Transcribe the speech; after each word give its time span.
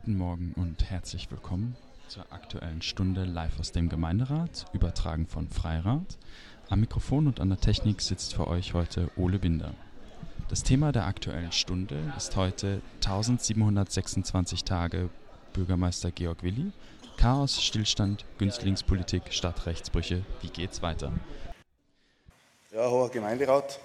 Guten 0.00 0.16
Morgen 0.16 0.54
und 0.54 0.88
herzlich 0.88 1.28
willkommen 1.28 1.76
zur 2.06 2.24
aktuellen 2.30 2.82
Stunde 2.82 3.24
live 3.24 3.58
aus 3.58 3.72
dem 3.72 3.88
Gemeinderat, 3.88 4.66
übertragen 4.72 5.26
von 5.26 5.48
Freirat. 5.48 6.18
Am 6.68 6.78
Mikrofon 6.78 7.26
und 7.26 7.40
an 7.40 7.48
der 7.48 7.58
Technik 7.58 8.00
sitzt 8.00 8.36
für 8.36 8.46
euch 8.46 8.74
heute 8.74 9.10
Ole 9.16 9.40
Binder. 9.40 9.74
Das 10.48 10.62
Thema 10.62 10.92
der 10.92 11.06
aktuellen 11.06 11.50
Stunde 11.50 11.96
ist 12.16 12.36
heute 12.36 12.80
1726 13.04 14.62
Tage 14.62 15.10
Bürgermeister 15.52 16.12
Georg 16.12 16.44
Willi, 16.44 16.70
Chaos, 17.16 17.60
Stillstand, 17.60 18.24
Günstlingspolitik, 18.38 19.24
Stadtrechtsbrüche. 19.30 20.22
Wie 20.42 20.50
geht's 20.50 20.80
weiter? 20.80 21.10
Ja, 22.72 22.88
hoher 22.88 23.10
Gemeinderat, 23.10 23.80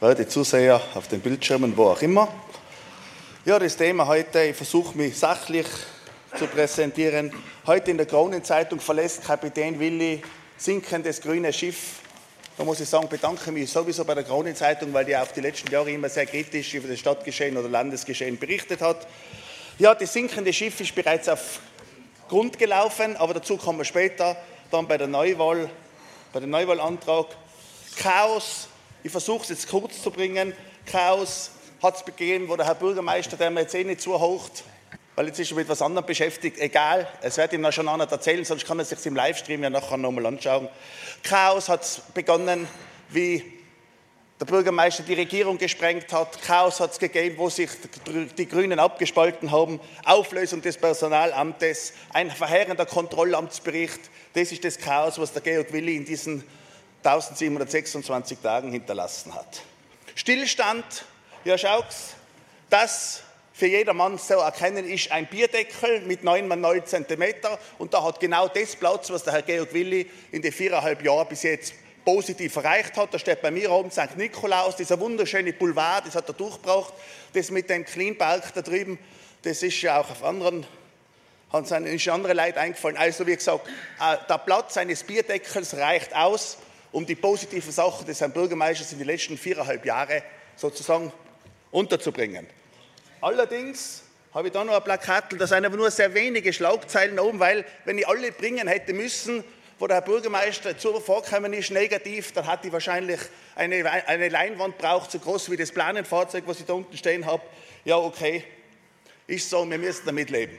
werte 0.00 0.28
Zuseher 0.28 0.82
auf 0.94 1.08
den 1.08 1.22
Bildschirmen, 1.22 1.74
wo 1.74 1.84
auch 1.84 2.02
immer. 2.02 2.28
Ja, 3.46 3.58
das 3.58 3.76
Thema 3.76 4.06
heute, 4.06 4.42
ich 4.42 4.56
versuche 4.56 4.96
mich 4.96 5.18
sachlich 5.18 5.66
zu 6.38 6.46
präsentieren. 6.46 7.30
Heute 7.66 7.90
in 7.90 7.98
der 7.98 8.06
Kronenzeitung 8.06 8.80
verlässt 8.80 9.22
Kapitän 9.22 9.78
Willi 9.78 10.22
sinkendes 10.56 11.20
grüne 11.20 11.52
Schiff. 11.52 11.96
Da 12.56 12.64
muss 12.64 12.80
ich 12.80 12.88
sagen, 12.88 13.06
bedanke 13.06 13.52
mich 13.52 13.70
sowieso 13.70 14.02
bei 14.06 14.14
der 14.14 14.24
Kronenzeitung, 14.24 14.94
weil 14.94 15.04
die 15.04 15.14
auch 15.14 15.30
die 15.30 15.42
letzten 15.42 15.70
Jahre 15.70 15.90
immer 15.90 16.08
sehr 16.08 16.24
kritisch 16.24 16.72
über 16.72 16.88
das 16.88 16.98
Stadtgeschehen 17.00 17.54
oder 17.58 17.68
Landesgeschehen 17.68 18.38
berichtet 18.38 18.80
hat. 18.80 19.06
Ja, 19.78 19.94
das 19.94 20.14
sinkende 20.14 20.50
Schiff 20.50 20.80
ist 20.80 20.94
bereits 20.94 21.28
auf 21.28 21.60
Grund 22.30 22.58
gelaufen, 22.58 23.14
aber 23.18 23.34
dazu 23.34 23.58
kommen 23.58 23.76
wir 23.76 23.84
später, 23.84 24.38
dann 24.70 24.88
bei 24.88 24.96
der 24.96 25.06
Neuwahl, 25.06 25.68
bei 26.32 26.40
dem 26.40 26.48
Neuwahlantrag. 26.48 27.26
Chaos, 27.98 28.68
ich 29.02 29.12
versuche 29.12 29.42
es 29.42 29.50
jetzt 29.50 29.68
kurz 29.68 30.02
zu 30.02 30.10
bringen. 30.10 30.54
Chaos, 30.86 31.50
hat 31.84 31.96
es 31.96 32.02
begeben, 32.02 32.48
wo 32.48 32.56
der 32.56 32.66
Herr 32.66 32.74
Bürgermeister, 32.74 33.36
der 33.36 33.50
mir 33.50 33.60
jetzt 33.60 33.74
eh 33.74 33.84
nicht 33.84 34.00
zuhaucht, 34.00 34.64
weil 35.14 35.26
jetzt 35.26 35.38
ist 35.38 35.52
er 35.52 35.56
mit 35.56 35.66
etwas 35.66 35.82
anderem 35.82 36.06
beschäftigt, 36.06 36.58
egal, 36.58 37.06
es 37.20 37.36
wird 37.36 37.52
ihm 37.52 37.60
noch 37.60 37.72
schon 37.72 37.88
einer 37.88 38.10
erzählen, 38.10 38.44
sonst 38.44 38.66
kann 38.66 38.78
er 38.78 38.84
sich 38.84 39.04
im 39.06 39.14
Livestream 39.14 39.62
ja 39.62 39.70
nachher 39.70 39.96
nochmal 39.96 40.26
anschauen. 40.26 40.68
Chaos 41.22 41.68
hat 41.68 42.02
begonnen, 42.14 42.66
wie 43.10 43.44
der 44.40 44.46
Bürgermeister 44.46 45.04
die 45.04 45.14
Regierung 45.14 45.58
gesprengt 45.58 46.12
hat. 46.12 46.42
Chaos 46.42 46.80
hat 46.80 46.92
es 46.92 46.98
gegeben, 46.98 47.36
wo 47.38 47.48
sich 47.48 47.70
die 48.36 48.48
Grünen 48.48 48.80
abgespalten 48.80 49.52
haben. 49.52 49.78
Auflösung 50.04 50.62
des 50.62 50.76
Personalamtes, 50.76 51.92
ein 52.12 52.30
verheerender 52.30 52.86
Kontrollamtsbericht. 52.86 54.00
Das 54.32 54.50
ist 54.50 54.64
das 54.64 54.78
Chaos, 54.78 55.18
was 55.18 55.32
der 55.32 55.42
Georg 55.42 55.72
Willi 55.72 55.96
in 55.96 56.04
diesen 56.04 56.42
1726 57.04 58.38
Tagen 58.38 58.72
hinterlassen 58.72 59.34
hat. 59.34 59.62
Stillstand 60.16 61.04
ja, 61.44 61.58
schaut's, 61.58 62.14
das 62.70 63.22
für 63.52 63.66
jedermann 63.66 64.18
zu 64.18 64.34
erkennen 64.34 64.84
ist 64.88 65.12
ein 65.12 65.26
Bierdeckel 65.26 66.00
mit 66.00 66.24
9 66.24 66.48
mal 66.48 66.56
9 66.56 66.86
cm 66.86 67.34
und 67.78 67.94
da 67.94 68.02
hat 68.02 68.18
genau 68.18 68.48
das 68.48 68.74
Platz, 68.74 69.10
was 69.10 69.22
der 69.22 69.34
Herr 69.34 69.42
Georg 69.42 69.72
Willi 69.72 70.10
in 70.32 70.42
den 70.42 70.52
viereinhalb 70.52 71.04
Jahren 71.04 71.28
bis 71.28 71.44
jetzt 71.44 71.74
positiv 72.04 72.56
erreicht 72.56 72.96
hat. 72.96 73.14
Da 73.14 73.18
steht 73.18 73.42
bei 73.42 73.50
mir 73.50 73.70
oben 73.70 73.90
St. 73.90 74.16
Nikolaus, 74.16 74.76
dieser 74.76 74.98
wunderschöne 74.98 75.52
Boulevard, 75.52 76.06
das 76.06 76.16
hat 76.16 76.28
er 76.28 76.34
durchgebracht. 76.34 76.92
Das 77.32 77.50
mit 77.50 77.70
dem 77.70 77.84
Cleanpark 77.84 78.52
da 78.54 78.62
drüben, 78.62 78.98
das 79.42 79.62
ist 79.62 79.80
ja 79.82 80.00
auch 80.00 80.10
auf 80.10 80.24
anderen, 80.24 80.66
hat 81.52 81.70
ist 81.70 82.08
andere 82.08 82.32
Leute 82.32 82.58
eingefallen. 82.58 82.96
Also 82.96 83.26
wie 83.26 83.36
gesagt, 83.36 83.68
äh, 84.00 84.16
der 84.28 84.38
Platz 84.38 84.76
eines 84.76 85.04
Bierdeckels 85.04 85.76
reicht 85.76 86.14
aus, 86.16 86.58
um 86.90 87.06
die 87.06 87.14
positiven 87.14 87.70
Sachen 87.70 88.06
des 88.06 88.20
Herrn 88.20 88.32
Bürgermeisters 88.32 88.92
in 88.92 88.98
den 88.98 89.06
letzten 89.06 89.38
viereinhalb 89.38 89.84
Jahren 89.84 90.22
sozusagen 90.56 91.12
unterzubringen. 91.74 92.46
Allerdings 93.20 94.04
habe 94.32 94.48
ich 94.48 94.52
da 94.52 94.64
noch 94.64 94.74
ein 94.74 94.84
Plakat, 94.84 95.24
da 95.38 95.46
sind 95.46 95.64
aber 95.64 95.76
nur 95.76 95.90
sehr 95.90 96.14
wenige 96.14 96.52
Schlagzeilen 96.52 97.18
oben, 97.18 97.40
weil 97.40 97.64
wenn 97.84 97.98
ich 97.98 98.06
alle 98.06 98.32
bringen 98.32 98.68
hätte 98.68 98.92
müssen, 98.92 99.44
wo 99.78 99.88
der 99.88 99.96
Herr 99.96 100.02
Bürgermeister 100.02 100.78
zu 100.78 101.00
vorkommen 101.00 101.52
ist, 101.52 101.72
negativ, 101.72 102.32
dann 102.32 102.46
hat 102.46 102.64
ich 102.64 102.72
wahrscheinlich 102.72 103.20
eine, 103.56 103.90
eine 104.06 104.28
Leinwand 104.28 104.78
braucht, 104.78 105.10
so 105.10 105.18
groß 105.18 105.50
wie 105.50 105.56
das 105.56 105.72
Planenfahrzeug, 105.72 106.44
was 106.46 106.60
ich 106.60 106.66
da 106.66 106.74
unten 106.74 106.96
stehen 106.96 107.26
habe. 107.26 107.42
Ja, 107.84 107.96
okay, 107.96 108.44
ist 109.26 109.50
so, 109.50 109.68
wir 109.68 109.78
müssen 109.78 110.06
damit 110.06 110.30
leben. 110.30 110.56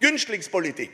Günstlingspolitik. 0.00 0.92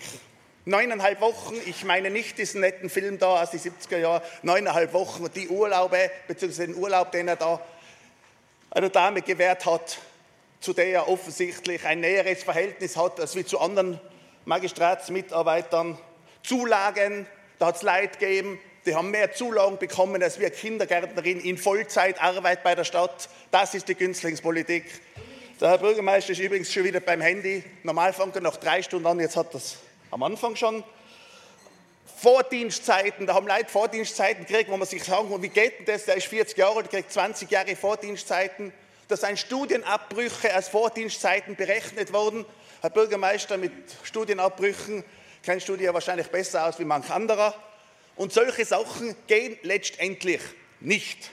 Neuneinhalb 0.64 1.20
Wochen, 1.20 1.54
ich 1.66 1.84
meine 1.84 2.10
nicht 2.10 2.38
diesen 2.38 2.62
netten 2.62 2.88
Film 2.88 3.18
da 3.18 3.42
aus 3.42 3.50
den 3.50 3.60
70er 3.60 3.98
Jahren, 3.98 4.22
neuneinhalb 4.42 4.94
Wochen, 4.94 5.26
die 5.34 5.48
Urlaube, 5.48 6.10
beziehungsweise 6.26 6.72
den 6.72 6.76
Urlaub, 6.76 7.12
den 7.12 7.28
er 7.28 7.36
da 7.36 7.60
einer 8.74 8.90
Dame 8.90 9.22
gewährt 9.22 9.64
hat, 9.66 9.98
zu 10.60 10.72
der 10.72 10.86
er 10.88 11.08
offensichtlich 11.08 11.84
ein 11.86 12.00
näheres 12.00 12.42
Verhältnis 12.42 12.96
hat 12.96 13.20
als 13.20 13.36
wie 13.36 13.44
zu 13.44 13.60
anderen 13.60 14.00
Magistratsmitarbeitern. 14.44 15.96
Zulagen, 16.42 17.26
da 17.58 17.66
hat 17.66 17.76
es 17.76 17.82
Leid 17.82 18.18
gegeben, 18.18 18.58
die 18.84 18.94
haben 18.94 19.10
mehr 19.10 19.32
Zulagen 19.32 19.78
bekommen 19.78 20.22
als 20.22 20.38
wir 20.40 20.50
Kindergärtnerin 20.50 21.40
in 21.40 21.56
Vollzeitarbeit 21.56 22.62
bei 22.62 22.74
der 22.74 22.84
Stadt. 22.84 23.28
Das 23.50 23.74
ist 23.74 23.88
die 23.88 23.94
Günstlingspolitik. 23.94 24.84
Der 25.60 25.70
Herr 25.70 25.78
Bürgermeister 25.78 26.32
ist 26.32 26.40
übrigens 26.40 26.72
schon 26.72 26.84
wieder 26.84 27.00
beim 27.00 27.20
Handy. 27.20 27.62
Normal 27.84 28.12
fängt 28.12 28.34
er 28.34 28.42
nach 28.42 28.56
drei 28.56 28.82
Stunden 28.82 29.06
an, 29.06 29.20
jetzt 29.20 29.36
hat 29.36 29.54
er 29.54 29.58
es 29.58 29.78
am 30.10 30.22
Anfang 30.22 30.56
schon. 30.56 30.82
Vordienstzeiten, 32.24 33.26
da 33.26 33.34
haben 33.34 33.46
Leute 33.46 33.68
Vordienstzeiten 33.68 34.46
gekriegt, 34.46 34.70
wo 34.70 34.78
man 34.78 34.88
sich 34.88 35.04
sagen 35.04 35.28
kann, 35.28 35.42
wie 35.42 35.50
geht 35.50 35.80
denn 35.80 35.84
das? 35.84 36.06
Der 36.06 36.16
ist 36.16 36.26
40 36.28 36.56
Jahre 36.56 36.76
alt, 36.78 36.88
kriegt 36.88 37.12
20 37.12 37.50
Jahre 37.50 37.76
Vordienstzeiten. 37.76 38.72
Da 39.08 39.16
sind 39.18 39.38
Studienabbrüche 39.38 40.54
als 40.54 40.70
Vordienstzeiten 40.70 41.54
berechnet 41.54 42.14
worden. 42.14 42.46
Herr 42.80 42.88
Bürgermeister, 42.88 43.58
mit 43.58 43.72
Studienabbrüchen 44.04 45.04
kennst 45.42 45.68
du 45.68 45.76
dir 45.76 45.92
wahrscheinlich 45.92 46.28
besser 46.28 46.66
aus 46.66 46.78
wie 46.78 46.86
manch 46.86 47.10
anderer. 47.10 47.54
Und 48.16 48.32
solche 48.32 48.64
Sachen 48.64 49.14
gehen 49.26 49.58
letztendlich 49.60 50.40
nicht. 50.80 51.30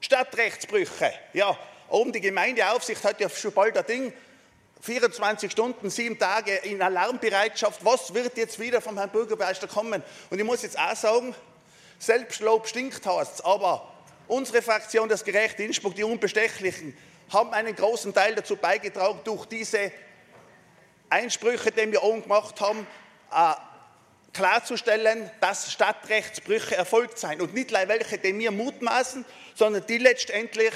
Stadtrechtsbrüche, 0.00 1.12
ja, 1.32 1.56
oben 1.88 2.10
die 2.10 2.20
Gemeindeaufsicht 2.20 3.04
hat 3.04 3.20
ja 3.20 3.28
schon 3.28 3.52
bald 3.52 3.76
ein 3.76 3.86
Ding, 3.86 4.12
24 4.80 5.50
Stunden, 5.50 5.90
sieben 5.90 6.18
Tage 6.18 6.52
in 6.52 6.80
Alarmbereitschaft. 6.80 7.84
Was 7.84 8.14
wird 8.14 8.36
jetzt 8.36 8.58
wieder 8.58 8.80
vom 8.80 8.96
Herrn 8.96 9.10
Bürgermeister 9.10 9.66
kommen? 9.66 10.02
Und 10.30 10.38
ich 10.38 10.44
muss 10.44 10.62
jetzt 10.62 10.78
auch 10.78 10.94
sagen, 10.94 11.34
Selbstlob 11.98 12.68
stinkt 12.68 13.04
heißt 13.04 13.44
aber 13.44 13.92
unsere 14.28 14.62
Fraktion, 14.62 15.08
das 15.08 15.24
gerechte 15.24 15.64
Innsbruck, 15.64 15.94
die 15.94 16.04
Unbestechlichen, 16.04 16.96
haben 17.32 17.52
einen 17.52 17.74
großen 17.74 18.14
Teil 18.14 18.34
dazu 18.34 18.56
beigetragen, 18.56 19.20
durch 19.24 19.46
diese 19.46 19.90
Einsprüche, 21.10 21.72
die 21.72 21.90
wir 21.90 22.02
oben 22.02 22.22
gemacht 22.22 22.60
haben, 22.60 22.86
äh, 23.32 23.54
klarzustellen, 24.32 25.30
dass 25.40 25.72
Stadtrechtsbrüche 25.72 26.76
erfolgt 26.76 27.18
sind. 27.18 27.40
Und 27.40 27.54
nicht 27.54 27.72
welche, 27.72 28.18
die 28.18 28.38
wir 28.38 28.50
mutmaßen, 28.50 29.24
sondern 29.54 29.84
die 29.86 29.98
letztendlich 29.98 30.72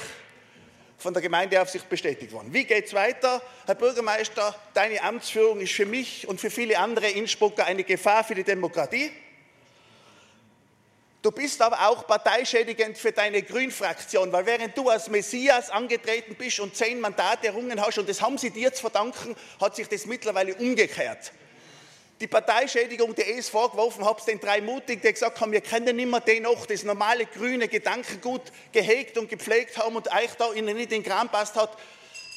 von 0.97 1.13
der 1.13 1.21
Gemeindeaufsicht 1.21 1.89
bestätigt 1.89 2.31
worden. 2.31 2.53
Wie 2.53 2.63
geht 2.63 2.85
es 2.85 2.93
weiter? 2.93 3.41
Herr 3.65 3.75
Bürgermeister, 3.75 4.55
deine 4.73 5.01
Amtsführung 5.03 5.59
ist 5.59 5.73
für 5.73 5.85
mich 5.85 6.27
und 6.27 6.39
für 6.39 6.49
viele 6.49 6.79
andere 6.79 7.09
Innsbrucker 7.09 7.65
eine 7.65 7.83
Gefahr 7.83 8.23
für 8.23 8.35
die 8.35 8.43
Demokratie. 8.43 9.11
Du 11.21 11.31
bist 11.31 11.61
aber 11.61 11.87
auch 11.87 12.05
parteischädigend 12.05 12.97
für 12.97 13.13
deine 13.13 13.41
Grünfraktion, 13.43 14.31
weil 14.33 14.45
während 14.45 14.77
du 14.77 14.89
als 14.89 15.09
Messias 15.09 15.69
angetreten 15.69 16.35
bist 16.35 16.59
und 16.59 16.75
zehn 16.75 16.99
Mandate 16.99 17.47
errungen 17.47 17.79
hast, 17.79 17.97
und 17.97 18.09
das 18.09 18.21
haben 18.21 18.37
sie 18.37 18.49
dir 18.49 18.73
zu 18.73 18.81
verdanken, 18.81 19.35
hat 19.61 19.75
sich 19.75 19.87
das 19.87 20.05
mittlerweile 20.05 20.53
umgekehrt 20.55 21.31
die 22.23 22.27
Parteischädigung, 22.27 23.13
die 23.13 23.21
ich 23.21 23.45
vorgeworfen 23.47 24.05
habe, 24.05 24.21
den 24.25 24.39
drei 24.39 24.61
Mutigen, 24.61 25.01
die 25.01 25.11
gesagt 25.11 25.41
haben, 25.41 25.51
wir 25.51 25.59
können 25.59 25.93
nicht 25.93 26.09
mehr 26.09 26.21
den 26.21 26.43
noch 26.43 26.65
das 26.65 26.85
normale 26.85 27.25
grüne 27.25 27.67
Gedankengut 27.67 28.43
gehegt 28.71 29.17
und 29.17 29.27
gepflegt 29.27 29.77
haben 29.77 29.97
und 29.97 30.07
euch 30.07 30.33
da 30.37 30.53
ihnen 30.53 30.77
nicht 30.77 30.93
in 30.93 31.03
den 31.03 31.03
Kram 31.03 31.27
passt 31.27 31.57
hat. 31.57 31.77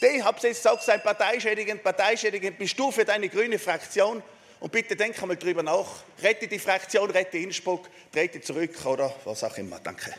Die 0.03 0.25
habe 0.25 0.39
jetzt 0.43 0.65
gesagt, 0.65 0.83
sein 0.83 1.01
parteischädigend, 1.05 1.85
parteischädigend 1.85 2.59
bist 2.59 2.77
du 2.77 2.91
für 2.91 3.05
deine 3.05 3.29
grüne 3.29 3.61
Fraktion. 3.61 4.25
Und 4.59 4.73
bitte 4.73 4.97
denk 4.97 5.23
einmal 5.23 5.37
drüber 5.37 5.63
nach. 5.63 5.87
Rette 6.21 6.49
die 6.49 6.59
Fraktion, 6.59 7.09
rette 7.13 7.39
Innsbruck, 7.39 7.89
trete 8.13 8.41
zurück 8.41 8.85
oder 8.87 9.15
was 9.25 9.45
auch 9.45 9.57
immer. 9.57 9.79
Danke. 9.79 10.13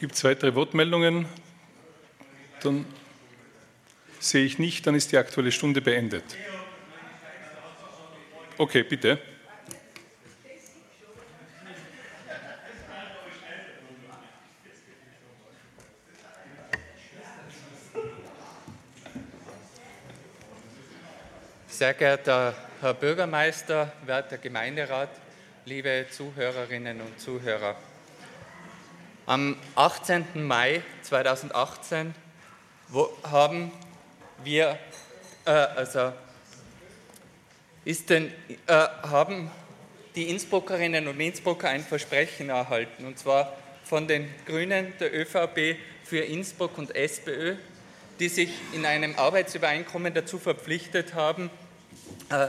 Gibt 0.00 0.14
es 0.14 0.24
weitere 0.24 0.54
Wortmeldungen? 0.54 1.28
Dann 2.62 2.86
Sehe 4.20 4.44
ich 4.44 4.58
nicht, 4.58 4.86
dann 4.86 4.94
ist 4.94 5.12
die 5.12 5.18
Aktuelle 5.18 5.52
Stunde 5.52 5.80
beendet. 5.80 6.24
Okay, 8.56 8.82
bitte. 8.82 9.18
Sehr 21.68 21.94
geehrter 21.94 22.56
Herr 22.80 22.94
Bürgermeister, 22.94 23.92
werter 24.04 24.38
Gemeinderat, 24.38 25.10
liebe 25.64 26.06
Zuhörerinnen 26.10 27.00
und 27.00 27.20
Zuhörer. 27.20 27.76
Am 29.26 29.56
18. 29.76 30.44
Mai 30.44 30.82
2018 31.02 32.14
wo 32.88 33.10
haben 33.22 33.70
wir, 34.44 34.78
äh, 35.44 35.50
also 35.50 36.12
ist 37.84 38.10
denn, 38.10 38.32
äh, 38.66 38.72
haben 38.72 39.50
die 40.14 40.28
Innsbruckerinnen 40.30 41.08
und 41.08 41.20
Innsbrucker 41.20 41.68
ein 41.68 41.82
Versprechen 41.82 42.50
erhalten, 42.50 43.06
und 43.06 43.18
zwar 43.18 43.56
von 43.84 44.06
den 44.06 44.28
Grünen, 44.46 44.92
der 45.00 45.14
ÖVP 45.14 45.76
für 46.04 46.18
Innsbruck 46.18 46.76
und 46.76 46.94
SPÖ, 46.94 47.56
die 48.20 48.28
sich 48.28 48.50
in 48.72 48.84
einem 48.84 49.14
Arbeitsübereinkommen 49.16 50.12
dazu 50.12 50.38
verpflichtet 50.38 51.14
haben, 51.14 51.50
äh, 52.30 52.48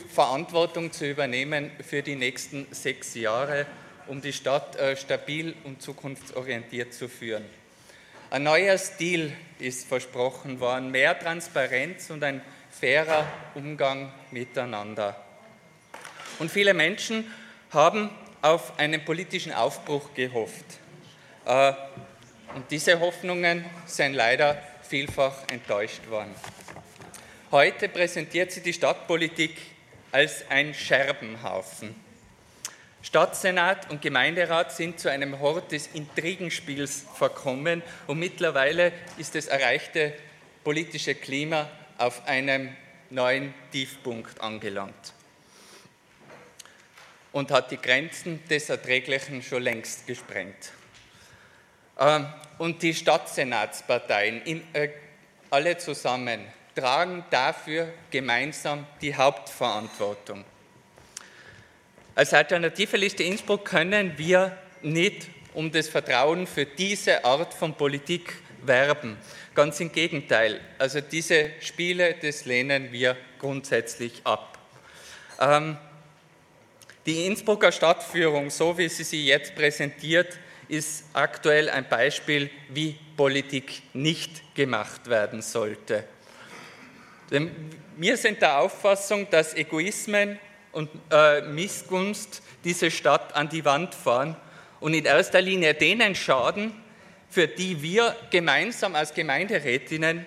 Verantwortung 0.00 0.92
zu 0.92 1.08
übernehmen 1.08 1.70
für 1.86 2.02
die 2.02 2.16
nächsten 2.16 2.66
sechs 2.72 3.14
Jahre, 3.14 3.66
um 4.08 4.20
die 4.20 4.32
Stadt 4.32 4.76
äh, 4.76 4.96
stabil 4.96 5.54
und 5.64 5.80
zukunftsorientiert 5.80 6.92
zu 6.92 7.08
führen. 7.08 7.44
Ein 8.34 8.42
neuer 8.42 8.76
Stil 8.78 9.32
ist 9.60 9.86
versprochen 9.86 10.58
worden, 10.58 10.90
mehr 10.90 11.16
Transparenz 11.16 12.10
und 12.10 12.24
ein 12.24 12.42
fairer 12.68 13.24
Umgang 13.54 14.12
miteinander. 14.32 15.14
Und 16.40 16.50
viele 16.50 16.74
Menschen 16.74 17.32
haben 17.70 18.10
auf 18.42 18.76
einen 18.76 19.04
politischen 19.04 19.52
Aufbruch 19.52 20.14
gehofft. 20.14 20.64
Äh, 21.46 21.74
und 22.56 22.68
diese 22.72 22.98
Hoffnungen 22.98 23.64
sind 23.86 24.14
leider 24.14 24.60
vielfach 24.82 25.44
enttäuscht 25.52 26.04
worden. 26.08 26.34
Heute 27.52 27.88
präsentiert 27.88 28.50
sie 28.50 28.62
die 28.62 28.72
Stadtpolitik 28.72 29.56
als 30.10 30.44
ein 30.50 30.74
Scherbenhaufen. 30.74 32.03
Stadtsenat 33.04 33.90
und 33.90 34.00
Gemeinderat 34.00 34.72
sind 34.72 34.98
zu 34.98 35.10
einem 35.10 35.38
Hort 35.38 35.72
des 35.72 35.88
Intrigenspiels 35.88 37.04
verkommen 37.14 37.82
und 38.06 38.18
mittlerweile 38.18 38.92
ist 39.18 39.34
das 39.34 39.46
erreichte 39.46 40.14
politische 40.64 41.14
Klima 41.14 41.68
auf 41.98 42.26
einem 42.26 42.74
neuen 43.10 43.52
Tiefpunkt 43.72 44.40
angelangt 44.40 45.12
und 47.32 47.50
hat 47.50 47.70
die 47.70 47.76
Grenzen 47.76 48.42
des 48.48 48.70
Erträglichen 48.70 49.42
schon 49.42 49.62
längst 49.62 50.06
gesprengt. 50.06 50.72
Ähm, 52.00 52.26
und 52.56 52.82
die 52.82 52.94
Stadtsenatsparteien, 52.94 54.62
äh, 54.72 54.88
alle 55.50 55.76
zusammen, 55.76 56.40
tragen 56.74 57.22
dafür 57.28 57.92
gemeinsam 58.10 58.86
die 59.02 59.14
Hauptverantwortung. 59.14 60.44
Als 62.16 62.32
Alternative 62.32 62.96
Liste 62.96 63.24
Innsbruck 63.24 63.64
können 63.64 64.16
wir 64.16 64.56
nicht 64.82 65.26
um 65.52 65.72
das 65.72 65.88
Vertrauen 65.88 66.46
für 66.46 66.64
diese 66.64 67.24
Art 67.24 67.52
von 67.52 67.74
Politik 67.74 68.34
werben. 68.62 69.16
Ganz 69.52 69.80
im 69.80 69.90
Gegenteil. 69.90 70.60
Also 70.78 71.00
diese 71.00 71.50
Spiele, 71.60 72.14
das 72.22 72.44
lehnen 72.44 72.92
wir 72.92 73.16
grundsätzlich 73.40 74.20
ab. 74.22 74.58
Ähm, 75.40 75.76
die 77.04 77.26
Innsbrucker 77.26 77.72
Stadtführung, 77.72 78.48
so 78.48 78.78
wie 78.78 78.88
sie 78.88 79.04
sie 79.04 79.26
jetzt 79.26 79.56
präsentiert, 79.56 80.38
ist 80.68 81.06
aktuell 81.14 81.68
ein 81.68 81.88
Beispiel, 81.88 82.48
wie 82.68 82.96
Politik 83.16 83.82
nicht 83.92 84.54
gemacht 84.54 85.10
werden 85.10 85.42
sollte. 85.42 86.04
Wir 87.96 88.16
sind 88.16 88.40
der 88.40 88.60
Auffassung, 88.60 89.28
dass 89.30 89.54
Egoismen 89.54 90.38
und 90.74 90.90
äh, 91.10 91.40
Missgunst 91.42 92.42
diese 92.64 92.90
Stadt 92.90 93.34
an 93.34 93.48
die 93.48 93.64
Wand 93.64 93.94
fahren 93.94 94.36
und 94.80 94.94
in 94.94 95.04
erster 95.04 95.40
Linie 95.40 95.74
denen 95.74 96.14
schaden, 96.14 96.72
für 97.30 97.48
die 97.48 97.82
wir 97.82 98.16
gemeinsam 98.30 98.94
als 98.94 99.14
Gemeinderätinnen 99.14 100.26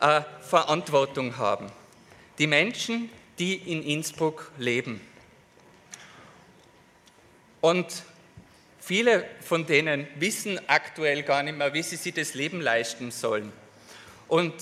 äh, 0.00 0.20
Verantwortung 0.40 1.36
haben. 1.36 1.66
Die 2.38 2.46
Menschen, 2.46 3.10
die 3.38 3.54
in 3.54 3.82
Innsbruck 3.82 4.50
leben. 4.58 5.00
Und 7.60 7.86
viele 8.78 9.24
von 9.40 9.66
denen 9.66 10.06
wissen 10.16 10.60
aktuell 10.68 11.22
gar 11.22 11.42
nicht 11.42 11.56
mehr, 11.56 11.74
wie 11.74 11.82
sie 11.82 11.96
sich 11.96 12.14
das 12.14 12.34
Leben 12.34 12.60
leisten 12.60 13.10
sollen. 13.10 13.52
Und 14.28 14.54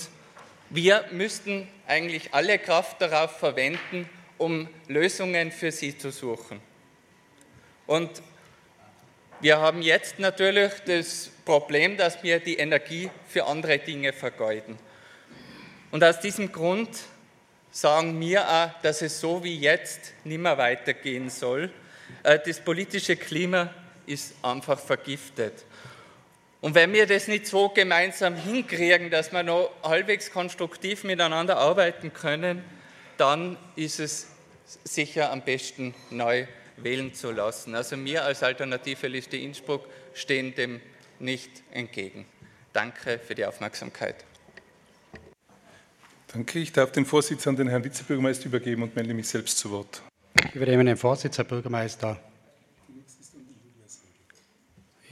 wir 0.69 1.05
müssten 1.11 1.67
eigentlich 1.87 2.33
alle 2.33 2.59
Kraft 2.59 3.01
darauf 3.01 3.37
verwenden, 3.37 4.09
um 4.37 4.67
Lösungen 4.87 5.51
für 5.51 5.71
sie 5.71 5.97
zu 5.97 6.11
suchen. 6.11 6.61
Und 7.85 8.21
wir 9.39 9.59
haben 9.59 9.81
jetzt 9.81 10.19
natürlich 10.19 10.73
das 10.85 11.29
Problem, 11.45 11.95
dass 11.95 12.23
wir 12.23 12.39
die 12.39 12.57
Energie 12.57 13.09
für 13.27 13.45
andere 13.45 13.77
Dinge 13.77 14.11
vergeuden. 14.13 14.77
Und 15.91 16.03
aus 16.03 16.19
diesem 16.19 16.51
Grund 16.51 16.89
sagen 17.71 18.19
wir 18.19 18.49
auch, 18.49 18.81
dass 18.81 19.01
es 19.01 19.19
so 19.19 19.43
wie 19.43 19.57
jetzt 19.57 20.13
nicht 20.23 20.39
mehr 20.39 20.57
weitergehen 20.57 21.29
soll. 21.29 21.71
Äh, 22.23 22.39
das 22.45 22.59
politische 22.59 23.15
Klima 23.15 23.73
ist 24.05 24.33
einfach 24.41 24.79
vergiftet. 24.79 25.53
Und 26.59 26.73
wenn 26.73 26.91
wir 26.91 27.05
das 27.05 27.27
nicht 27.27 27.45
so 27.45 27.69
gemeinsam 27.69 28.35
hinkriegen, 28.35 29.11
dass 29.11 29.31
wir 29.31 29.43
noch 29.43 29.71
halbwegs 29.83 30.31
konstruktiv 30.31 31.03
miteinander 31.03 31.57
arbeiten 31.57 32.11
können, 32.13 32.63
dann 33.17 33.57
ist 33.75 33.99
es 33.99 34.27
sicher 34.83 35.31
am 35.31 35.41
besten 35.41 35.93
neu 36.09 36.47
wählen 36.77 37.13
zu 37.13 37.31
lassen. 37.31 37.75
Also 37.75 38.03
wir 38.03 38.23
als 38.23 38.43
Alternative 38.43 39.07
Liste 39.07 39.37
Innsbruck 39.37 39.87
stehen 40.13 40.53
dem 40.55 40.79
nicht 41.19 41.49
entgegen. 41.71 42.25
Danke 42.73 43.19
für 43.19 43.33
die 43.33 43.45
Aufmerksamkeit. 43.45 44.23
Danke. 46.27 46.59
Ich 46.59 46.71
darf 46.71 46.91
den 46.91 47.05
Vorsitz 47.05 47.47
an 47.47 47.55
den 47.55 47.69
Herrn 47.69 47.83
Vizebürgermeister 47.83 48.47
übergeben 48.47 48.83
und 48.83 48.95
melde 48.95 49.13
mich 49.13 49.27
selbst 49.27 49.57
zu 49.57 49.71
Wort. 49.71 50.01
Ich 50.49 50.55
übernehme 50.55 50.85
den 50.85 50.97
Vorsitz, 50.97 51.37
Herr 51.37 51.45
Bürgermeister. 51.45 52.19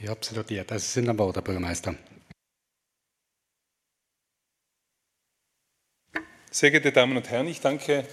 Ja, 0.00 0.12
absolut. 0.12 0.50
Ja, 0.50 0.62
das 0.62 0.92
sind 0.92 1.08
am 1.08 1.18
Wort, 1.18 1.36
Herr 1.36 1.42
Bürgermeister. 1.42 1.96
Sehr 6.56 6.70
geehrte 6.70 6.90
Damen 6.90 7.18
und 7.18 7.28
Herren, 7.28 7.48
ich 7.48 7.60
danke 7.60 8.06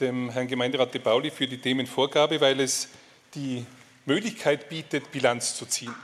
dem 0.00 0.28
Herrn 0.30 0.48
Gemeinderat 0.48 0.92
de 0.92 1.00
Bauli 1.00 1.30
für 1.30 1.46
die 1.46 1.58
Themenvorgabe, 1.58 2.40
weil 2.40 2.58
es 2.58 2.88
die 3.36 3.64
Möglichkeit 4.06 4.68
bietet, 4.68 5.12
Bilanz 5.12 5.54
zu 5.54 5.66
ziehen. 5.66 5.94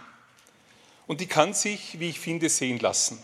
Und 1.09 1.21
die 1.21 1.27
kann 1.27 1.55
sich, 1.55 1.99
wie 1.99 2.11
ich 2.11 2.21
finde, 2.21 2.49
sehen 2.51 2.79
lassen. 2.79 3.19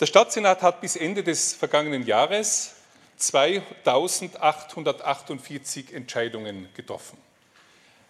Der 0.00 0.04
Stadtsenat 0.04 0.60
hat 0.60 0.82
bis 0.82 0.96
Ende 0.96 1.24
des 1.24 1.54
vergangenen 1.54 2.04
Jahres 2.04 2.74
2848 3.16 5.94
Entscheidungen 5.94 6.68
getroffen. 6.74 7.16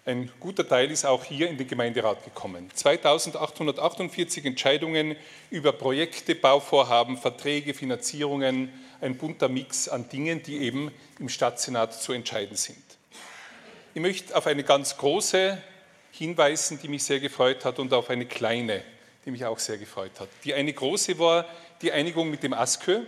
Ein 0.06 0.30
guter 0.38 0.68
Teil 0.68 0.90
ist 0.90 1.06
auch 1.06 1.24
hier 1.24 1.48
in 1.48 1.56
den 1.56 1.66
Gemeinderat 1.66 2.22
gekommen. 2.24 2.68
2848 2.74 4.44
Entscheidungen 4.44 5.16
über 5.50 5.72
Projekte, 5.72 6.34
Bauvorhaben, 6.34 7.16
Verträge, 7.16 7.72
Finanzierungen, 7.72 8.70
ein 9.04 9.16
bunter 9.16 9.48
Mix 9.48 9.88
an 9.88 10.08
Dingen, 10.08 10.42
die 10.42 10.58
eben 10.58 10.90
im 11.18 11.28
Stadtsenat 11.28 11.94
zu 11.94 12.12
entscheiden 12.12 12.56
sind. 12.56 12.82
Ich 13.92 14.00
möchte 14.00 14.34
auf 14.34 14.46
eine 14.46 14.64
ganz 14.64 14.96
große 14.96 15.62
hinweisen, 16.10 16.80
die 16.82 16.88
mich 16.88 17.04
sehr 17.04 17.20
gefreut 17.20 17.64
hat, 17.64 17.78
und 17.78 17.92
auf 17.92 18.08
eine 18.08 18.26
kleine, 18.26 18.82
die 19.24 19.30
mich 19.30 19.44
auch 19.44 19.58
sehr 19.58 19.78
gefreut 19.78 20.18
hat. 20.20 20.28
Die 20.44 20.54
eine 20.54 20.72
große 20.72 21.18
war 21.18 21.46
die 21.82 21.92
Einigung 21.92 22.30
mit 22.30 22.42
dem 22.42 22.54
ASKÖ. 22.54 23.02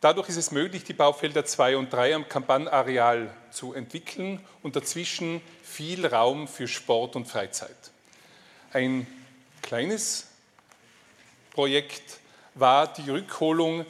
Dadurch 0.00 0.28
ist 0.28 0.36
es 0.36 0.50
möglich, 0.52 0.84
die 0.84 0.92
Baufelder 0.92 1.44
2 1.44 1.76
und 1.76 1.92
3 1.92 2.14
am 2.14 2.28
Kampanareal 2.28 3.34
zu 3.50 3.72
entwickeln 3.72 4.40
und 4.62 4.76
dazwischen 4.76 5.40
viel 5.62 6.06
Raum 6.06 6.46
für 6.46 6.68
Sport 6.68 7.16
und 7.16 7.26
Freizeit. 7.26 7.76
Ein 8.72 9.06
kleines 9.62 10.28
Projekt 11.50 12.18
war 12.54 12.92
die 12.92 13.10
Rückholung 13.10 13.86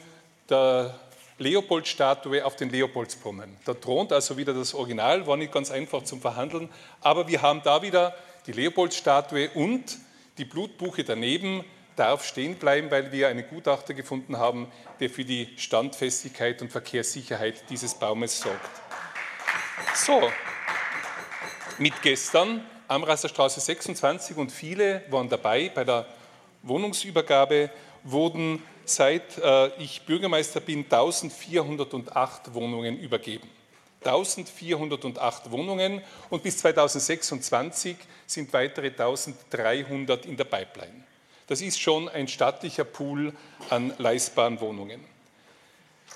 der 0.49 0.99
Leopold-Statue 1.37 2.45
auf 2.45 2.55
den 2.55 2.69
Leopoldsbrunnen. 2.69 3.57
Da 3.65 3.73
thront 3.73 4.11
also 4.11 4.37
wieder 4.37 4.53
das 4.53 4.73
Original, 4.73 5.25
war 5.25 5.37
nicht 5.37 5.51
ganz 5.51 5.71
einfach 5.71 6.03
zum 6.03 6.21
Verhandeln, 6.21 6.69
aber 7.01 7.27
wir 7.27 7.41
haben 7.41 7.61
da 7.63 7.81
wieder 7.81 8.15
die 8.45 8.51
Leopold-Statue 8.51 9.49
und 9.51 9.97
die 10.37 10.45
Blutbuche 10.45 11.03
daneben 11.03 11.63
darf 11.95 12.25
stehen 12.25 12.55
bleiben, 12.55 12.89
weil 12.91 13.11
wir 13.11 13.27
einen 13.27 13.45
Gutachter 13.47 13.93
gefunden 13.93 14.37
haben, 14.37 14.71
der 14.99 15.09
für 15.09 15.25
die 15.25 15.49
Standfestigkeit 15.57 16.61
und 16.61 16.71
Verkehrssicherheit 16.71 17.69
dieses 17.69 17.93
Baumes 17.93 18.39
sorgt. 18.39 18.69
So, 19.95 20.29
mit 21.77 22.01
gestern 22.01 22.65
Amrasser 22.87 23.29
Straße 23.29 23.59
26 23.59 24.37
und 24.37 24.51
viele 24.51 25.03
waren 25.09 25.29
dabei 25.29 25.69
bei 25.69 25.83
der 25.83 26.07
Wohnungsübergabe, 26.63 27.69
wurden 28.03 28.63
seit 28.89 29.37
äh, 29.37 29.67
ich 29.81 30.01
Bürgermeister 30.01 30.59
bin 30.59 30.83
1408 30.83 32.53
Wohnungen 32.53 32.99
übergeben. 32.99 33.49
1408 34.03 35.51
Wohnungen 35.51 36.01
und 36.29 36.43
bis 36.43 36.57
2026 36.59 37.97
sind 38.25 38.53
weitere 38.53 38.87
1300 38.87 40.25
in 40.25 40.37
der 40.37 40.45
Pipeline. 40.45 41.03
Das 41.47 41.61
ist 41.61 41.79
schon 41.79 42.07
ein 42.07 42.27
stattlicher 42.27 42.83
Pool 42.83 43.33
an 43.69 43.93
leistbaren 43.97 44.61
Wohnungen. 44.61 45.03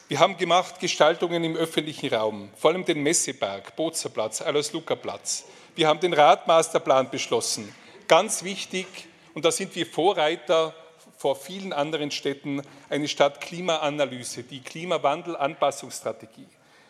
Wir 0.08 0.20
haben 0.20 0.38
gemacht 0.38 0.80
Gestaltungen 0.80 1.44
im 1.44 1.56
öffentlichen 1.56 2.14
Raum, 2.14 2.50
vor 2.56 2.72
allem 2.72 2.86
den 2.86 3.02
Messeberg, 3.02 3.76
Bozerplatz, 3.76 4.42
Alois-Luca-Platz. 4.42 5.46
Wir 5.76 5.88
haben 5.88 6.00
den 6.00 6.14
Radmasterplan 6.14 7.10
beschlossen. 7.10 7.74
Ganz 8.08 8.44
wichtig, 8.44 8.86
und 9.34 9.44
da 9.44 9.52
sind 9.52 9.76
wir 9.76 9.86
Vorreiter 9.86 10.76
vor 11.24 11.38
vielen 11.38 11.72
anderen 11.72 12.12
Städten, 12.12 12.62
eine 12.90 13.08
Stadtklimaanalyse, 13.08 14.44
die 14.44 14.60
Klimawandel-Anpassungsstrategie. 14.60 16.50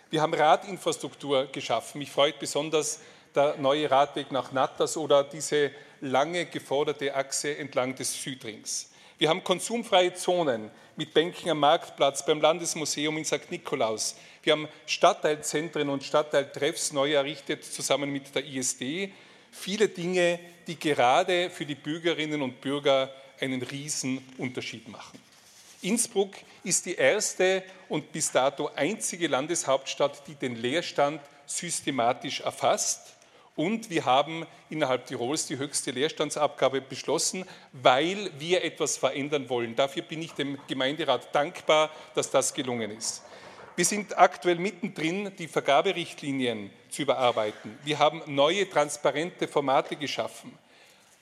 Wir 0.10 0.24
haben 0.24 0.34
Radinfrastruktur 0.34 1.46
geschaffen. 1.52 2.00
Mich 2.00 2.10
freut 2.10 2.40
besonders 2.40 3.00
der 3.36 3.58
neue 3.58 3.92
Radweg 3.92 4.32
nach 4.32 4.52
Natters 4.52 4.98
oder 4.98 5.24
diese 5.24 5.70
lange 6.02 6.48
geforderte 6.48 7.14
Achse 7.14 7.56
entlang 7.56 7.94
des 7.94 8.24
Südrings. 8.24 8.90
Wir 9.20 9.30
haben 9.30 9.44
konsumfreie 9.44 10.16
Zonen 10.16 10.72
mit 10.96 11.14
Bänken 11.14 11.52
am 11.52 11.60
Marktplatz, 11.60 12.26
beim 12.26 12.42
Landesmuseum 12.42 13.16
in 13.20 13.26
St. 13.26 13.52
Nikolaus. 13.52 14.16
Wir 14.42 14.54
haben 14.54 14.68
Stadtteilzentren 14.88 15.90
und 15.90 16.04
Stadtteiltreffs 16.04 16.92
neu 16.92 17.14
errichtet, 17.14 17.64
zusammen 17.64 18.10
mit 18.10 18.34
der 18.34 18.44
ISD. 18.44 19.14
Viele 19.52 19.90
Dinge, 19.90 20.40
die 20.66 20.80
gerade 20.80 21.52
für 21.52 21.68
die 21.68 21.76
Bürgerinnen 21.76 22.42
und 22.42 22.62
Bürger 22.62 23.14
einen 23.44 23.62
riesen 23.62 24.24
Unterschied 24.38 24.88
machen. 24.88 25.20
Innsbruck 25.82 26.32
ist 26.64 26.86
die 26.86 26.96
erste 26.96 27.62
und 27.90 28.12
bis 28.14 28.32
dato 28.32 28.70
einzige 28.76 29.28
Landeshauptstadt, 29.28 30.26
die 30.28 30.36
den 30.36 30.56
Leerstand 30.56 31.22
systematisch 31.46 32.40
erfasst. 32.40 33.18
Und 33.56 33.90
wir 33.90 34.06
haben 34.06 34.48
innerhalb 34.70 35.06
Tirols 35.06 35.46
die 35.46 35.58
höchste 35.58 35.92
Leerstandsabgabe 35.92 36.82
beschlossen, 36.82 37.46
weil 37.74 38.32
wir 38.40 38.64
etwas 38.64 38.98
verändern 38.98 39.50
wollen. 39.50 39.76
Dafür 39.76 40.04
bin 40.04 40.22
ich 40.22 40.32
dem 40.32 40.58
Gemeinderat 40.68 41.36
dankbar, 41.36 41.92
dass 42.16 42.32
das 42.32 42.54
gelungen 42.54 42.90
ist. 42.90 43.22
Wir 43.76 43.86
sind 43.86 44.18
aktuell 44.18 44.58
mittendrin, 44.58 45.32
die 45.38 45.48
Vergaberichtlinien 45.48 46.72
zu 46.90 47.02
überarbeiten. 47.02 47.78
Wir 47.84 48.00
haben 48.00 48.22
neue 48.28 48.70
transparente 48.70 49.48
Formate 49.48 49.96
geschaffen, 49.96 50.58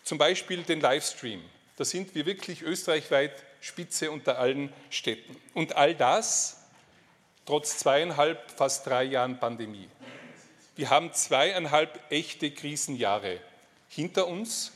zum 0.03 0.17
Beispiel 0.17 0.63
den 0.63 0.81
Livestream. 0.81 1.41
Da 1.81 1.85
sind 1.85 2.13
wir 2.13 2.27
wirklich 2.27 2.61
österreichweit 2.61 3.43
Spitze 3.59 4.11
unter 4.11 4.37
allen 4.37 4.71
Städten. 4.91 5.35
Und 5.55 5.75
all 5.75 5.95
das 5.95 6.57
trotz 7.43 7.79
zweieinhalb, 7.79 8.51
fast 8.51 8.85
drei 8.85 9.03
Jahren 9.05 9.39
Pandemie. 9.39 9.87
Wir 10.75 10.91
haben 10.91 11.11
zweieinhalb 11.11 11.99
echte 12.11 12.51
Krisenjahre 12.51 13.39
hinter 13.89 14.27
uns. 14.27 14.73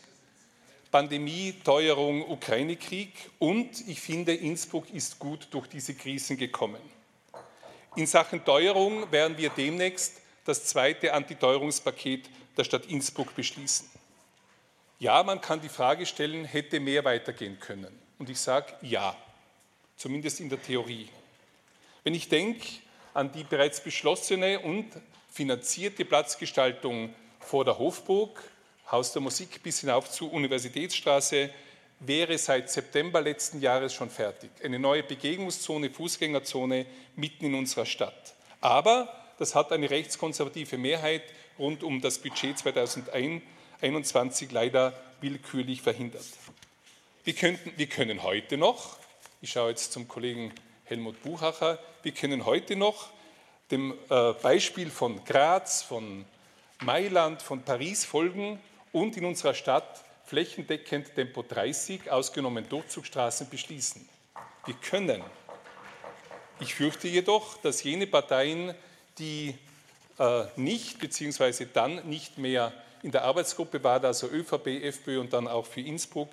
Pandemie, 0.90 1.54
Teuerung, 1.64 2.28
Ukraine-Krieg 2.28 3.12
und 3.38 3.88
ich 3.88 4.02
finde, 4.02 4.34
Innsbruck 4.34 4.90
ist 4.90 5.20
gut 5.20 5.48
durch 5.52 5.68
diese 5.68 5.94
Krisen 5.94 6.38
gekommen. 6.38 6.82
In 7.96 8.08
Sachen 8.08 8.44
Teuerung 8.44 9.12
werden 9.12 9.38
wir 9.38 9.52
demnächst 9.52 10.22
das 10.44 10.66
zweite 10.66 11.14
Antiteuerungspaket 11.14 12.28
der 12.58 12.64
Stadt 12.64 12.88
Innsbruck 12.88 13.36
beschließen. 13.36 13.95
Ja, 14.98 15.22
man 15.24 15.42
kann 15.42 15.60
die 15.60 15.70
Frage 15.70 16.06
stellen, 16.06 16.46
hätte 16.46 16.80
mehr 16.80 17.04
weitergehen 17.04 17.60
können. 17.60 18.00
Und 18.18 18.30
ich 18.30 18.40
sage 18.40 18.74
ja, 18.82 19.16
zumindest 19.98 20.40
in 20.40 20.48
der 20.48 20.62
Theorie. 20.62 21.10
Wenn 22.06 22.14
ich 22.14 22.30
denke 22.30 22.66
an 23.14 23.32
die 23.32 23.44
bereits 23.44 23.82
beschlossene 23.82 24.60
und 24.60 24.88
finanzierte 25.30 26.06
Platzgestaltung 26.06 27.14
vor 27.40 27.66
der 27.66 27.78
Hofburg, 27.78 28.42
Haus 28.90 29.12
der 29.12 29.22
Musik 29.22 29.62
bis 29.64 29.82
hinauf 29.82 30.10
zur 30.10 30.32
Universitätsstraße, 30.32 31.50
wäre 32.00 32.38
seit 32.38 32.70
September 32.70 33.20
letzten 33.20 33.60
Jahres 33.60 33.94
schon 33.94 34.10
fertig. 34.10 34.50
Eine 34.64 34.80
neue 34.80 35.04
Begegnungszone, 35.04 35.90
Fußgängerzone 35.90 36.86
mitten 37.18 37.46
in 37.46 37.56
unserer 37.56 37.86
Stadt. 37.86 38.34
Aber 38.62 39.14
das 39.40 39.56
hat 39.56 39.74
eine 39.74 39.90
rechtskonservative 39.90 40.78
Mehrheit 40.78 41.24
rund 41.60 41.84
um 41.84 42.00
das 42.00 42.20
Budget 42.20 42.58
2021 42.58 43.55
leider 44.52 44.94
willkürlich 45.22 45.82
verhindert. 45.82 46.26
Wir, 47.24 47.34
könnten, 47.34 47.72
wir 47.78 47.88
können 47.88 48.24
heute 48.24 48.58
noch, 48.58 48.98
ich 49.42 49.52
schaue 49.52 49.70
jetzt 49.70 49.92
zum 49.92 50.08
Kollegen 50.08 50.54
Helmut 50.86 51.22
Buchacher, 51.24 51.80
wir 52.04 52.12
können 52.12 52.46
heute 52.46 52.76
noch 52.76 53.10
dem 53.72 53.94
äh, 54.10 54.34
Beispiel 54.34 54.92
von 54.92 55.24
Graz, 55.26 55.82
von 55.82 56.26
Mailand, 56.82 57.42
von 57.42 57.64
Paris 57.64 58.06
folgen 58.06 58.60
und 58.92 59.18
in 59.18 59.26
unserer 59.26 59.54
Stadt 59.54 60.04
flächendeckend 60.26 61.16
Tempo 61.16 61.44
30, 61.44 62.12
ausgenommen 62.12 62.68
Durchzugstraßen, 62.70 63.50
beschließen. 63.50 64.08
Wir 64.66 64.76
können. 64.76 65.24
Ich 66.60 66.76
fürchte 66.76 67.08
jedoch, 67.08 67.58
dass 67.58 67.84
jene 67.84 68.08
Parteien, 68.08 68.74
die 69.18 69.56
äh, 70.20 70.46
nicht 70.56 71.00
bzw. 71.00 71.68
dann 71.74 72.08
nicht 72.08 72.38
mehr 72.38 72.74
in 73.06 73.12
der 73.12 73.24
Arbeitsgruppe 73.24 73.84
waren, 73.84 74.04
also 74.04 74.28
ÖVP, 74.28 74.84
FPÖ 74.84 75.20
und 75.20 75.32
dann 75.32 75.48
auch 75.48 75.68
für 75.68 75.82
Innsbruck, 75.82 76.30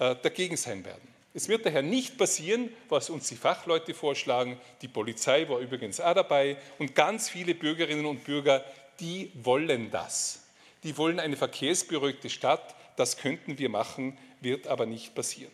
äh, 0.00 0.16
dagegen 0.20 0.56
sein 0.56 0.84
werden. 0.84 1.06
Es 1.34 1.48
wird 1.48 1.64
daher 1.64 1.82
nicht 1.82 2.18
passieren, 2.18 2.68
was 2.88 3.10
uns 3.10 3.28
die 3.28 3.36
Fachleute 3.36 3.94
vorschlagen. 3.94 4.58
Die 4.82 4.88
Polizei 4.88 5.48
war 5.48 5.60
übrigens 5.60 6.00
auch 6.00 6.14
dabei 6.14 6.56
und 6.80 6.96
ganz 6.96 7.28
viele 7.28 7.54
Bürgerinnen 7.54 8.06
und 8.06 8.24
Bürger, 8.24 8.64
die 8.98 9.30
wollen 9.34 9.92
das. 9.92 10.42
Die 10.82 10.98
wollen 10.98 11.20
eine 11.20 11.36
verkehrsberuhigte 11.36 12.28
Stadt. 12.28 12.74
Das 12.96 13.16
könnten 13.16 13.56
wir 13.56 13.68
machen, 13.68 14.18
wird 14.40 14.66
aber 14.66 14.86
nicht 14.86 15.14
passieren. 15.14 15.52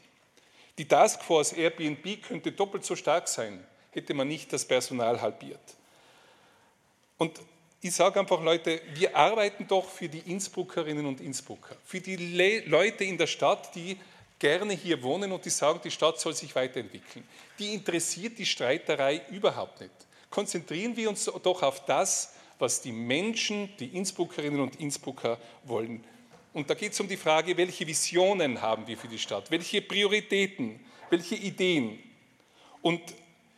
Die 0.78 0.88
Taskforce 0.88 1.52
Airbnb 1.52 2.22
könnte 2.22 2.50
doppelt 2.50 2.86
so 2.86 2.96
stark 2.96 3.28
sein, 3.28 3.62
hätte 3.92 4.14
man 4.14 4.28
nicht 4.28 4.54
das 4.54 4.64
Personal 4.64 5.20
halbiert. 5.20 5.60
Und 7.18 7.38
ich 7.80 7.95
sage 7.95 8.18
einfach, 8.18 8.42
Leute, 8.42 8.80
wir 8.95 9.14
arbeiten 9.14 9.66
doch 9.66 9.88
für 9.88 10.09
die 10.09 10.30
Innsbruckerinnen 10.30 11.06
und 11.06 11.21
Innsbrucker, 11.21 11.76
für 11.85 12.00
die 12.00 12.16
Le 12.16 12.61
Leute 12.66 13.04
in 13.04 13.18
der 13.18 13.26
Stadt, 13.26 13.75
die 13.75 13.97
gerne 14.38 14.75
hier 14.75 15.02
wohnen 15.02 15.33
und 15.33 15.45
die 15.45 15.50
sagen, 15.50 15.80
die 15.83 15.90
Stadt 15.90 16.21
soll 16.21 16.35
sich 16.35 16.54
weiterentwickeln. 16.54 17.26
Die 17.59 17.75
interessiert 17.75 18.38
die 18.38 18.47
Streiterei 18.47 19.23
überhaupt 19.30 19.80
nicht. 19.80 19.92
Konzentrieren 20.30 20.97
wir 20.97 21.09
uns 21.09 21.25
doch 21.25 21.62
auf 21.62 21.85
das, 21.87 22.35
was 22.59 22.80
die 22.80 22.92
Menschen, 22.92 23.71
die 23.78 23.97
Innsbruckerinnen 23.97 24.61
und 24.61 24.76
Innsbrucker 24.76 25.38
wollen. 25.64 26.02
Und 26.52 26.71
da 26.71 26.75
geht 26.75 26.92
es 26.92 27.00
um 27.00 27.09
die 27.09 27.16
Frage, 27.16 27.56
welche 27.56 27.87
Visionen 27.87 28.61
haben 28.61 28.87
wir 28.87 28.97
für 28.97 29.09
die 29.09 29.18
Stadt, 29.18 29.50
welche 29.50 29.83
Prioritäten, 29.83 30.80
welche 31.11 31.35
Ideen. 31.35 31.99
Und 32.80 33.02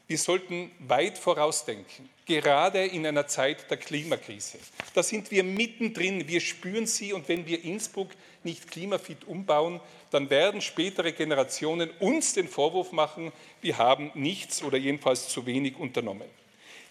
wir 0.08 0.18
sollten 0.18 0.70
weit 0.80 1.16
vorausdenken, 1.16 2.08
gerade 2.28 2.84
in 2.84 3.06
einer 3.06 3.26
Zeit 3.26 3.70
der 3.70 3.78
Klimakrise. 3.78 4.58
Da 4.94 5.02
sind 5.02 5.30
wir 5.30 5.42
mittendrin, 5.42 6.28
wir 6.28 6.40
spüren 6.40 6.86
sie 6.86 7.12
und 7.12 7.28
wenn 7.28 7.46
wir 7.46 7.64
Innsbruck 7.64 8.10
nicht 8.44 8.70
klimafit 8.70 9.26
umbauen, 9.26 9.80
dann 10.10 10.30
werden 10.30 10.60
spätere 10.60 11.12
Generationen 11.12 11.90
uns 11.98 12.34
den 12.34 12.46
Vorwurf 12.46 12.92
machen, 12.92 13.32
wir 13.62 13.78
haben 13.78 14.12
nichts 14.14 14.62
oder 14.62 14.78
jedenfalls 14.78 15.28
zu 15.28 15.46
wenig 15.46 15.76
unternommen. 15.76 16.28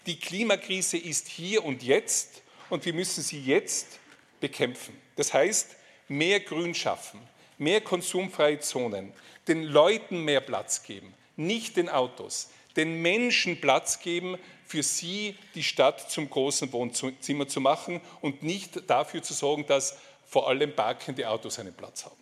Die 0.06 0.18
Klimakrise 0.18 0.98
ist 0.98 1.28
hier 1.28 1.64
und 1.64 1.82
jetzt 1.82 2.42
und 2.68 2.84
wir 2.84 2.92
müssen 2.92 3.22
sie 3.22 3.40
jetzt 3.40 4.00
bekämpfen. 4.40 4.96
Das 5.16 5.32
heißt, 5.32 5.76
mehr 6.08 6.40
Grün 6.40 6.74
schaffen, 6.74 7.20
mehr 7.58 7.80
konsumfreie 7.80 8.58
Zonen, 8.58 9.12
den 9.46 9.62
Leuten 9.62 10.24
mehr 10.24 10.40
Platz 10.40 10.82
geben, 10.82 11.14
nicht 11.36 11.76
den 11.76 11.88
Autos, 11.88 12.50
den 12.76 13.00
Menschen 13.00 13.60
Platz 13.60 14.00
geben, 14.00 14.36
für 14.68 14.82
sie 14.82 15.34
die 15.54 15.62
Stadt 15.62 16.10
zum 16.10 16.28
großen 16.30 16.70
Wohnzimmer 16.72 17.48
zu 17.48 17.60
machen 17.60 18.00
und 18.20 18.42
nicht 18.42 18.88
dafür 18.88 19.22
zu 19.22 19.34
sorgen, 19.34 19.66
dass 19.66 19.98
vor 20.26 20.48
allem 20.48 20.76
parkende 20.76 21.28
Autos 21.28 21.58
einen 21.58 21.74
Platz 21.74 22.04
haben. 22.04 22.16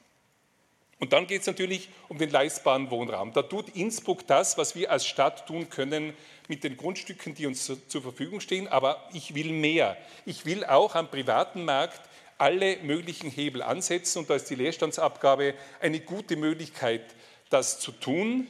Und 0.98 1.12
dann 1.12 1.26
geht 1.26 1.42
es 1.42 1.46
natürlich 1.46 1.90
um 2.08 2.16
den 2.16 2.30
leistbaren 2.30 2.90
Wohnraum. 2.90 3.32
Da 3.32 3.42
tut 3.42 3.68
Innsbruck 3.70 4.26
das, 4.26 4.56
was 4.56 4.74
wir 4.74 4.90
als 4.90 5.06
Stadt 5.06 5.46
tun 5.46 5.68
können 5.68 6.14
mit 6.48 6.64
den 6.64 6.76
Grundstücken, 6.76 7.34
die 7.34 7.46
uns 7.46 7.70
zur 7.88 8.02
Verfügung 8.02 8.40
stehen. 8.40 8.66
Aber 8.68 9.06
ich 9.12 9.34
will 9.34 9.52
mehr. 9.52 9.98
Ich 10.24 10.46
will 10.46 10.64
auch 10.64 10.94
am 10.94 11.10
privaten 11.10 11.64
Markt 11.66 12.00
alle 12.38 12.78
möglichen 12.78 13.30
Hebel 13.30 13.60
ansetzen. 13.60 14.20
Und 14.20 14.30
da 14.30 14.36
ist 14.36 14.48
die 14.48 14.54
Leerstandsabgabe 14.54 15.54
eine 15.80 16.00
gute 16.00 16.36
Möglichkeit, 16.36 17.02
das 17.50 17.78
zu 17.78 17.92
tun. 17.92 18.46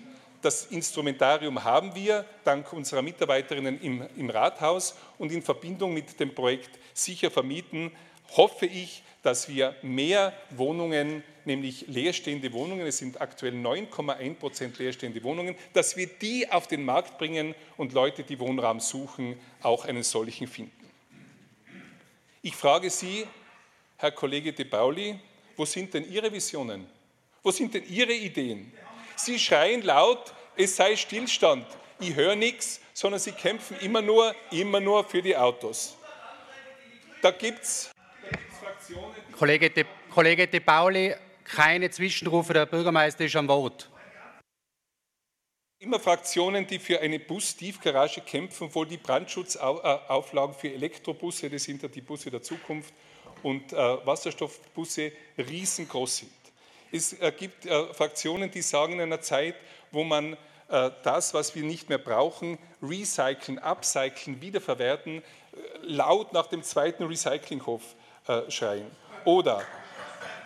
Das 0.46 0.66
Instrumentarium 0.66 1.64
haben 1.64 1.92
wir 1.96 2.24
dank 2.44 2.72
unserer 2.72 3.02
Mitarbeiterinnen 3.02 3.80
im, 3.80 4.06
im 4.16 4.30
Rathaus 4.30 4.94
und 5.18 5.32
in 5.32 5.42
Verbindung 5.42 5.92
mit 5.92 6.20
dem 6.20 6.32
Projekt 6.36 6.78
Sicher 6.94 7.32
vermieten 7.32 7.90
hoffe 8.36 8.66
ich, 8.66 9.02
dass 9.24 9.48
wir 9.48 9.74
mehr 9.82 10.32
Wohnungen, 10.50 11.24
nämlich 11.46 11.88
leerstehende 11.88 12.52
Wohnungen, 12.52 12.86
es 12.86 12.98
sind 12.98 13.20
aktuell 13.20 13.54
9,1 13.54 14.34
Prozent 14.34 14.78
leerstehende 14.78 15.20
Wohnungen, 15.24 15.56
dass 15.72 15.96
wir 15.96 16.06
die 16.06 16.48
auf 16.48 16.68
den 16.68 16.84
Markt 16.84 17.18
bringen 17.18 17.56
und 17.76 17.92
Leute, 17.92 18.22
die 18.22 18.38
Wohnraum 18.38 18.78
suchen, 18.78 19.40
auch 19.62 19.84
einen 19.84 20.04
solchen 20.04 20.46
finden. 20.46 20.88
Ich 22.42 22.54
frage 22.54 22.88
Sie, 22.88 23.26
Herr 23.96 24.12
Kollege 24.12 24.52
De 24.52 24.64
Pauli, 24.64 25.18
wo 25.56 25.64
sind 25.64 25.92
denn 25.92 26.08
Ihre 26.08 26.32
Visionen? 26.32 26.86
Wo 27.42 27.50
sind 27.50 27.74
denn 27.74 27.82
Ihre 27.88 28.12
Ideen? 28.12 28.72
Sie 29.16 29.38
schreien 29.38 29.82
laut, 29.82 30.34
es 30.56 30.76
sei 30.76 30.96
Stillstand. 30.96 31.66
Ich 32.00 32.14
höre 32.14 32.36
nichts, 32.36 32.80
sondern 32.92 33.20
Sie 33.20 33.32
kämpfen 33.32 33.78
immer 33.80 34.02
nur, 34.02 34.34
immer 34.50 34.80
nur 34.80 35.04
für 35.04 35.22
die 35.22 35.36
Autos. 35.36 35.96
Da 37.22 37.30
gibt 37.30 37.62
es 37.62 37.90
Fraktionen. 38.60 39.14
Kollege 39.32 39.70
De, 39.70 39.84
Kollege 40.12 40.46
De 40.46 40.60
Pauli, 40.60 41.14
keine 41.44 41.90
Zwischenrufe, 41.90 42.52
der 42.52 42.66
Bürgermeister 42.66 43.24
ist 43.24 43.36
am 43.36 43.48
Wort. 43.48 43.90
Immer 45.78 46.00
Fraktionen, 46.00 46.66
die 46.66 46.78
für 46.78 47.00
eine 47.00 47.18
Bus-Tiefgarage 47.18 48.22
kämpfen, 48.22 48.64
obwohl 48.64 48.86
die 48.86 48.96
Brandschutzauflagen 48.96 50.54
für 50.54 50.72
Elektrobusse, 50.72 51.50
das 51.50 51.64
sind 51.64 51.82
ja 51.82 51.88
die 51.88 52.00
Busse 52.00 52.30
der 52.30 52.42
Zukunft, 52.42 52.94
und 53.42 53.72
äh, 53.72 53.76
Wasserstoffbusse 53.76 55.12
riesengroß 55.36 56.16
sind. 56.16 56.32
Es 56.90 57.12
äh, 57.14 57.32
gibt 57.36 57.66
äh, 57.66 57.92
Fraktionen, 57.92 58.50
die 58.50 58.62
sagen 58.62 58.94
in 58.94 59.00
einer 59.02 59.20
Zeit, 59.20 59.56
wo 59.92 60.04
man 60.04 60.36
äh, 60.68 60.90
das, 61.02 61.34
was 61.34 61.54
wir 61.54 61.62
nicht 61.62 61.88
mehr 61.88 61.98
brauchen, 61.98 62.58
recyceln, 62.82 63.58
upcyclen, 63.58 64.40
wiederverwerten, 64.40 65.18
äh, 65.18 65.22
laut 65.82 66.32
nach 66.32 66.46
dem 66.46 66.62
zweiten 66.62 67.04
Recyclinghof 67.04 67.82
äh, 68.26 68.50
schreien. 68.50 68.90
Oder, 69.24 69.62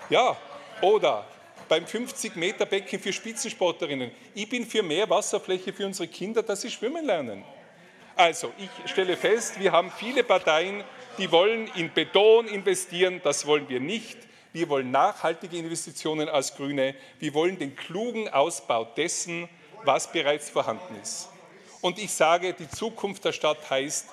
ja, 0.09 0.37
oder 0.83 1.25
beim 1.69 1.85
50-Meter-Becken 1.85 2.99
für 2.99 3.13
Spitzensportlerinnen. 3.13 4.11
Ich 4.35 4.49
bin 4.49 4.67
für 4.67 4.83
mehr 4.83 5.09
Wasserfläche 5.09 5.73
für 5.73 5.87
unsere 5.87 6.09
Kinder, 6.09 6.43
dass 6.43 6.63
sie 6.63 6.71
schwimmen 6.71 7.07
lernen. 7.07 7.45
Also, 8.17 8.53
ich 8.59 8.91
stelle 8.91 9.17
fest, 9.17 9.59
wir 9.59 9.73
haben 9.73 9.91
viele 9.91 10.25
Parteien, 10.25 10.83
die 11.17 11.31
wollen 11.31 11.71
in 11.77 11.91
Beton 11.91 12.49
investieren. 12.49 13.21
Das 13.23 13.47
wollen 13.47 13.69
wir 13.69 13.81
nicht. 13.81 14.19
Wir 14.53 14.69
wollen 14.69 14.91
nachhaltige 14.91 15.57
Investitionen 15.57 16.29
als 16.29 16.57
Grüne. 16.57 16.97
Wir 17.21 17.35
wollen 17.35 17.59
den 17.59 17.77
klugen 17.77 18.29
Ausbau 18.29 18.85
dessen, 18.85 19.49
was 19.85 20.11
bereits 20.11 20.51
vorhanden 20.51 20.97
ist. 21.01 21.29
Und 21.81 21.99
ich 21.99 22.13
sage, 22.13 22.53
die 22.53 22.69
Zukunft 22.69 23.25
der 23.25 23.33
Stadt 23.33 23.71
heißt 23.71 24.09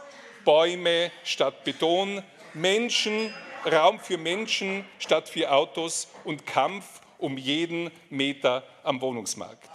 Bäume 0.46 1.12
statt 1.24 1.64
Beton, 1.64 2.22
Menschen, 2.54 3.34
Raum 3.66 4.00
für 4.00 4.18
Menschen 4.18 4.86
statt 5.00 5.28
für 5.28 5.52
Autos 5.52 6.08
und 6.24 6.46
Kampf 6.46 6.86
um 7.18 7.38
jeden 7.38 7.90
Meter 8.10 8.64
am 8.84 9.02
Wohnungsmarkt. 9.02 9.70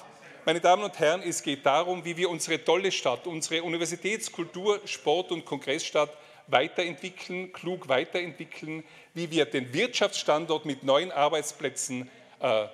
Meine 0.47 0.61
Damen 0.61 0.85
und 0.85 0.99
Herren, 0.99 1.23
es 1.23 1.42
geht 1.42 1.66
darum, 1.66 2.04
wie 2.04 2.16
wir 2.16 2.31
unsere 2.31 2.62
tolle 2.64 2.90
Stadt, 2.90 3.26
unsere 3.26 3.62
Universitäts-, 3.62 4.31
Kultur-, 4.31 4.81
Sport- 4.87 5.33
und 5.33 5.45
Kongressstadt 5.45 6.16
weiterentwickeln, 6.52 7.52
klug 7.52 7.88
weiterentwickeln, 7.88 8.85
wie 9.14 9.30
wir 9.30 9.47
den 9.47 9.73
Wirtschaftsstandort 9.73 10.66
mit 10.66 10.85
neuen 10.85 11.11
Arbeitsplätzen 11.11 12.11
äh, 12.40 12.64
äh, 12.64 12.68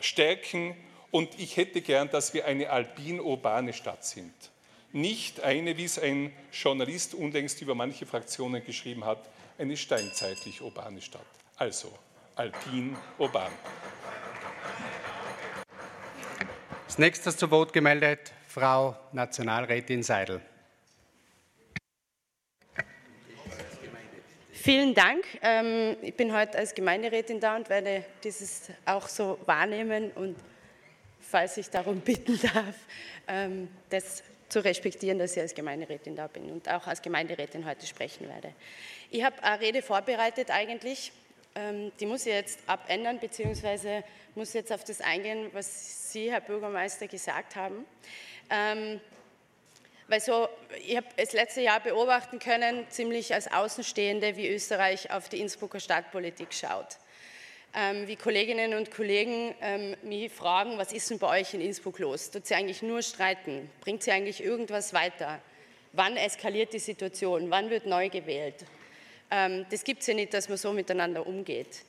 stärken. 0.00 0.76
Und 1.10 1.38
ich 1.38 1.56
hätte 1.56 1.82
gern, 1.82 2.08
dass 2.10 2.32
wir 2.32 2.46
eine 2.46 2.70
alpin-urbane 2.70 3.72
Stadt 3.72 4.04
sind. 4.04 4.32
Nicht 4.92 5.40
eine, 5.40 5.76
wie 5.76 5.84
es 5.84 5.98
ein 5.98 6.32
Journalist 6.52 7.14
unlängst 7.14 7.60
über 7.60 7.74
manche 7.74 8.06
Fraktionen 8.06 8.64
geschrieben 8.64 9.04
hat, 9.04 9.28
eine 9.58 9.76
steinzeitlich 9.76 10.60
urbane 10.62 11.00
Stadt. 11.00 11.20
Also 11.56 11.92
alpin 12.36 12.96
urban. 13.18 13.52
Als 16.86 16.98
nächstes 16.98 17.36
zu 17.36 17.50
Wort 17.50 17.72
gemeldet 17.72 18.32
Frau 18.48 18.96
Nationalrätin 19.12 20.02
Seidel. 20.02 20.42
Vielen 24.62 24.94
Dank. 24.94 25.24
Ähm, 25.42 25.96
ich 26.02 26.14
bin 26.14 26.32
heute 26.32 26.56
als 26.56 26.72
Gemeinderätin 26.72 27.40
da 27.40 27.56
und 27.56 27.68
werde 27.68 28.04
dieses 28.22 28.68
auch 28.84 29.08
so 29.08 29.36
wahrnehmen 29.44 30.12
und 30.12 30.36
falls 31.18 31.56
ich 31.56 31.68
darum 31.68 31.98
bitten 32.04 32.38
darf, 32.40 32.76
ähm, 33.26 33.66
das 33.90 34.22
zu 34.48 34.60
respektieren, 34.64 35.18
dass 35.18 35.32
ich 35.32 35.42
als 35.42 35.52
Gemeinderätin 35.52 36.14
da 36.14 36.28
bin 36.28 36.48
und 36.48 36.68
auch 36.68 36.86
als 36.86 37.02
Gemeinderätin 37.02 37.66
heute 37.66 37.84
sprechen 37.88 38.28
werde. 38.28 38.52
Ich 39.10 39.24
habe 39.24 39.42
eine 39.42 39.60
Rede 39.60 39.82
vorbereitet 39.82 40.52
eigentlich 40.52 41.10
ähm, 41.56 41.90
die 41.98 42.06
muss 42.06 42.24
ich 42.24 42.32
jetzt 42.32 42.60
abändern, 42.68 43.18
beziehungsweise 43.18 44.04
muss 44.36 44.52
jetzt 44.52 44.72
auf 44.72 44.84
das 44.84 45.00
eingehen, 45.00 45.50
was 45.52 46.12
Sie, 46.12 46.30
Herr 46.30 46.40
Bürgermeister, 46.40 47.08
gesagt 47.08 47.56
haben. 47.56 47.84
Weil 50.08 50.20
so, 50.20 50.48
ich 50.86 50.96
habe 50.96 51.06
das 51.16 51.32
letzte 51.32 51.60
Jahr 51.60 51.80
beobachten 51.80 52.38
können, 52.38 52.86
ziemlich 52.90 53.32
als 53.32 53.50
Außenstehende, 53.50 54.36
wie 54.36 54.48
Österreich 54.48 55.10
auf 55.10 55.28
die 55.28 55.40
Innsbrucker 55.40 55.80
Stadtpolitik 55.80 56.52
schaut. 56.52 56.98
Ähm, 57.74 58.06
wie 58.06 58.16
Kolleginnen 58.16 58.74
und 58.74 58.90
Kollegen 58.90 59.54
ähm, 59.62 59.96
mich 60.02 60.30
fragen, 60.30 60.76
was 60.76 60.92
ist 60.92 61.08
denn 61.08 61.18
bei 61.18 61.40
euch 61.40 61.54
in 61.54 61.62
Innsbruck 61.62 61.98
los? 62.00 62.30
Tut 62.30 62.46
sie 62.46 62.54
eigentlich 62.54 62.82
nur 62.82 63.00
streiten? 63.00 63.70
Bringt 63.80 64.02
sie 64.02 64.10
eigentlich 64.10 64.44
irgendwas 64.44 64.92
weiter? 64.92 65.40
Wann 65.92 66.18
eskaliert 66.18 66.74
die 66.74 66.78
Situation? 66.78 67.50
Wann 67.50 67.70
wird 67.70 67.86
neu 67.86 68.10
gewählt? 68.10 68.66
Ähm, 69.30 69.64
das 69.70 69.84
gibt 69.84 70.02
es 70.02 70.06
ja 70.06 70.14
nicht, 70.14 70.34
dass 70.34 70.50
man 70.50 70.58
so 70.58 70.72
miteinander 70.72 71.26
umgeht. 71.26 71.84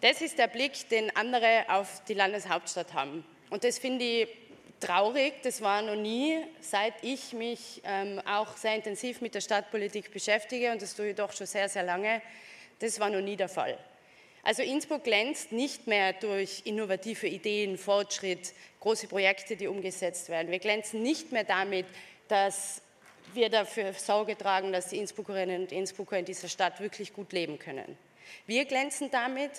Das 0.00 0.20
ist 0.20 0.38
der 0.38 0.48
Blick, 0.48 0.88
den 0.88 1.14
andere 1.16 1.64
auf 1.68 2.02
die 2.08 2.14
Landeshauptstadt 2.14 2.92
haben. 2.92 3.24
Und 3.50 3.62
das 3.62 3.78
finde 3.78 4.04
ich 4.04 4.28
traurig. 4.80 5.34
Das 5.42 5.60
war 5.60 5.82
noch 5.82 5.96
nie, 5.96 6.38
seit 6.60 6.94
ich 7.02 7.32
mich 7.32 7.82
ähm, 7.84 8.20
auch 8.26 8.56
sehr 8.56 8.76
intensiv 8.76 9.20
mit 9.20 9.34
der 9.34 9.40
Stadtpolitik 9.40 10.12
beschäftige, 10.12 10.72
und 10.72 10.82
das 10.82 10.94
tue 10.94 11.10
ich 11.10 11.16
doch 11.16 11.32
schon 11.32 11.46
sehr, 11.46 11.68
sehr 11.68 11.82
lange, 11.82 12.20
das 12.80 13.00
war 13.00 13.10
noch 13.10 13.20
nie 13.20 13.36
der 13.36 13.48
Fall. 13.48 13.78
Also 14.42 14.62
Innsbruck 14.62 15.04
glänzt 15.04 15.52
nicht 15.52 15.86
mehr 15.86 16.12
durch 16.12 16.62
innovative 16.66 17.26
Ideen, 17.26 17.78
Fortschritt, 17.78 18.52
große 18.80 19.06
Projekte, 19.08 19.56
die 19.56 19.66
umgesetzt 19.66 20.28
werden. 20.28 20.50
Wir 20.50 20.58
glänzen 20.58 21.02
nicht 21.02 21.32
mehr 21.32 21.44
damit, 21.44 21.86
dass 22.28 22.82
wir 23.32 23.48
dafür 23.48 23.94
Sorge 23.94 24.36
tragen, 24.36 24.70
dass 24.70 24.88
die 24.88 24.98
Innsbruckerinnen 24.98 25.62
und 25.62 25.72
Innsbrucker 25.72 26.18
in 26.18 26.26
dieser 26.26 26.48
Stadt 26.48 26.80
wirklich 26.80 27.14
gut 27.14 27.32
leben 27.32 27.58
können. 27.58 27.96
Wir 28.46 28.66
glänzen 28.66 29.10
damit, 29.10 29.50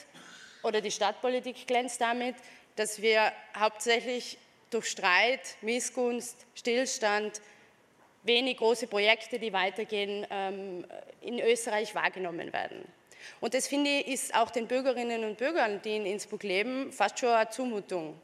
oder 0.62 0.82
die 0.82 0.91
Stadtpolitik 0.91 1.67
glänzt 1.67 1.99
damit, 1.99 2.36
dass 2.75 3.01
wir 3.01 3.32
hauptsächlich 3.58 4.38
durch 4.69 4.88
Streit, 4.88 5.58
Missgunst, 5.62 6.45
Stillstand, 6.56 7.41
wenig 8.23 8.58
große 8.58 8.88
Projekte, 8.88 9.39
die 9.39 9.54
weitergehen, 9.54 10.25
ähm, 10.30 10.86
in 11.21 11.39
Österreich 11.39 11.93
wahrgenommen 11.95 12.51
werden. 12.51 12.84
Und 13.39 13.54
das 13.54 13.67
finde 13.67 13.89
ich, 13.89 14.08
ist 14.08 14.36
auch 14.36 14.51
den 14.51 14.67
Bürgerinnen 14.67 15.23
und 15.23 15.38
Bürgern, 15.38 15.82
die 15.84 15.95
in 15.95 16.06
Innsbruck 16.06 16.43
leben, 16.43 16.91
fast 16.91 17.19
schon 17.19 17.30
eine 17.30 17.49
Zumutung 17.49 18.19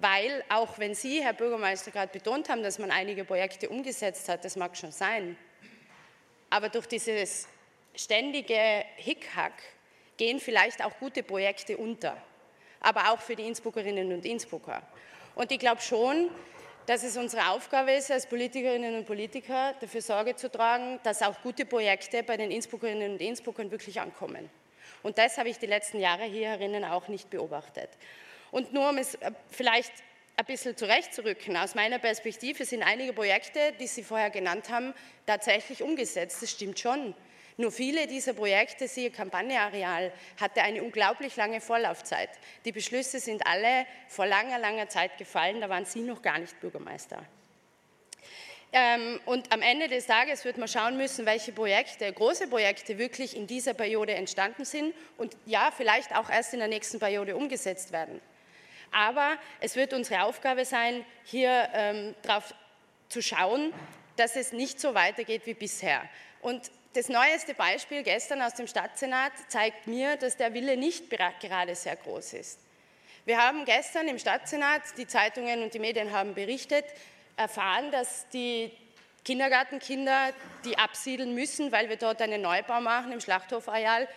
weil 0.00 0.44
auch 0.48 0.78
wenn 0.78 0.94
Sie, 0.94 1.22
Herr 1.22 1.32
Bürgermeister, 1.32 1.90
gerade 1.90 2.12
betont 2.12 2.48
haben, 2.48 2.62
dass 2.62 2.78
man 2.78 2.90
einige 2.90 3.24
Projekte 3.24 3.68
umgesetzt 3.68 4.28
hat, 4.28 4.44
das 4.44 4.56
mag 4.56 4.76
schon 4.76 4.92
sein, 4.92 5.36
aber 6.50 6.68
durch 6.68 6.86
dieses 6.86 7.48
ständige 7.94 8.84
Hickhack 8.96 9.54
gehen 10.16 10.40
vielleicht 10.40 10.84
auch 10.84 10.98
gute 10.98 11.22
Projekte 11.22 11.76
unter, 11.76 12.16
aber 12.80 13.12
auch 13.12 13.20
für 13.20 13.34
die 13.34 13.46
Innsbruckerinnen 13.46 14.12
und 14.12 14.24
Innsbrucker. 14.24 14.82
Und 15.38 15.52
ich 15.52 15.60
glaube 15.60 15.80
schon, 15.80 16.30
dass 16.86 17.04
es 17.04 17.16
unsere 17.16 17.50
Aufgabe 17.50 17.92
ist, 17.92 18.10
als 18.10 18.26
Politikerinnen 18.26 18.96
und 18.96 19.06
Politiker 19.06 19.72
dafür 19.80 20.02
Sorge 20.02 20.34
zu 20.34 20.50
tragen, 20.50 20.98
dass 21.04 21.22
auch 21.22 21.40
gute 21.42 21.64
Projekte 21.64 22.24
bei 22.24 22.36
den 22.36 22.50
Innsbruckerinnen 22.50 23.12
und 23.12 23.20
Innsbruckern 23.20 23.70
wirklich 23.70 24.00
ankommen. 24.00 24.50
Und 25.04 25.16
das 25.16 25.38
habe 25.38 25.48
ich 25.48 25.56
die 25.60 25.66
letzten 25.66 26.00
Jahre 26.00 26.24
hier 26.24 26.48
herinnen 26.48 26.84
auch 26.84 27.06
nicht 27.06 27.30
beobachtet. 27.30 27.88
Und 28.50 28.72
nur 28.72 28.88
um 28.88 28.98
es 28.98 29.14
äh, 29.14 29.30
vielleicht 29.48 29.92
ein 30.36 30.44
bisschen 30.44 30.76
zurechtzurücken, 30.76 31.56
aus 31.56 31.76
meiner 31.76 32.00
Perspektive 32.00 32.64
sind 32.64 32.82
einige 32.82 33.12
Projekte, 33.12 33.60
die 33.78 33.86
Sie 33.86 34.02
vorher 34.02 34.30
genannt 34.30 34.70
haben, 34.70 34.92
tatsächlich 35.24 35.84
umgesetzt. 35.84 36.42
Das 36.42 36.50
stimmt 36.50 36.80
schon. 36.80 37.14
Nur 37.60 37.72
viele 37.72 38.06
dieser 38.06 38.34
Projekte, 38.34 38.86
siehe 38.86 39.10
Kampagneareal, 39.10 40.12
hatte 40.40 40.62
eine 40.62 40.80
unglaublich 40.80 41.34
lange 41.34 41.60
Vorlaufzeit. 41.60 42.30
Die 42.64 42.70
Beschlüsse 42.70 43.18
sind 43.18 43.44
alle 43.48 43.84
vor 44.06 44.26
langer, 44.26 44.60
langer 44.60 44.88
Zeit 44.88 45.18
gefallen, 45.18 45.60
da 45.60 45.68
waren 45.68 45.84
Sie 45.84 46.02
noch 46.02 46.22
gar 46.22 46.38
nicht 46.38 46.58
Bürgermeister. 46.60 47.20
Ähm, 48.72 49.18
und 49.24 49.52
am 49.52 49.60
Ende 49.60 49.88
des 49.88 50.06
Tages 50.06 50.44
wird 50.44 50.56
man 50.56 50.68
schauen 50.68 50.96
müssen, 50.96 51.26
welche 51.26 51.50
Projekte, 51.50 52.12
große 52.12 52.46
Projekte 52.46 52.96
wirklich 52.96 53.36
in 53.36 53.48
dieser 53.48 53.74
Periode 53.74 54.14
entstanden 54.14 54.64
sind 54.64 54.94
und 55.16 55.36
ja, 55.44 55.72
vielleicht 55.76 56.14
auch 56.14 56.30
erst 56.30 56.52
in 56.52 56.60
der 56.60 56.68
nächsten 56.68 57.00
Periode 57.00 57.34
umgesetzt 57.34 57.90
werden. 57.90 58.20
Aber 58.92 59.36
es 59.58 59.74
wird 59.74 59.94
unsere 59.94 60.22
Aufgabe 60.22 60.64
sein, 60.64 61.04
hier 61.24 61.70
ähm, 61.72 62.14
darauf 62.22 62.54
zu 63.08 63.20
schauen, 63.20 63.72
dass 64.14 64.36
es 64.36 64.52
nicht 64.52 64.78
so 64.78 64.94
weitergeht 64.94 65.42
wie 65.46 65.54
bisher. 65.54 66.08
Und 66.40 66.70
das 66.98 67.08
neueste 67.08 67.54
Beispiel 67.54 68.02
gestern 68.02 68.42
aus 68.42 68.54
dem 68.54 68.66
Stadtsenat 68.66 69.30
zeigt 69.46 69.86
mir, 69.86 70.16
dass 70.16 70.36
der 70.36 70.52
Wille 70.52 70.76
nicht 70.76 71.08
gerade 71.08 71.76
sehr 71.76 71.94
groß 71.94 72.32
ist. 72.32 72.58
Wir 73.24 73.38
haben 73.38 73.64
gestern 73.64 74.08
im 74.08 74.18
Stadtsenat, 74.18 74.82
die 74.96 75.06
Zeitungen 75.06 75.62
und 75.62 75.72
die 75.72 75.78
Medien 75.78 76.10
haben 76.10 76.34
berichtet, 76.34 76.84
erfahren, 77.36 77.92
dass 77.92 78.28
die 78.30 78.72
Kindergartenkinder, 79.24 80.32
die 80.64 80.76
absiedeln 80.76 81.36
müssen, 81.36 81.70
weil 81.70 81.88
wir 81.88 81.98
dort 81.98 82.20
einen 82.20 82.42
Neubau 82.42 82.80
machen 82.80 83.12
im 83.12 83.20
Schlachthofareal, 83.20 84.08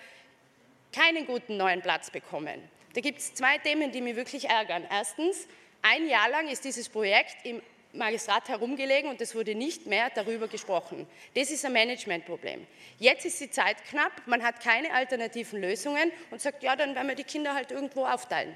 keinen 0.92 1.28
guten 1.28 1.58
neuen 1.58 1.84
Platz 1.84 2.10
bekommen 2.10 2.68
Da 2.96 3.02
gibt 3.02 3.20
es 3.20 3.36
zwei 3.36 3.60
Themen, 3.60 3.92
die 3.92 4.02
mich 4.02 4.16
wirklich 4.16 4.50
ärgern. 4.50 4.88
Erstens, 4.90 5.48
ein 5.84 6.10
Jahr 6.10 6.30
lang 6.30 6.48
ist 6.48 6.66
dieses 6.66 6.90
Projekt 6.90 7.46
im 7.46 7.62
Magistrat 7.94 8.48
herumgelegen 8.48 9.10
und 9.10 9.20
es 9.22 9.36
wurde 9.36 9.56
nicht 9.56 9.86
mehr 9.86 10.10
darüber 10.14 10.48
gesprochen. 10.48 11.08
Das 11.36 11.52
ist 11.52 11.66
ein 11.66 11.74
Managementproblem. 11.74 12.66
Jetzt 13.00 13.26
ist 13.26 13.40
die 13.40 13.52
Zeit 13.52 13.84
knapp, 13.86 14.12
man 14.26 14.44
hat 14.44 14.62
keine 14.62 14.94
alternativen 14.94 15.62
Lösungen 15.62 16.12
und 16.30 16.42
sagt, 16.42 16.64
ja, 16.64 16.76
dann 16.76 16.96
werden 16.96 17.08
wir 17.08 17.16
die 17.16 17.24
Kinder 17.24 17.54
halt 17.54 17.72
irgendwo 17.72 18.06
aufteilen. 18.06 18.56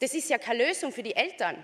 Das 0.00 0.14
ist 0.14 0.30
ja 0.30 0.38
keine 0.38 0.66
Lösung 0.66 0.92
für 0.92 1.02
die 1.02 1.16
Eltern. 1.16 1.56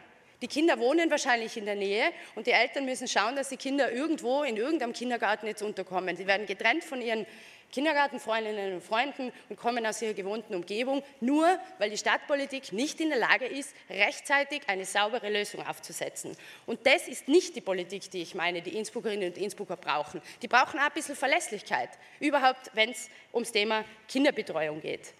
Die 0.43 0.49
Kinder 0.49 0.79
wohnen 0.79 1.11
wahrscheinlich 1.11 1.57
in 1.57 1.65
der 1.65 1.77
Nähe 1.77 2.13
und 2.35 2.47
die 2.47 2.51
Eltern 2.51 2.85
müssen 2.85 3.09
schauen, 3.09 3.37
dass 3.37 3.49
die 3.49 3.57
Kinder 3.57 3.91
irgendwo 3.91 4.43
in 4.43 4.59
irgendeinem 4.59 4.93
Kindergarten 4.93 5.47
jetzt 5.47 5.63
unterkommen. 5.63 6.15
Sie 6.17 6.27
werden 6.27 6.47
getrennt 6.47 6.85
von 6.85 7.01
ihren 7.01 7.25
Kindergartenfreundinnen 7.73 8.75
und 8.75 8.83
Freunden 8.83 9.33
und 9.49 9.57
kommen 9.57 9.85
aus 9.87 10.01
ihrer 10.01 10.15
gewohnten 10.15 10.55
Umgebung, 10.55 11.03
nur 11.21 11.59
weil 11.79 11.91
die 11.91 11.99
Stadtpolitik 11.99 12.73
nicht 12.73 13.01
in 13.01 13.11
der 13.11 13.19
Lage 13.19 13.47
ist, 13.47 13.75
rechtzeitig 13.91 14.63
eine 14.69 14.85
saubere 14.85 15.31
Lösung 15.31 15.67
aufzusetzen. 15.67 16.37
Und 16.67 16.87
das 16.87 17.09
ist 17.09 17.29
nicht 17.29 17.57
die 17.57 17.61
Politik, 17.61 18.11
die 18.11 18.23
ich 18.23 18.35
meine, 18.35 18.63
die 18.63 18.77
Innsbruckerinnen 18.77 19.29
und 19.29 19.39
Innsbrucker 19.39 19.77
brauchen. 19.77 20.23
Die 20.43 20.49
brauchen 20.49 20.79
auch 20.81 20.87
ein 20.87 20.93
bisschen 20.93 21.17
Verlässlichkeit, 21.17 21.91
überhaupt 22.21 22.71
wenn 22.75 22.91
es 22.91 23.11
ums 23.33 23.53
Thema 23.53 23.85
Kinderbetreuung 24.09 24.81
geht. 24.81 25.13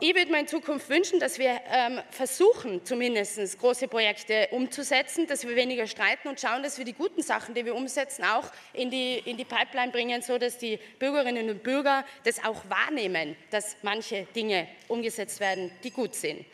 Ich 0.00 0.12
würde 0.12 0.32
mir 0.32 0.40
in 0.40 0.48
Zukunft 0.48 0.90
wünschen, 0.90 1.20
dass 1.20 1.38
wir 1.38 1.60
ähm, 1.70 2.00
versuchen, 2.10 2.84
zumindest 2.84 3.58
große 3.60 3.86
Projekte 3.86 4.48
umzusetzen, 4.50 5.28
dass 5.28 5.46
wir 5.46 5.54
weniger 5.54 5.86
streiten 5.86 6.28
und 6.28 6.40
schauen, 6.40 6.64
dass 6.64 6.78
wir 6.78 6.84
die 6.84 6.94
guten 6.94 7.22
Sachen, 7.22 7.54
die 7.54 7.64
wir 7.64 7.76
umsetzen, 7.76 8.24
auch 8.24 8.50
in 8.72 8.90
die, 8.90 9.18
in 9.24 9.36
die 9.36 9.44
Pipeline 9.44 9.92
bringen, 9.92 10.20
sodass 10.20 10.58
die 10.58 10.80
Bürgerinnen 10.98 11.48
und 11.48 11.62
Bürger 11.62 12.04
das 12.24 12.42
auch 12.42 12.68
wahrnehmen, 12.68 13.36
dass 13.50 13.76
manche 13.82 14.26
Dinge 14.34 14.66
umgesetzt 14.88 15.38
werden, 15.38 15.70
die 15.84 15.92
gut 15.92 16.16
sind. 16.16 16.44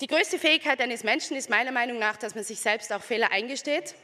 Die 0.00 0.08
größte 0.08 0.40
Fähigkeit 0.40 0.80
eines 0.80 1.04
Menschen 1.04 1.36
ist 1.36 1.48
meiner 1.48 1.72
Meinung 1.72 2.00
nach, 2.00 2.16
dass 2.16 2.34
man 2.34 2.42
sich 2.42 2.58
selbst 2.58 2.92
auch 2.92 3.02
Fehler 3.02 3.30
eingesteht 3.30 3.94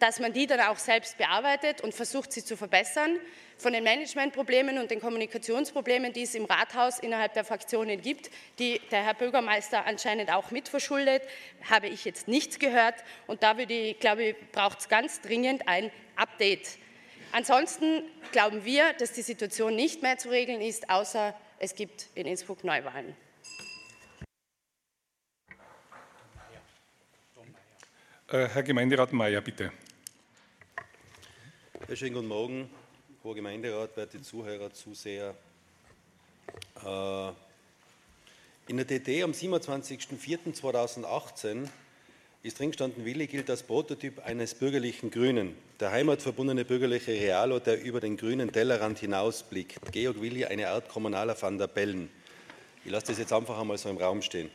dass 0.00 0.18
man 0.18 0.32
die 0.32 0.46
dann 0.46 0.60
auch 0.60 0.78
selbst 0.78 1.18
bearbeitet 1.18 1.82
und 1.82 1.94
versucht, 1.94 2.32
sie 2.32 2.44
zu 2.44 2.56
verbessern. 2.56 3.18
Von 3.58 3.74
den 3.74 3.84
Managementproblemen 3.84 4.78
und 4.78 4.90
den 4.90 5.00
Kommunikationsproblemen, 5.00 6.14
die 6.14 6.22
es 6.22 6.34
im 6.34 6.46
Rathaus 6.46 6.98
innerhalb 6.98 7.34
der 7.34 7.44
Fraktionen 7.44 8.00
gibt, 8.00 8.30
die 8.58 8.80
der 8.90 9.04
Herr 9.04 9.12
Bürgermeister 9.12 9.84
anscheinend 9.86 10.32
auch 10.32 10.50
mitverschuldet, 10.50 11.22
habe 11.68 11.86
ich 11.88 12.06
jetzt 12.06 12.26
nichts 12.26 12.58
gehört. 12.58 12.94
Und 13.26 13.42
da 13.42 13.58
würde 13.58 13.74
ich, 13.74 14.00
glaube 14.00 14.24
ich, 14.24 14.36
braucht 14.52 14.80
es 14.80 14.88
ganz 14.88 15.20
dringend 15.20 15.68
ein 15.68 15.90
Update. 16.16 16.78
Ansonsten 17.32 18.02
glauben 18.32 18.64
wir, 18.64 18.94
dass 18.94 19.12
die 19.12 19.22
Situation 19.22 19.76
nicht 19.76 20.02
mehr 20.02 20.16
zu 20.16 20.30
regeln 20.30 20.62
ist, 20.62 20.88
außer 20.88 21.34
es 21.58 21.74
gibt 21.74 22.06
in 22.14 22.26
Innsbruck 22.26 22.64
Neuwahlen. 22.64 23.14
Äh, 28.28 28.48
Herr 28.48 28.62
Gemeinderat 28.62 29.12
Mayer, 29.12 29.40
bitte. 29.42 29.72
Ja, 31.90 31.96
schönen 31.96 32.14
guten 32.14 32.28
Morgen, 32.28 32.70
hoher 33.24 33.34
Gemeinderat, 33.34 33.96
werte 33.96 34.22
Zuhörer, 34.22 34.72
Zuseher. 34.72 35.34
Äh, 36.86 37.28
in 38.68 38.76
der 38.76 38.84
DD 38.84 39.24
am 39.24 39.32
27.04.2018 39.32 41.68
ist 42.44 42.60
drin 42.60 42.70
gestanden, 42.70 43.04
Willi 43.04 43.26
gilt 43.26 43.50
als 43.50 43.64
Prototyp 43.64 44.24
eines 44.24 44.54
bürgerlichen 44.54 45.10
Grünen, 45.10 45.56
der 45.80 45.90
heimatverbundene 45.90 46.64
bürgerliche 46.64 47.10
Realo, 47.10 47.58
der 47.58 47.82
über 47.82 47.98
den 47.98 48.16
grünen 48.16 48.52
Tellerrand 48.52 49.00
hinausblickt. 49.00 49.90
Georg 49.90 50.20
Willi, 50.20 50.44
eine 50.44 50.68
Art 50.68 50.88
kommunaler 50.88 51.34
Van 51.42 51.58
der 51.58 51.66
Bellen. 51.66 52.08
Ich 52.84 52.92
lasse 52.92 53.08
das 53.08 53.18
jetzt 53.18 53.32
einfach 53.32 53.58
einmal 53.58 53.78
so 53.78 53.88
im 53.88 53.96
Raum 53.96 54.22
stehen. 54.22 54.48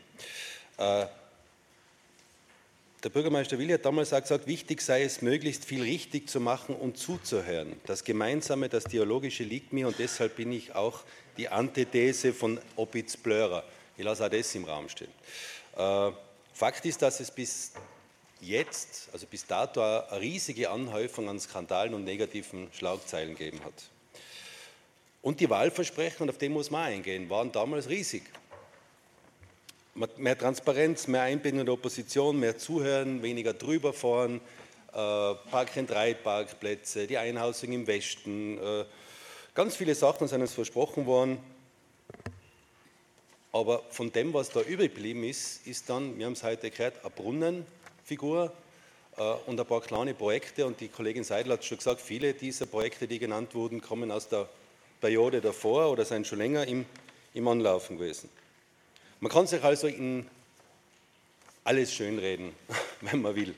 Der 3.03 3.10
Bürgermeister 3.10 3.60
Willi 3.60 3.73
hat 3.73 3.86
damals 3.86 4.13
auch 4.13 4.21
gesagt, 4.21 4.47
wichtig 4.47 4.81
sei 4.81 5.03
es, 5.03 5.21
möglichst 5.21 5.63
viel 5.65 5.84
richtig 5.84 6.27
zu 6.27 6.39
machen 6.39 6.75
und 6.75 6.97
zuzuhören. 6.97 7.79
Das 7.86 8.03
Gemeinsame, 8.03 8.67
das 8.67 8.86
Dialogische 8.86 9.43
liegt 9.43 9.73
mir 9.73 9.88
und 9.88 9.99
deshalb 9.99 10.38
bin 10.38 10.51
ich 10.51 10.73
auch 10.73 11.03
die 11.38 11.49
Antithese 11.49 12.34
von 12.34 12.60
Opitz 12.75 13.15
Blörer. 13.15 13.63
Ich 13.95 14.03
lasse 14.03 14.25
auch 14.25 14.29
das 14.29 14.55
im 14.55 14.65
Raum 14.65 14.89
stehen. 14.89 15.12
Äh, 15.77 16.12
Fakt 16.53 16.86
ist, 16.86 17.01
dass 17.01 17.19
es 17.19 17.29
bis 17.29 17.73
jetzt, 18.41 19.10
also 19.12 19.27
bis 19.27 19.45
dato, 19.45 19.81
eine 19.81 20.21
riesige 20.21 20.69
Anhäufung 20.69 21.29
an 21.29 21.39
Skandalen 21.39 21.93
und 21.93 22.05
negativen 22.05 22.69
Schlagzeilen 22.71 23.36
gegeben 23.36 23.63
hat. 23.63 23.73
Und 25.21 25.39
die 25.39 25.49
Wahlversprechen, 25.49 26.23
und 26.23 26.29
auf 26.29 26.38
den 26.38 26.53
muss 26.53 26.71
man 26.71 26.84
eingehen, 26.84 27.29
waren 27.29 27.51
damals 27.51 27.89
riesig 27.89 28.23
mehr 30.17 30.38
Transparenz, 30.38 31.08
mehr 31.08 31.21
Einbindung 31.21 31.65
der 31.65 31.73
Opposition, 31.73 32.38
mehr 32.38 32.58
Zuhören, 32.58 33.21
weniger 33.23 33.53
drüber 33.53 33.93
fahren, 33.93 34.41
äh, 34.91 35.36
Park-and-Ride-Parkplätze, 35.51 37.08
die 37.08 37.17
Einhausung 37.17 37.71
im 37.71 37.88
Westen, 37.88 38.58
äh, 38.58 38.86
ganz 39.53 39.77
viele 39.77 39.95
Sachen 39.95 40.27
sind 40.27 40.41
uns 40.41 40.53
versprochen 40.53 41.05
worden. 41.05 41.38
Aber 43.53 43.84
von 43.89 44.12
dem, 44.12 44.34
was 44.34 44.49
da 44.49 44.62
übrig 44.62 44.95
geblieben 44.95 45.23
ist, 45.23 45.65
ist 45.65 45.89
dann, 45.89 46.17
wir 46.17 46.25
haben 46.25 46.34
es 46.34 46.43
heute 46.43 46.69
gehört, 46.69 46.99
eine 47.01 47.10
Brunnenfigur 47.12 48.51
äh, 49.15 49.21
und 49.45 49.58
ein 49.58 49.65
paar 49.65 49.79
kleine 49.79 50.13
Projekte. 50.13 50.65
Und 50.65 50.81
die 50.81 50.89
Kollegin 50.89 51.23
Seidel 51.23 51.53
hat 51.53 51.63
schon 51.63 51.77
gesagt, 51.77 52.01
viele 52.01 52.34
dieser 52.34 52.65
Projekte, 52.65 53.08
die 53.08 53.17
genannt 53.17 53.55
wurden, 53.55 53.79
kommen 53.79 54.12
aus 54.12 54.27
der 54.27 54.49
Periode 54.99 55.39
davor 55.39 55.89
oder 55.89 56.03
sind 56.03 56.27
schon 56.27 56.39
länger 56.39 56.67
im, 56.67 56.86
im 57.34 57.47
Anlaufen 57.47 57.97
gewesen. 57.97 58.29
Man 59.19 59.32
kann 59.32 59.47
sich 59.47 59.63
also 59.63 59.88
in 59.88 60.25
alles 61.63 61.93
schönreden, 61.93 62.51
wenn 63.01 63.21
man 63.21 63.36
will. 63.36 63.56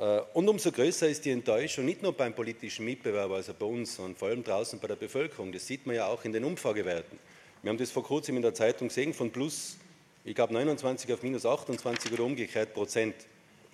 Äh, 0.00 0.20
und 0.34 0.48
umso 0.48 0.72
größer 0.72 1.08
ist 1.08 1.24
die 1.24 1.30
Enttäuschung, 1.30 1.84
nicht 1.84 2.02
nur 2.02 2.12
beim 2.12 2.34
politischen 2.34 2.84
Mitbewerber, 2.84 3.36
also 3.36 3.52
bei 3.54 3.66
uns, 3.66 3.96
sondern 3.96 4.16
vor 4.16 4.28
allem 4.28 4.42
draußen 4.42 4.78
bei 4.80 4.88
der 4.88 4.96
Bevölkerung. 4.96 5.52
Das 5.52 5.66
sieht 5.66 5.86
man 5.86 5.96
ja 5.96 6.06
auch 6.06 6.24
in 6.24 6.32
den 6.32 6.44
Umfragewerten. 6.44 7.18
Wir 7.62 7.70
haben 7.70 7.78
das 7.78 7.90
vor 7.90 8.04
kurzem 8.04 8.36
in 8.36 8.42
der 8.42 8.54
Zeitung 8.54 8.88
gesehen, 8.88 9.12
von 9.12 9.30
plus, 9.30 9.76
ich 10.24 10.34
glaube 10.34 10.52
29 10.52 11.12
auf 11.12 11.22
minus 11.22 11.44
28 11.44 12.12
oder 12.12 12.24
umgekehrt 12.24 12.74
Prozent 12.74 13.14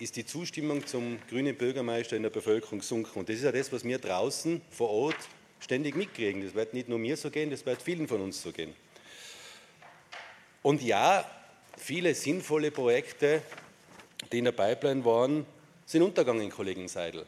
ist 0.01 0.17
die 0.17 0.27
Zustimmung 0.27 0.87
zum 0.87 1.19
grünen 1.29 1.55
Bürgermeister 1.55 2.17
in 2.17 2.23
der 2.23 2.31
Bevölkerung 2.31 2.81
gesunken. 2.81 3.21
Und 3.21 3.29
das 3.29 3.37
ist 3.37 3.45
ja 3.45 3.53
das, 3.53 3.73
was 3.73 3.85
wir 3.85 3.99
draußen 3.99 4.61
vor 4.71 4.91
Ort 4.91 5.17
ständig 5.61 5.95
mitkriegen. 5.95 6.43
Das 6.45 6.55
wird 6.55 6.75
nicht 6.75 6.89
nur 6.89 6.99
mir 6.99 7.17
so 7.17 7.31
gehen, 7.31 7.51
das 7.51 7.65
wird 7.65 7.81
vielen 7.81 8.09
von 8.09 8.21
uns 8.21 8.43
so 8.43 8.51
gehen. 8.51 8.75
Und 10.65 10.81
ja, 10.81 11.31
viele 11.77 12.15
sinnvolle 12.15 12.71
Projekte, 12.71 13.43
die 14.33 14.39
in 14.39 14.47
der 14.47 14.53
Pipeline 14.53 15.05
waren, 15.05 15.45
sind 15.85 16.01
untergegangen, 16.01 16.49
Kollegen 16.49 16.89
Seidel. 16.89 17.27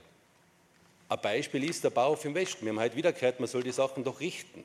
Ein 1.10 1.20
Beispiel 1.20 1.64
ist 1.64 1.84
der 1.84 1.90
Bauhof 1.90 2.24
im 2.24 2.34
Westen. 2.34 2.64
Wir 2.64 2.72
haben 2.72 2.80
heute 2.80 2.96
wieder 2.96 3.12
gehört, 3.12 3.38
man 3.38 3.46
soll 3.46 3.62
die 3.62 3.72
Sachen 3.72 4.04
doch 4.04 4.20
richten. 4.20 4.64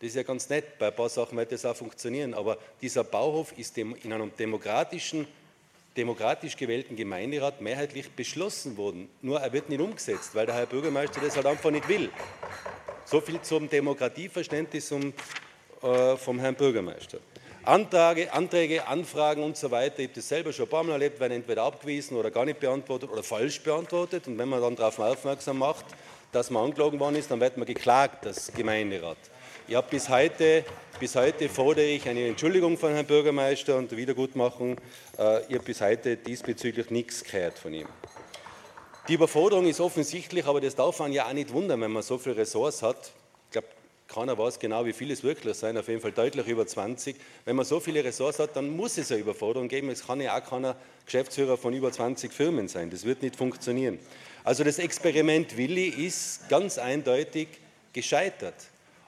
Das 0.00 0.08
ist 0.08 0.16
ja 0.16 0.22
ganz 0.22 0.48
nett, 0.48 0.78
bei 0.78 0.86
ein 0.86 0.96
paar 0.96 1.10
Sachen 1.10 1.36
wird 1.36 1.52
das 1.52 1.66
auch 1.66 1.76
funktionieren, 1.76 2.32
aber 2.32 2.56
dieser 2.80 3.04
Bauhof 3.04 3.52
ist 3.58 3.76
in 3.76 4.10
einem 4.10 4.34
demokratischen, 4.34 5.28
demokratisch 5.94 6.56
gewählten 6.56 6.96
Gemeinderat 6.96 7.60
mehrheitlich 7.60 8.10
beschlossen 8.12 8.78
worden. 8.78 9.10
Nur 9.20 9.40
er 9.40 9.52
wird 9.52 9.68
nicht 9.68 9.80
umgesetzt, 9.80 10.34
weil 10.34 10.46
der 10.46 10.54
Herr 10.54 10.64
Bürgermeister 10.64 11.20
das 11.20 11.36
halt 11.36 11.44
einfach 11.44 11.70
nicht 11.70 11.86
will. 11.86 12.10
So 13.04 13.20
viel 13.20 13.42
zum 13.42 13.68
Demokratieverständnis 13.68 14.90
äh, 14.90 16.16
vom 16.16 16.40
Herrn 16.40 16.54
Bürgermeister. 16.54 17.18
Anträge, 17.66 18.32
Anträge, 18.32 18.86
Anfragen 18.86 19.42
und 19.42 19.56
so 19.56 19.72
weiter. 19.72 19.98
Ich 19.98 20.06
habe 20.06 20.14
das 20.14 20.28
selber 20.28 20.52
schon 20.52 20.66
ein 20.66 20.68
paar 20.68 20.84
Mal 20.84 20.92
erlebt, 20.92 21.18
werden 21.18 21.32
entweder 21.32 21.64
abgewiesen 21.64 22.16
oder 22.16 22.30
gar 22.30 22.44
nicht 22.44 22.60
beantwortet 22.60 23.10
oder 23.10 23.24
falsch 23.24 23.60
beantwortet. 23.60 24.28
Und 24.28 24.38
wenn 24.38 24.48
man 24.48 24.60
dann 24.60 24.76
darauf 24.76 25.00
aufmerksam 25.00 25.58
macht, 25.58 25.84
dass 26.30 26.48
man 26.50 26.62
angelogen 26.62 27.00
worden 27.00 27.16
ist, 27.16 27.28
dann 27.28 27.40
wird 27.40 27.56
man 27.56 27.66
geklagt, 27.66 28.24
das 28.24 28.52
Gemeinderat. 28.52 29.16
Ich 29.66 29.74
habe 29.74 29.88
bis 29.90 30.08
heute, 30.08 30.64
bis 31.00 31.16
heute 31.16 31.48
fordere 31.48 31.86
ich 31.86 32.08
eine 32.08 32.28
Entschuldigung 32.28 32.78
von 32.78 32.92
Herrn 32.92 33.04
Bürgermeister 33.04 33.76
und 33.76 33.96
Wiedergutmachung. 33.96 34.76
Äh, 35.18 35.40
ich 35.48 35.54
habe 35.54 35.64
bis 35.64 35.80
heute 35.80 36.16
diesbezüglich 36.16 36.90
nichts 36.90 37.24
gehört 37.24 37.58
von 37.58 37.74
ihm. 37.74 37.88
Die 39.08 39.14
Überforderung 39.14 39.66
ist 39.66 39.80
offensichtlich, 39.80 40.46
aber 40.46 40.60
das 40.60 40.76
darf 40.76 41.00
man 41.00 41.12
ja 41.12 41.26
auch 41.26 41.32
nicht 41.32 41.52
wundern, 41.52 41.80
wenn 41.80 41.90
man 41.90 42.04
so 42.04 42.16
viele 42.16 42.36
Ressorts 42.36 42.82
hat. 42.84 43.10
Keiner 44.08 44.38
weiß 44.38 44.60
genau, 44.60 44.84
wie 44.86 44.92
viele 44.92 45.12
es 45.12 45.24
wirklich 45.24 45.56
sein, 45.56 45.76
auf 45.76 45.88
jeden 45.88 46.00
Fall 46.00 46.12
deutlich 46.12 46.46
über 46.46 46.66
20. 46.66 47.16
Wenn 47.44 47.56
man 47.56 47.64
so 47.64 47.80
viele 47.80 48.04
Ressorts 48.04 48.38
hat, 48.38 48.54
dann 48.54 48.70
muss 48.70 48.98
es 48.98 49.10
eine 49.10 49.20
Überforderung 49.20 49.68
geben. 49.68 49.90
Es 49.90 50.06
kann 50.06 50.20
ja 50.20 50.38
auch 50.38 50.44
keiner 50.44 50.76
Geschäftsführer 51.04 51.56
von 51.56 51.74
über 51.74 51.90
20 51.90 52.32
Firmen 52.32 52.68
sein. 52.68 52.90
Das 52.90 53.04
wird 53.04 53.22
nicht 53.22 53.36
funktionieren. 53.36 53.98
Also 54.44 54.62
das 54.62 54.78
Experiment 54.78 55.56
Willi 55.56 55.88
ist 55.88 56.48
ganz 56.48 56.78
eindeutig 56.78 57.48
gescheitert. 57.92 58.54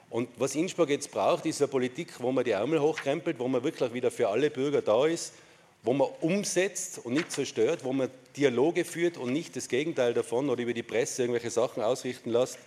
Und 0.09 0.27
was 0.37 0.55
Innsbruck 0.55 0.89
jetzt 0.89 1.11
braucht, 1.11 1.45
ist 1.45 1.61
eine 1.61 1.69
Politik, 1.69 2.13
wo 2.19 2.31
man 2.31 2.43
die 2.43 2.51
Ärmel 2.51 2.81
hochkrempelt, 2.81 3.39
wo 3.39 3.47
man 3.47 3.63
wirklich 3.63 3.93
wieder 3.93 4.11
für 4.11 4.27
alle 4.27 4.49
Bürger 4.49 4.81
da 4.81 5.05
ist, 5.05 5.33
wo 5.83 5.93
man 5.93 6.09
umsetzt 6.19 6.99
und 7.05 7.13
nicht 7.13 7.31
zerstört, 7.31 7.85
wo 7.85 7.93
man 7.93 8.09
Dialoge 8.35 8.83
führt 8.83 9.17
und 9.17 9.31
nicht 9.31 9.55
das 9.55 9.69
Gegenteil 9.69 10.13
davon 10.13 10.49
oder 10.49 10.61
über 10.61 10.73
die 10.73 10.83
Presse 10.83 11.21
irgendwelche 11.21 11.51
Sachen 11.51 11.81
ausrichten 11.81 12.31
lässt 12.31 12.57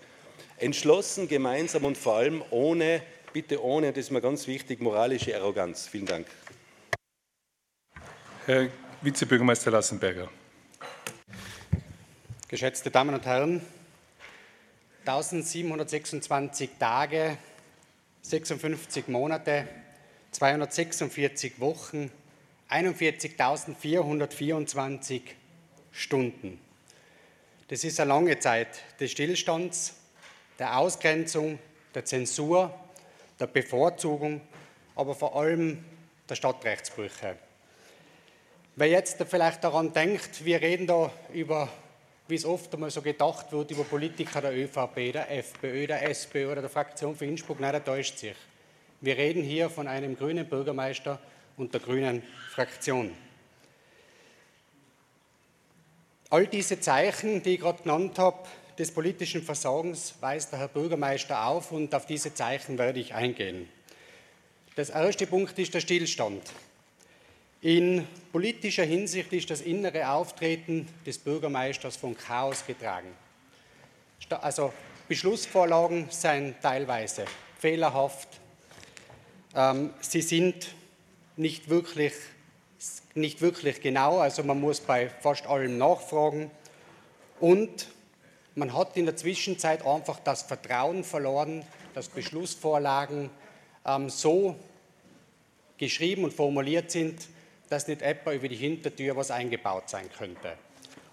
entschlossen, 0.62 1.29
gemeinsam 1.29 1.85
und 1.85 1.98
vor 1.98 2.16
allem 2.16 2.42
ohne 2.51 3.03
bitte 3.33 3.64
ohne, 3.64 3.92
das 3.92 4.07
ist 4.07 4.11
mir 4.11 4.20
ganz 4.20 4.46
wichtig, 4.46 4.81
moralische 4.81 5.35
Arroganz. 5.37 5.88
Vielen 5.88 6.07
Dank. 6.07 6.27
Herr 8.46 8.68
Vizebürgermeister 9.01 9.70
Lassenberger. 9.70 10.29
Geschätzte 12.48 12.90
Damen 12.90 13.14
und 13.14 13.25
Herren, 13.25 13.62
1726 15.07 16.70
Tage, 16.79 17.38
56 18.20 19.09
Monate, 19.09 19.66
246 20.33 21.61
Wochen, 21.61 22.11
41.424 22.70 25.22
Stunden. 25.90 26.61
Das 27.68 27.85
ist 27.85 27.98
eine 28.01 28.11
lange 28.11 28.38
Zeit 28.38 28.83
des 29.01 29.12
Stillstands, 29.12 29.94
der 30.59 30.79
Ausgrenzung, 30.79 31.59
der 31.95 32.05
Zensur, 32.05 32.73
der 33.38 33.47
Bevorzugung, 33.47 34.41
aber 34.95 35.15
vor 35.15 35.37
allem 35.37 35.85
der 36.29 36.35
Stadtrechtsbrüche. 36.35 37.37
Wer 38.77 38.88
jetzt 38.88 39.23
vielleicht 39.29 39.65
daran 39.65 39.93
denkt, 39.93 40.45
wir 40.45 40.61
reden 40.61 40.87
da 40.87 41.11
über, 41.33 41.69
wie 42.29 42.37
es 42.37 42.45
oft 42.45 42.73
einmal 42.73 42.91
so 42.91 43.03
gedacht 43.03 43.53
wird, 43.53 43.71
über 43.71 43.85
Politiker 43.85 44.41
der 44.41 44.57
ÖVP, 44.57 45.12
der 45.12 45.31
FPÖ, 45.31 45.87
der 45.87 46.09
SPÖ 46.09 46.51
oder 46.51 46.62
der 46.62 46.71
Fraktion 46.71 47.15
für 47.15 47.27
Innsbruck, 47.27 47.61
nein, 47.61 47.73
der 47.73 47.85
täuscht 47.85 48.19
sich. 48.19 48.37
Wir 49.01 49.17
reden 49.17 49.43
hier 49.43 49.69
von 49.69 49.88
einem 49.88 50.17
grünen 50.17 50.49
Bürgermeister 50.49 51.19
und 51.57 51.75
der 51.75 51.81
grünen 51.81 52.23
Fraktion. 52.51 53.15
All 56.31 56.47
diese 56.47 56.81
Zeichen, 56.81 57.43
die 57.43 57.55
ich 57.55 57.61
gerade 57.61 57.83
genannt 57.83 58.19
habe, 58.19 58.38
des 58.78 58.92
politischen 58.92 59.42
Versagens 59.42 60.14
weist 60.20 60.52
der 60.52 60.61
Herr 60.61 60.68
Bürgermeister 60.68 61.46
auf 61.46 61.72
und 61.72 61.94
auf 61.94 62.06
diese 62.06 62.35
Zeichen 62.35 62.78
werde 62.78 63.00
ich 63.00 63.14
eingehen. 63.14 63.68
Das 64.74 64.90
erste 64.90 65.26
Punkt 65.26 65.58
ist 65.58 65.74
der 65.74 65.80
Stillstand. 65.80 66.42
In 67.61 68.08
politischer 68.32 68.85
Hinsicht 68.85 69.32
ist 69.32 69.50
das 69.50 69.61
innere 69.61 70.08
Auftreten 70.08 70.88
des 71.06 71.18
Bürgermeisters 71.18 71.96
von 71.96 72.16
Chaos 72.16 72.66
getragen. 72.66 73.08
Also 74.30 74.72
Beschlussvorlagen 75.08 76.08
seien 76.11 76.54
teilweise 76.62 77.26
fehlerhaft. 77.58 78.28
Ähm, 79.54 79.90
sie 80.00 80.22
sind 80.22 80.74
nicht 81.37 81.68
wirklich, 81.68 82.14
nicht 83.14 83.42
wirklich 83.42 83.80
genau, 83.80 84.18
also 84.18 84.42
man 84.42 84.58
muss 84.58 84.80
bei 84.80 85.08
fast 85.08 85.46
allem 85.46 85.76
nachfragen. 85.78 86.50
Und 87.38 87.88
man 88.55 88.77
hat 88.77 88.97
in 88.97 89.07
der 89.07 89.17
Zwischenzeit 89.17 89.87
einfach 89.87 90.21
das 90.21 90.43
Vertrauen 90.43 91.05
verloren, 91.05 91.65
dass 91.95 92.09
Beschlussvorlagen 92.09 93.31
ähm, 93.87 94.11
so 94.11 94.57
geschrieben 95.79 96.25
und 96.25 96.33
formuliert 96.33 96.91
sind, 96.91 97.29
dass 97.69 97.88
nicht 97.88 98.03
etwa 98.03 98.33
über 98.33 98.49
die 98.49 98.57
Hintertür 98.57 99.17
was 99.17 99.31
eingebaut 99.31 99.88
sein 99.88 100.09
könnte. 100.17 100.57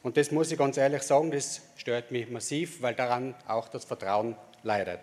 Und 0.03 0.17
das 0.17 0.31
muss 0.31 0.51
ich 0.51 0.57
ganz 0.57 0.77
ehrlich 0.77 1.03
sagen, 1.03 1.31
das 1.31 1.61
stört 1.77 2.11
mich 2.11 2.29
massiv, 2.29 2.81
weil 2.81 2.93
daran 2.93 3.35
auch 3.47 3.67
das 3.67 3.85
Vertrauen 3.85 4.35
leidet. 4.63 4.99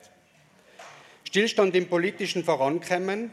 Stillstand 1.24 1.74
im 1.74 1.88
politischen 1.88 2.44
Vorankommen, 2.44 3.30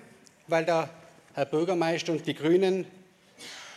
weil 0.48 0.66
der 0.66 0.90
Herr 1.34 1.46
Bürgermeister 1.46 2.12
und 2.12 2.26
die 2.26 2.34
Grünen 2.34 2.86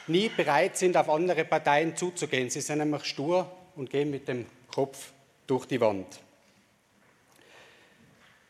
nie 0.08 0.28
bereit 0.28 0.76
sind, 0.76 0.96
auf 0.96 1.08
andere 1.08 1.44
Parteien 1.44 1.96
zuzugehen. 1.96 2.50
Sie 2.50 2.60
sind 2.60 2.78
nämlich 2.78 3.04
stur 3.04 3.50
und 3.76 3.90
gehen 3.90 4.10
mit 4.10 4.28
dem 4.28 4.46
Kopf 4.68 5.12
durch 5.46 5.66
die 5.66 5.80
Wand. 5.80 6.20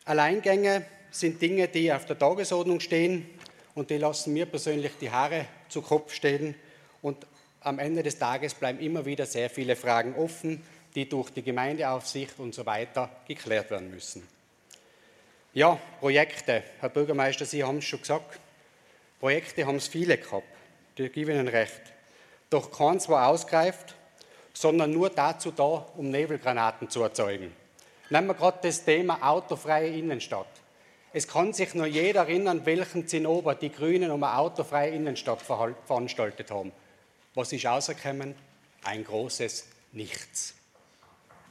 Alleingänge 0.05 0.85
sind 1.11 1.41
Dinge, 1.41 1.67
die 1.67 1.91
auf 1.91 2.05
der 2.05 2.17
Tagesordnung 2.17 2.79
stehen 2.79 3.29
und 3.75 3.89
die 3.89 3.97
lassen 3.97 4.33
mir 4.33 4.45
persönlich 4.45 4.93
die 4.99 5.11
Haare 5.11 5.45
zu 5.69 5.81
Kopf 5.81 6.13
stehen 6.13 6.55
und 7.01 7.25
am 7.61 7.79
Ende 7.79 8.03
des 8.03 8.17
Tages 8.17 8.53
bleiben 8.53 8.79
immer 8.79 9.05
wieder 9.05 9.25
sehr 9.25 9.49
viele 9.49 9.75
Fragen 9.75 10.15
offen, 10.15 10.63
die 10.95 11.09
durch 11.09 11.29
die 11.29 11.43
Gemeindeaufsicht 11.43 12.39
und 12.39 12.55
so 12.55 12.65
weiter 12.65 13.09
geklärt 13.27 13.69
werden 13.69 13.91
müssen. 13.91 14.27
Ja, 15.53 15.79
Projekte, 15.99 16.63
Herr 16.79 16.89
Bürgermeister, 16.89 17.45
Sie 17.45 17.63
haben 17.63 17.79
es 17.79 17.85
schon 17.85 17.99
gesagt, 17.99 18.39
Projekte 19.19 19.65
haben 19.65 19.77
es 19.77 19.87
viele 19.87 20.17
gehabt, 20.17 20.47
die 20.97 21.09
gebe 21.09 21.33
Ihnen 21.33 21.47
recht. 21.47 21.81
Doch 22.49 22.71
keins 22.71 23.09
war 23.09 23.27
ausgreift, 23.27 23.96
sondern 24.59 24.91
nur 24.91 25.11
dazu 25.11 25.51
da, 25.51 25.85
um 25.95 26.09
Nebelgranaten 26.09 26.89
zu 26.89 27.03
erzeugen. 27.03 27.53
Nehmen 28.09 28.27
wir 28.27 28.33
gerade 28.33 28.57
das 28.63 28.83
Thema 28.83 29.19
autofreie 29.21 29.89
Innenstadt. 29.89 30.47
Es 31.13 31.27
kann 31.27 31.53
sich 31.53 31.75
nur 31.75 31.85
jeder 31.85 32.21
erinnern, 32.21 32.65
welchen 32.65 33.07
Zinnober 33.07 33.53
die 33.53 33.71
Grünen 33.71 34.09
um 34.09 34.23
eine 34.23 34.35
autofreie 34.35 34.91
Innenstadt 34.91 35.43
veranstaltet 35.43 36.49
haben. 36.49 36.71
Was 37.35 37.53
ist 37.53 37.67
rausgekommen? 37.67 38.33
Ein 38.83 39.03
großes 39.03 39.67
Nichts. 39.91 40.55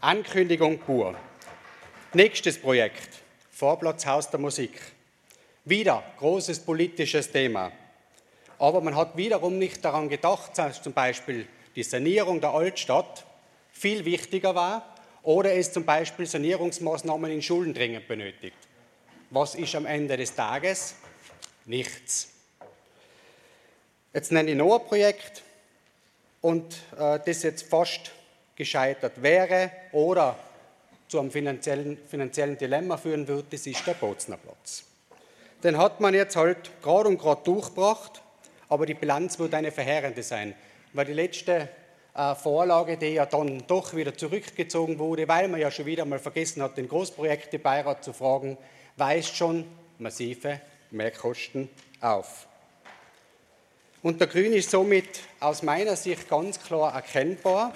Ankündigung 0.01 0.79
pur. 0.79 1.15
Nächstes 2.13 2.61
Projekt. 2.61 3.23
Vorplatzhaus 3.53 4.31
der 4.31 4.41
Musik. 4.41 4.81
Wieder 5.65 6.03
großes 6.19 6.59
politisches 6.61 7.31
Thema. 7.31 7.71
Aber 8.59 8.81
man 8.81 8.97
hat 8.97 9.17
wiederum 9.17 9.59
nicht 9.59 9.85
daran 9.85 10.09
gedacht, 10.09 10.57
zum 10.57 10.93
Beispiel 10.93 11.47
die 11.77 11.83
Sanierung 11.83 12.41
der 12.41 12.51
Altstadt 12.51 13.25
viel 13.71 14.05
wichtiger 14.05 14.55
war 14.55 14.95
oder 15.23 15.55
es 15.55 15.73
zum 15.73 15.85
Beispiel 15.85 16.27
Sanierungsmaßnahmen 16.27 17.31
in 17.31 17.43
Schulen 17.43 17.75
dringend 17.75 18.09
benötigt. 18.09 18.57
Was 19.31 19.55
ist 19.55 19.75
am 19.75 19.85
Ende 19.85 20.17
des 20.17 20.35
Tages? 20.35 20.95
Nichts. 21.67 22.31
Jetzt 24.15 24.33
nenne 24.33 24.53
ich 24.53 24.57
noch 24.57 24.81
ein 24.81 24.87
Projekt 24.87 25.43
und 26.41 26.75
äh, 26.99 27.21
das 27.25 27.43
jetzt 27.43 27.69
fast 27.69 28.13
gescheitert 28.55 29.21
wäre 29.21 29.71
oder 29.93 30.39
zu 31.09 31.21
einem 31.21 31.31
finanziellen, 31.31 31.99
finanziellen 32.09 32.57
Dilemma 32.57 32.97
führen 32.97 33.29
würde, 33.29 33.49
das 33.51 33.67
ist 33.67 33.87
der 33.87 33.95
Bozner 33.95 34.39
Platz. 34.39 34.85
Den 35.63 35.77
hat 35.77 36.01
man 36.01 36.15
jetzt 36.15 36.37
halt 36.37 36.71
gerade 36.83 37.09
und 37.09 37.19
gerade 37.19 37.43
durchgebracht, 37.45 38.23
aber 38.69 38.87
die 38.87 38.95
Bilanz 38.95 39.39
wird 39.39 39.53
eine 39.55 39.71
verheerende 39.71 40.23
sein 40.23 40.55
weil 40.97 41.05
die 41.05 41.13
letzte 41.13 41.69
äh, 42.15 42.35
Vorlage, 42.35 42.97
die 42.97 43.09
ja 43.09 43.27
dann 43.27 43.65
doch 43.67 43.95
wieder 43.95 44.17
zurückgezogen 44.17 44.99
wurde, 44.99 45.29
weil 45.29 45.49
man 45.49 45.61
ja 45.61 45.71
schon 45.71 45.87
wieder 45.87 46.05
mal 46.05 46.19
vergessen 46.19 46.63
hat, 46.63 46.77
den 46.77 46.89
Großprojektebeirat 46.89 48.03
zu 48.03 48.13
fragen, 48.13 48.57
weist 48.97 49.37
schon 49.37 49.65
massive 49.99 50.61
Mehrkosten 50.91 51.69
auf. 52.01 52.47
Und 54.03 54.21
der 54.21 54.29
Grün 54.29 54.53
ist 54.53 54.71
somit 54.71 55.21
aus 55.41 55.63
meiner 55.63 55.97
Sicht 55.97 56.29
ganz 56.29 56.63
klar 56.63 56.95
erkennbar. 56.95 57.73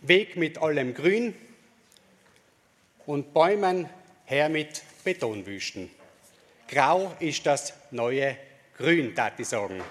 Weg 0.00 0.36
mit 0.36 0.58
allem 0.58 0.94
Grün 0.94 1.34
und 3.06 3.34
Bäumen 3.34 3.88
her 4.24 4.48
mit 4.48 4.82
Betonwüsten. 5.04 5.90
Grau 6.68 7.12
ist 7.20 7.44
das 7.44 7.74
neue 7.90 8.36
Grün, 8.78 9.14
darf 9.14 9.38
ich 9.38 9.48
sagen. 9.48 9.82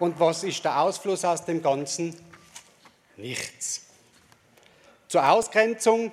Und 0.00 0.18
was 0.18 0.44
ist 0.44 0.64
der 0.64 0.80
Ausfluss 0.80 1.26
aus 1.26 1.44
dem 1.44 1.62
Ganzen? 1.62 2.16
Nichts. 3.18 3.82
Zur 5.08 5.28
Ausgrenzung. 5.28 6.10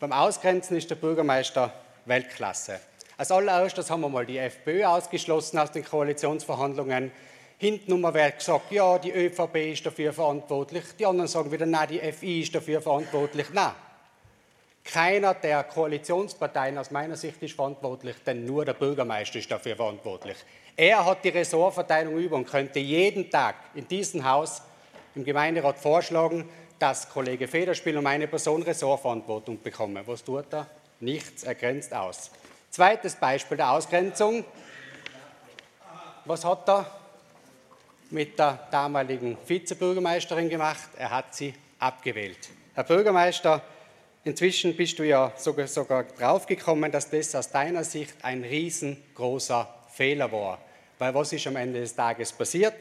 Beim 0.00 0.12
Ausgrenzen 0.12 0.76
ist 0.76 0.90
der 0.90 0.96
Bürgermeister 0.96 1.72
Weltklasse. 2.06 2.80
Als 3.16 3.30
allererstes 3.30 3.88
haben 3.88 4.00
wir 4.00 4.08
mal 4.08 4.26
die 4.26 4.38
FPÖ 4.38 4.84
ausgeschlossen 4.84 5.58
aus 5.58 5.70
den 5.70 5.84
Koalitionsverhandlungen. 5.84 7.12
Hinten 7.58 8.02
wird 8.02 8.38
gesagt, 8.38 8.72
ja, 8.72 8.98
die 8.98 9.12
ÖVP 9.12 9.72
ist 9.72 9.86
dafür 9.86 10.12
verantwortlich. 10.12 10.82
Die 10.98 11.06
anderen 11.06 11.28
sagen 11.28 11.52
wieder, 11.52 11.66
nein, 11.66 11.88
die 11.88 12.00
FI 12.12 12.40
ist 12.40 12.54
dafür 12.54 12.82
verantwortlich. 12.82 13.46
Nein, 13.52 13.72
keiner 14.84 15.34
der 15.34 15.62
Koalitionsparteien 15.62 16.76
aus 16.76 16.90
meiner 16.90 17.16
Sicht 17.16 17.40
ist 17.42 17.54
verantwortlich, 17.54 18.16
denn 18.26 18.44
nur 18.44 18.64
der 18.64 18.74
Bürgermeister 18.74 19.38
ist 19.38 19.50
dafür 19.50 19.76
verantwortlich. 19.76 20.36
Er 20.76 21.04
hat 21.04 21.24
die 21.24 21.28
Ressortverteilung 21.28 22.16
über 22.18 22.36
und 22.36 22.46
könnte 22.46 22.80
jeden 22.80 23.30
Tag 23.30 23.54
in 23.74 23.86
diesem 23.86 24.24
Haus 24.24 24.60
im 25.14 25.24
Gemeinderat 25.24 25.78
vorschlagen, 25.78 26.48
dass 26.80 27.08
Kollege 27.08 27.46
Federspiel 27.46 27.96
und 27.96 28.02
meine 28.02 28.26
Person 28.26 28.62
Ressortverantwortung 28.62 29.62
bekommen. 29.62 30.02
Was 30.06 30.24
tut 30.24 30.52
er? 30.52 30.66
Nichts, 30.98 31.44
er 31.44 31.54
grenzt 31.54 31.94
aus. 31.94 32.30
Zweites 32.70 33.14
Beispiel 33.14 33.56
der 33.56 33.70
Ausgrenzung. 33.70 34.44
Was 36.24 36.44
hat 36.44 36.68
er 36.68 36.90
mit 38.10 38.36
der 38.36 38.66
damaligen 38.72 39.38
Vizebürgermeisterin 39.46 40.48
gemacht? 40.48 40.88
Er 40.96 41.10
hat 41.10 41.34
sie 41.34 41.54
abgewählt. 41.78 42.48
Herr 42.74 42.84
Bürgermeister, 42.84 43.62
inzwischen 44.24 44.76
bist 44.76 44.98
du 44.98 45.04
ja 45.04 45.32
sogar, 45.36 45.68
sogar 45.68 46.02
draufgekommen, 46.02 46.90
dass 46.90 47.10
das 47.10 47.32
aus 47.36 47.50
deiner 47.50 47.84
Sicht 47.84 48.16
ein 48.22 48.42
riesengroßer 48.42 49.68
Fehler 49.94 50.30
war. 50.30 50.58
Weil 50.98 51.14
was 51.14 51.32
ist 51.32 51.46
am 51.46 51.56
Ende 51.56 51.80
des 51.80 51.94
Tages 51.94 52.32
passiert? 52.32 52.74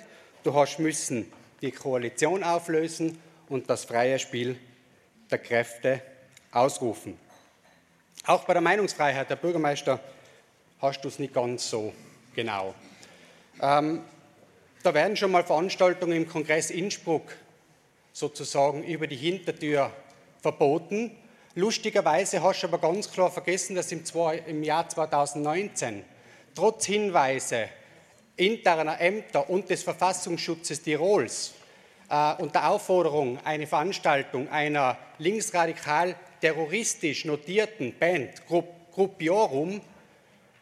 Du 0.43 0.53
hast 0.53 0.79
müssen 0.79 1.31
die 1.61 1.71
Koalition 1.71 2.43
auflösen 2.43 3.17
und 3.49 3.69
das 3.69 3.85
freie 3.85 4.19
Spiel 4.19 4.57
der 5.31 5.37
Kräfte 5.37 6.01
ausrufen. 6.51 7.17
Auch 8.25 8.45
bei 8.45 8.53
der 8.53 8.61
Meinungsfreiheit, 8.61 9.29
Herr 9.29 9.35
Bürgermeister, 9.35 9.99
hast 10.81 11.01
du 11.01 11.07
es 11.07 11.19
nicht 11.19 11.33
ganz 11.33 11.69
so 11.69 11.93
genau. 12.35 12.73
Ähm, 13.61 14.01
da 14.81 14.93
werden 14.93 15.15
schon 15.15 15.31
mal 15.31 15.43
Veranstaltungen 15.43 16.17
im 16.17 16.27
Kongress 16.27 16.69
Innsbruck 16.69 17.35
sozusagen 18.11 18.83
über 18.83 19.07
die 19.07 19.15
Hintertür 19.15 19.91
verboten. 20.41 21.11
Lustigerweise 21.55 22.41
hast 22.41 22.63
du 22.63 22.67
aber 22.67 22.79
ganz 22.79 23.11
klar 23.11 23.31
vergessen, 23.31 23.75
dass 23.75 23.91
im, 23.91 24.63
Jahr 24.63 24.89
2019 24.89 26.03
trotz 26.55 26.85
Hinweise 26.85 27.69
interner 28.35 28.99
Ämter 28.99 29.49
und 29.49 29.69
des 29.69 29.83
Verfassungsschutzes 29.83 30.81
Tirols 30.81 31.53
äh, 32.09 32.33
unter 32.35 32.69
Aufforderung 32.69 33.39
eine 33.43 33.67
Veranstaltung 33.67 34.49
einer 34.49 34.97
linksradikal 35.19 36.15
terroristisch 36.41 37.25
notierten 37.25 37.97
Band 37.97 38.41
Gruppiorum 38.47 39.81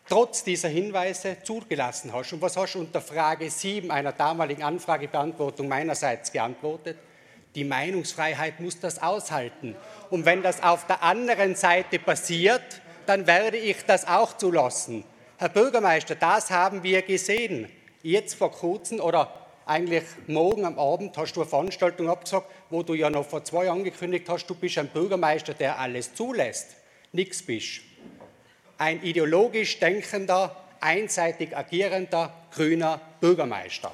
trotz 0.08 0.43
dieser 0.43 0.69
Hinweise 0.69 1.38
zugelassen 1.43 2.12
hast. 2.13 2.34
Und 2.34 2.41
was 2.41 2.58
hast 2.58 2.75
du 2.75 2.80
unter 2.80 3.01
Frage 3.01 3.49
7 3.49 3.89
einer 3.91 4.12
damaligen 4.12 4.63
Anfragebeantwortung 4.63 5.67
meinerseits 5.67 6.32
geantwortet? 6.32 6.97
Die 7.56 7.63
Meinungsfreiheit 7.63 8.60
muss 8.60 8.80
das 8.80 9.01
aushalten. 9.01 9.75
Und 10.10 10.25
wenn 10.25 10.41
das 10.41 10.63
auf 10.63 10.88
der 10.88 11.04
anderen 11.04 11.56
Seite 11.56 11.99
passiert, 11.99 12.82
dann 13.06 13.27
werde 13.27 13.58
ich 13.58 13.86
das 13.86 14.08
auch 14.08 14.38
zulassen. 14.38 15.04
Herr 15.41 15.49
Bürgermeister, 15.49 16.13
das 16.13 16.51
haben 16.51 16.84
wir 16.84 17.01
gesehen. 17.01 17.67
Jetzt 18.04 18.36
vor 18.36 18.51
kurzem 18.51 18.99
oder 18.99 19.34
eigentlich 19.65 20.04
morgen 20.27 20.65
am 20.65 20.77
Abend 20.77 21.17
hast 21.17 21.34
du 21.34 21.41
eine 21.41 21.49
Veranstaltung 21.49 22.12
abgesagt, 22.12 22.45
wo 22.69 22.84
du 22.84 22.93
ja 22.93 23.10
noch 23.10 23.25
vor 23.25 23.43
zwei 23.43 23.65
Jahren 23.65 23.80
angekündigt 23.80 24.30
hast, 24.30 24.45
du 24.45 24.54
bist 24.54 24.77
ein 24.77 24.89
Bürgermeister, 24.89 25.56
der 25.56 25.80
alles 25.80 26.13
zulässt. 26.13 26.75
Nix 27.12 27.41
bist. 27.41 27.82
Ein 28.77 29.01
ideologisch 29.01 29.80
denkender, 29.80 30.56
einseitig 30.80 31.58
agierender 31.58 32.32
grüner 32.54 33.01
Bürgermeister. 33.19 33.91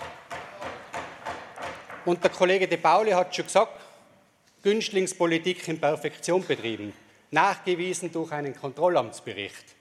Und 2.04 2.22
der 2.26 2.32
Kollege 2.32 2.68
De 2.68 2.78
Pauli 2.78 3.12
hat 3.12 3.34
schon 3.34 3.46
gesagt, 3.46 3.72
Günstlingspolitik 4.64 5.66
in 5.70 5.80
Perfektion 5.80 6.46
betrieben, 6.46 6.92
nachgewiesen 7.32 8.12
durch 8.12 8.34
einen 8.34 8.54
Kontrollamtsbericht. 8.54 9.77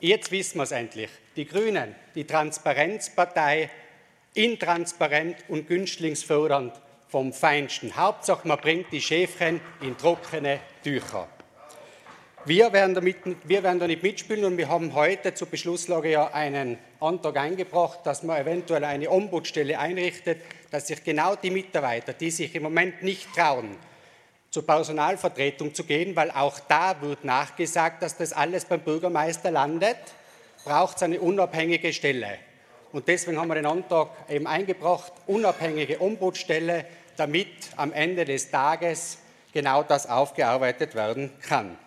Jetzt 0.00 0.30
wissen 0.32 0.56
wir 0.56 0.62
es 0.62 0.72
endlich. 0.72 1.10
Die 1.36 1.46
Grünen, 1.46 1.94
die 2.14 2.24
Transparenzpartei, 2.24 3.68
intransparent 4.32 5.36
und 5.48 5.68
günstlingsfördernd 5.68 6.72
vom 7.08 7.34
Feinsten. 7.34 7.94
Hauptsache, 7.94 8.48
man 8.48 8.58
bringt 8.58 8.90
die 8.92 9.02
Schäfchen 9.02 9.60
in 9.82 9.98
trockene 9.98 10.60
Tücher. 10.82 11.28
Wir 12.46 12.72
werden, 12.72 12.94
damit, 12.94 13.16
wir 13.44 13.62
werden 13.62 13.78
da 13.78 13.86
nicht 13.86 14.02
mitspielen 14.02 14.46
und 14.46 14.56
wir 14.56 14.70
haben 14.70 14.94
heute 14.94 15.34
zur 15.34 15.48
Beschlusslage 15.48 16.12
ja 16.12 16.28
einen 16.28 16.78
Antrag 16.98 17.36
eingebracht, 17.36 18.00
dass 18.04 18.22
man 18.22 18.40
eventuell 18.40 18.84
eine 18.84 19.10
Ombudsstelle 19.10 19.78
einrichtet, 19.78 20.40
dass 20.70 20.86
sich 20.86 21.04
genau 21.04 21.36
die 21.36 21.50
Mitarbeiter, 21.50 22.14
die 22.14 22.30
sich 22.30 22.54
im 22.54 22.62
Moment 22.62 23.02
nicht 23.02 23.30
trauen, 23.34 23.76
zur 24.50 24.66
Personalvertretung 24.66 25.74
zu 25.74 25.84
gehen, 25.84 26.16
weil 26.16 26.30
auch 26.30 26.58
da 26.60 27.00
wird 27.00 27.24
nachgesagt, 27.24 28.02
dass 28.02 28.16
das 28.16 28.32
alles 28.32 28.64
beim 28.64 28.80
Bürgermeister 28.80 29.50
landet, 29.50 29.98
braucht 30.64 30.96
es 30.96 31.02
eine 31.04 31.20
unabhängige 31.20 31.92
Stelle. 31.92 32.38
Und 32.92 33.06
deswegen 33.06 33.38
haben 33.38 33.48
wir 33.48 33.54
den 33.54 33.66
Antrag 33.66 34.08
eben 34.28 34.46
eingebracht, 34.46 35.12
unabhängige 35.26 36.00
Ombudsstelle, 36.00 36.84
damit 37.16 37.48
am 37.76 37.92
Ende 37.92 38.24
des 38.24 38.50
Tages 38.50 39.18
genau 39.52 39.82
das 39.82 40.08
aufgearbeitet 40.08 40.94
werden 40.94 41.32
kann. 41.40 41.78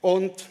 Und 0.00 0.48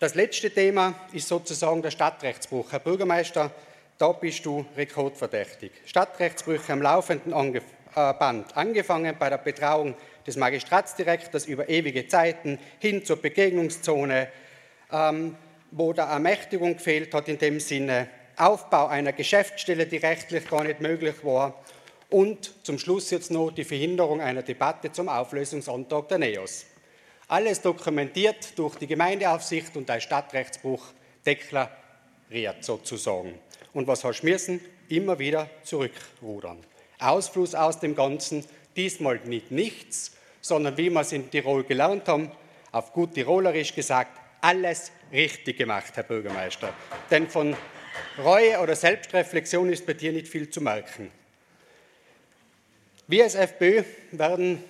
das 0.00 0.14
letzte 0.14 0.50
Thema 0.50 0.94
ist 1.12 1.28
sozusagen 1.28 1.82
der 1.82 1.90
Stadtrechtsbruch. 1.90 2.72
Herr 2.72 2.80
Bürgermeister, 2.80 3.50
da 3.98 4.12
bist 4.12 4.44
du 4.46 4.64
rekordverdächtig. 4.76 5.72
Stadtrechtsbrüche 5.84 6.72
am 6.72 6.82
laufenden 6.82 7.32
äh, 7.32 7.60
Band, 7.94 8.56
angefangen 8.56 9.16
bei 9.18 9.30
der 9.30 9.38
Betrauung 9.38 9.94
des 10.26 10.36
Magistratsdirektors 10.36 11.46
über 11.46 11.68
ewige 11.68 12.06
Zeiten 12.08 12.58
hin 12.78 13.04
zur 13.04 13.16
Begegnungszone, 13.16 14.28
ähm, 14.92 15.36
wo 15.70 15.92
der 15.92 16.04
Ermächtigung 16.04 16.76
gefehlt 16.76 17.14
hat 17.14 17.28
in 17.28 17.38
dem 17.38 17.60
Sinne, 17.60 18.08
Aufbau 18.36 18.86
einer 18.86 19.12
Geschäftsstelle, 19.12 19.86
die 19.86 19.98
rechtlich 19.98 20.48
gar 20.48 20.64
nicht 20.64 20.80
möglich 20.80 21.24
war 21.24 21.62
und 22.08 22.64
zum 22.64 22.78
Schluss 22.78 23.10
jetzt 23.10 23.30
noch 23.30 23.50
die 23.50 23.64
Verhinderung 23.64 24.20
einer 24.20 24.42
Debatte 24.42 24.92
zum 24.92 25.08
Auflösungsantrag 25.08 26.08
der 26.08 26.18
NEOS. 26.18 26.66
Alles 27.28 27.60
dokumentiert 27.60 28.58
durch 28.58 28.76
die 28.76 28.88
Gemeindeaufsicht 28.88 29.76
und 29.76 29.88
ein 29.88 30.00
Stadtrechtsbruch 30.00 30.84
deklariert 31.24 32.64
sozusagen. 32.64 33.38
Und 33.72 33.86
was 33.86 34.02
hast 34.02 34.22
du 34.22 34.26
müssen? 34.26 34.60
Immer 34.88 35.18
wieder 35.18 35.48
zurückrudern. 35.62 36.58
Ausfluss 37.00 37.54
aus 37.54 37.80
dem 37.80 37.94
Ganzen, 37.94 38.44
diesmal 38.76 39.20
nicht 39.24 39.50
nichts, 39.50 40.12
sondern 40.40 40.76
wie 40.76 40.90
wir 40.90 41.00
es 41.00 41.12
in 41.12 41.30
Tirol 41.30 41.64
gelernt 41.64 42.08
haben, 42.08 42.30
auf 42.72 42.92
gut 42.92 43.14
Tirolerisch 43.14 43.74
gesagt, 43.74 44.18
alles 44.40 44.92
richtig 45.12 45.58
gemacht, 45.58 45.92
Herr 45.94 46.04
Bürgermeister. 46.04 46.72
Denn 47.10 47.28
von 47.28 47.56
Reue 48.18 48.58
oder 48.60 48.76
Selbstreflexion 48.76 49.70
ist 49.70 49.86
bei 49.86 49.94
dir 49.94 50.12
nicht 50.12 50.28
viel 50.28 50.48
zu 50.48 50.60
merken. 50.60 51.10
Wir 53.06 53.24
als 53.24 53.34
FPÖ 53.34 53.82
werden, 54.12 54.62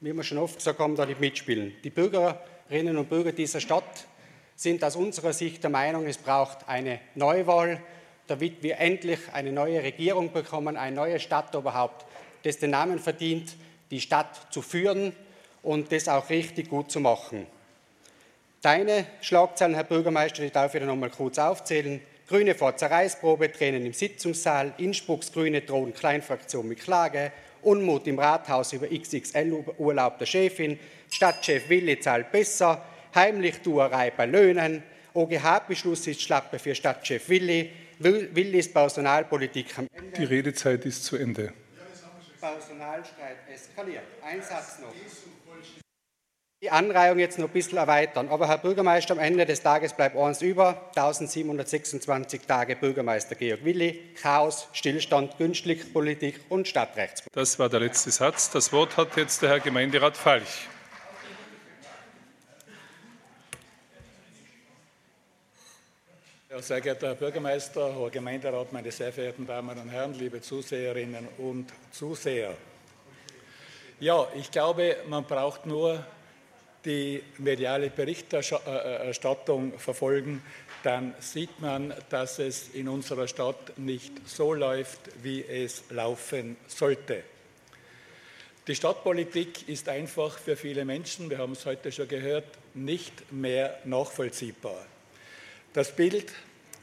wie 0.00 0.12
wir 0.12 0.22
schon 0.22 0.38
oft 0.38 0.56
gesagt 0.56 0.78
haben, 0.78 0.94
da 0.94 1.04
nicht 1.04 1.20
mitspielen. 1.20 1.74
Die 1.82 1.90
Bürgerinnen 1.90 2.96
und 2.96 3.08
Bürger 3.08 3.32
dieser 3.32 3.60
Stadt 3.60 4.06
sind 4.54 4.84
aus 4.84 4.96
unserer 4.96 5.32
Sicht 5.32 5.62
der 5.62 5.70
Meinung, 5.70 6.06
es 6.06 6.18
braucht 6.18 6.68
eine 6.68 7.00
Neuwahl, 7.14 7.80
damit 8.32 8.62
wir 8.62 8.78
endlich 8.78 9.18
eine 9.34 9.52
neue 9.52 9.82
Regierung 9.82 10.32
bekommen, 10.32 10.78
ein 10.78 10.94
neues 10.94 11.22
Stadtoberhaupt, 11.22 12.06
das 12.44 12.56
den 12.56 12.70
Namen 12.70 12.98
verdient, 12.98 13.52
die 13.90 14.00
Stadt 14.00 14.46
zu 14.50 14.62
führen 14.62 15.12
und 15.62 15.92
das 15.92 16.08
auch 16.08 16.30
richtig 16.30 16.70
gut 16.70 16.90
zu 16.90 16.98
machen. 16.98 17.46
Deine 18.62 19.04
Schlagzeilen, 19.20 19.74
Herr 19.74 19.84
Bürgermeister, 19.84 20.42
die 20.42 20.50
darf 20.50 20.74
ich 20.74 20.82
noch 20.82 20.96
mal 20.96 21.10
kurz 21.10 21.38
aufzählen. 21.38 22.00
Grüne 22.26 22.54
vor 22.54 22.74
Zerreißprobe, 22.74 23.52
Tränen 23.52 23.84
im 23.84 23.92
Sitzungssaal, 23.92 24.72
Innsbrucks 24.78 25.30
Grüne 25.30 25.60
drohen 25.60 25.92
Kleinfraktion 25.92 26.66
mit 26.66 26.80
Klage, 26.80 27.32
Unmut 27.60 28.06
im 28.06 28.18
Rathaus 28.18 28.72
über 28.72 28.86
XXL-Urlaub 28.86 30.18
der 30.18 30.26
Chefin, 30.26 30.78
Stadtchef 31.10 31.68
Willi 31.68 32.00
zahlt 32.00 32.32
besser, 32.32 32.82
Heimlichtuerei 33.14 34.10
bei 34.10 34.24
Löhnen, 34.24 34.82
OGH-Beschluss 35.12 36.06
ist 36.06 36.22
Schlappe 36.22 36.58
für 36.58 36.74
Stadtchef 36.74 37.28
Willi, 37.28 37.70
Willis 38.02 38.72
Personalpolitik 38.72 39.78
am 39.78 39.86
Ende. 39.92 40.12
Die 40.18 40.24
Redezeit 40.24 40.84
ist 40.84 41.04
zu 41.04 41.16
Ende. 41.16 41.52
Personalstreit 42.40 43.36
eskaliert. 43.48 44.04
Ein 44.22 44.42
Satz 44.42 44.80
noch 44.80 44.92
die 46.62 46.70
Anreihung 46.70 47.18
jetzt 47.18 47.40
noch 47.40 47.48
ein 47.48 47.52
bisschen 47.52 47.78
erweitern. 47.78 48.28
Aber 48.28 48.46
Herr 48.46 48.58
Bürgermeister, 48.58 49.14
am 49.14 49.18
Ende 49.18 49.44
des 49.44 49.62
Tages 49.62 49.94
bleibt 49.94 50.16
eins 50.16 50.42
über. 50.42 50.90
1726 50.94 52.42
Tage 52.42 52.76
Bürgermeister 52.76 53.34
Georg 53.34 53.64
Willi. 53.64 54.00
Chaos, 54.22 54.68
Stillstand, 54.72 55.38
Günstlichpolitik 55.38 56.40
und 56.50 56.68
Stadtrechtspolitik. 56.68 57.32
Das 57.32 57.58
war 57.58 57.68
der 57.68 57.80
letzte 57.80 58.12
Satz. 58.12 58.50
Das 58.50 58.72
Wort 58.72 58.96
hat 58.96 59.16
jetzt 59.16 59.42
der 59.42 59.48
Herr 59.50 59.60
Gemeinderat 59.60 60.16
Falch. 60.16 60.68
Ja, 66.52 66.60
sehr 66.60 66.82
geehrter 66.82 67.06
Herr 67.06 67.14
Bürgermeister, 67.14 67.98
Herr 67.98 68.10
Gemeinderat, 68.10 68.74
meine 68.74 68.92
sehr 68.92 69.10
verehrten 69.10 69.46
Damen 69.46 69.78
und 69.78 69.88
Herren, 69.88 70.12
liebe 70.12 70.42
Zuseherinnen 70.42 71.26
und 71.38 71.72
Zuseher. 71.92 72.54
Ja, 74.00 74.28
ich 74.36 74.50
glaube, 74.50 74.98
man 75.08 75.24
braucht 75.24 75.64
nur 75.64 76.04
die 76.84 77.22
mediale 77.38 77.88
Berichterstattung 77.88 79.78
verfolgen, 79.78 80.42
dann 80.82 81.14
sieht 81.20 81.58
man, 81.58 81.94
dass 82.10 82.38
es 82.38 82.68
in 82.74 82.86
unserer 82.86 83.28
Stadt 83.28 83.78
nicht 83.78 84.12
so 84.28 84.52
läuft, 84.52 85.00
wie 85.22 85.42
es 85.42 85.84
laufen 85.88 86.58
sollte. 86.66 87.22
Die 88.66 88.74
Stadtpolitik 88.74 89.70
ist 89.70 89.88
einfach 89.88 90.38
für 90.38 90.56
viele 90.56 90.84
Menschen, 90.84 91.30
wir 91.30 91.38
haben 91.38 91.52
es 91.52 91.64
heute 91.64 91.90
schon 91.90 92.08
gehört, 92.08 92.44
nicht 92.74 93.32
mehr 93.32 93.78
nachvollziehbar. 93.84 94.84
Das 95.72 95.90
Bild, 95.90 96.30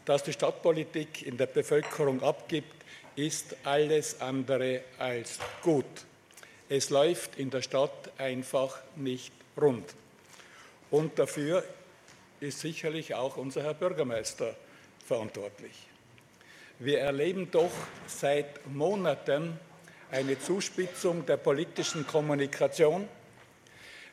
das 0.06 0.24
die 0.24 0.34
Stadtpolitik 0.34 1.22
in 1.22 1.38
der 1.38 1.46
Bevölkerung 1.46 2.24
abgibt, 2.24 2.74
ist 3.16 3.56
alles 3.64 4.20
andere 4.20 4.82
als 4.98 5.38
gut. 5.62 5.86
Es 6.68 6.90
läuft 6.90 7.38
in 7.38 7.52
der 7.52 7.62
Stadt 7.62 8.12
einfach 8.18 8.80
nicht 8.96 9.32
rund. 9.62 9.94
Und 10.90 11.20
dafür 11.20 11.64
ist 12.40 12.62
sicherlich 12.62 13.14
auch 13.14 13.38
unser 13.38 13.62
Herr 13.62 13.76
Bürgermeister 13.76 14.56
verantwortlich. 15.06 15.74
Wir 16.80 17.02
erleben 17.02 17.52
doch 17.52 17.72
seit 18.08 18.66
Monaten 18.66 19.60
eine 20.10 20.40
Zuspitzung 20.40 21.28
der 21.28 21.38
politischen 21.38 22.08
Kommunikation. 22.08 23.08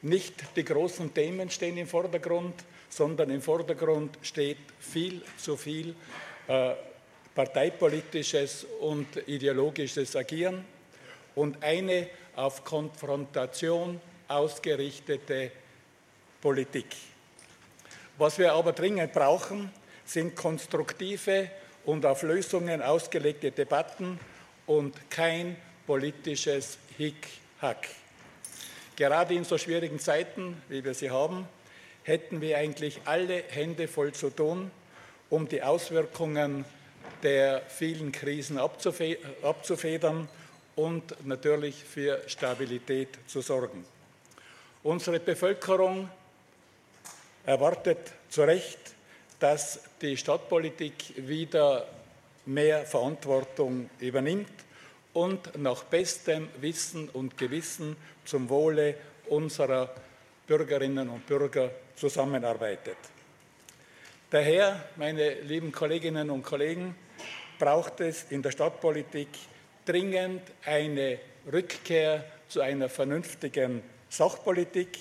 Nicht 0.02 0.34
die 0.54 0.64
großen 0.64 1.14
Themen 1.14 1.48
stehen 1.48 1.78
im 1.78 1.86
Vordergrund, 1.86 2.54
sondern 2.88 3.30
im 3.30 3.42
Vordergrund 3.42 4.18
steht 4.22 4.58
viel 4.78 5.22
zu 5.36 5.56
viel 5.56 5.94
äh, 6.48 6.74
parteipolitisches 7.34 8.66
und 8.80 9.06
ideologisches 9.28 10.16
Agieren 10.16 10.64
und 11.34 11.62
eine 11.62 12.08
auf 12.34 12.64
Konfrontation 12.64 14.00
ausgerichtete 14.28 15.50
Politik. 16.40 16.86
Was 18.18 18.38
wir 18.38 18.52
aber 18.54 18.72
dringend 18.72 19.12
brauchen, 19.12 19.70
sind 20.04 20.34
konstruktive 20.34 21.50
und 21.84 22.06
auf 22.06 22.22
Lösungen 22.22 22.80
ausgelegte 22.80 23.50
Debatten 23.50 24.18
und 24.66 25.10
kein 25.10 25.56
politisches 25.86 26.78
Hick-Hack. 26.96 27.88
Gerade 28.96 29.34
in 29.34 29.44
so 29.44 29.58
schwierigen 29.58 29.98
Zeiten, 29.98 30.62
wie 30.68 30.82
wir 30.82 30.94
sie 30.94 31.10
haben, 31.10 31.46
hätten 32.06 32.40
wir 32.40 32.56
eigentlich 32.56 33.00
alle 33.04 33.42
Hände 33.48 33.88
voll 33.88 34.12
zu 34.12 34.30
tun, 34.30 34.70
um 35.28 35.48
die 35.48 35.62
Auswirkungen 35.62 36.64
der 37.24 37.62
vielen 37.62 38.12
Krisen 38.12 38.58
abzufedern 38.58 40.28
und 40.76 41.26
natürlich 41.26 41.82
für 41.82 42.22
Stabilität 42.28 43.08
zu 43.26 43.40
sorgen. 43.40 43.84
Unsere 44.84 45.18
Bevölkerung 45.18 46.08
erwartet 47.44 47.98
zu 48.28 48.42
Recht, 48.42 48.78
dass 49.40 49.80
die 50.00 50.16
Stadtpolitik 50.16 50.94
wieder 51.16 51.88
mehr 52.44 52.84
Verantwortung 52.84 53.90
übernimmt 53.98 54.52
und 55.12 55.58
nach 55.58 55.82
bestem 55.82 56.48
Wissen 56.60 57.08
und 57.08 57.36
Gewissen 57.36 57.96
zum 58.24 58.48
Wohle 58.48 58.94
unserer 59.28 59.92
Bürgerinnen 60.46 61.08
und 61.08 61.26
Bürger 61.26 61.70
zusammenarbeitet. 61.96 62.96
Daher, 64.30 64.84
meine 64.96 65.34
lieben 65.40 65.72
Kolleginnen 65.72 66.30
und 66.30 66.42
Kollegen, 66.42 66.94
braucht 67.58 68.00
es 68.00 68.26
in 68.30 68.42
der 68.42 68.50
Stadtpolitik 68.50 69.28
dringend 69.84 70.42
eine 70.64 71.18
Rückkehr 71.50 72.24
zu 72.48 72.60
einer 72.60 72.88
vernünftigen 72.88 73.82
Sachpolitik. 74.08 74.98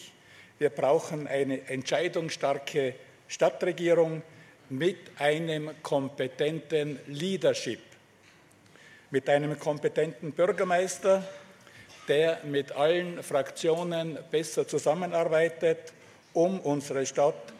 Wir 0.57 0.69
brauchen 0.69 1.27
eine 1.27 1.67
entscheidungsstarke 1.67 2.95
Stadtregierung 3.27 4.21
mit 4.69 4.97
einem 5.19 5.71
kompetenten 5.83 6.99
Leadership, 7.07 7.81
mit 9.11 9.27
einem 9.29 9.59
kompetenten 9.59 10.31
Bürgermeister, 10.31 11.27
der 12.07 12.39
mit 12.43 12.71
allen 12.71 13.21
Fraktionen 13.21 14.17
besser 14.31 14.67
zusammenarbeitet, 14.67 15.93
um 16.35 16.59
unsere 16.59 17.05
Stadt 17.05 17.53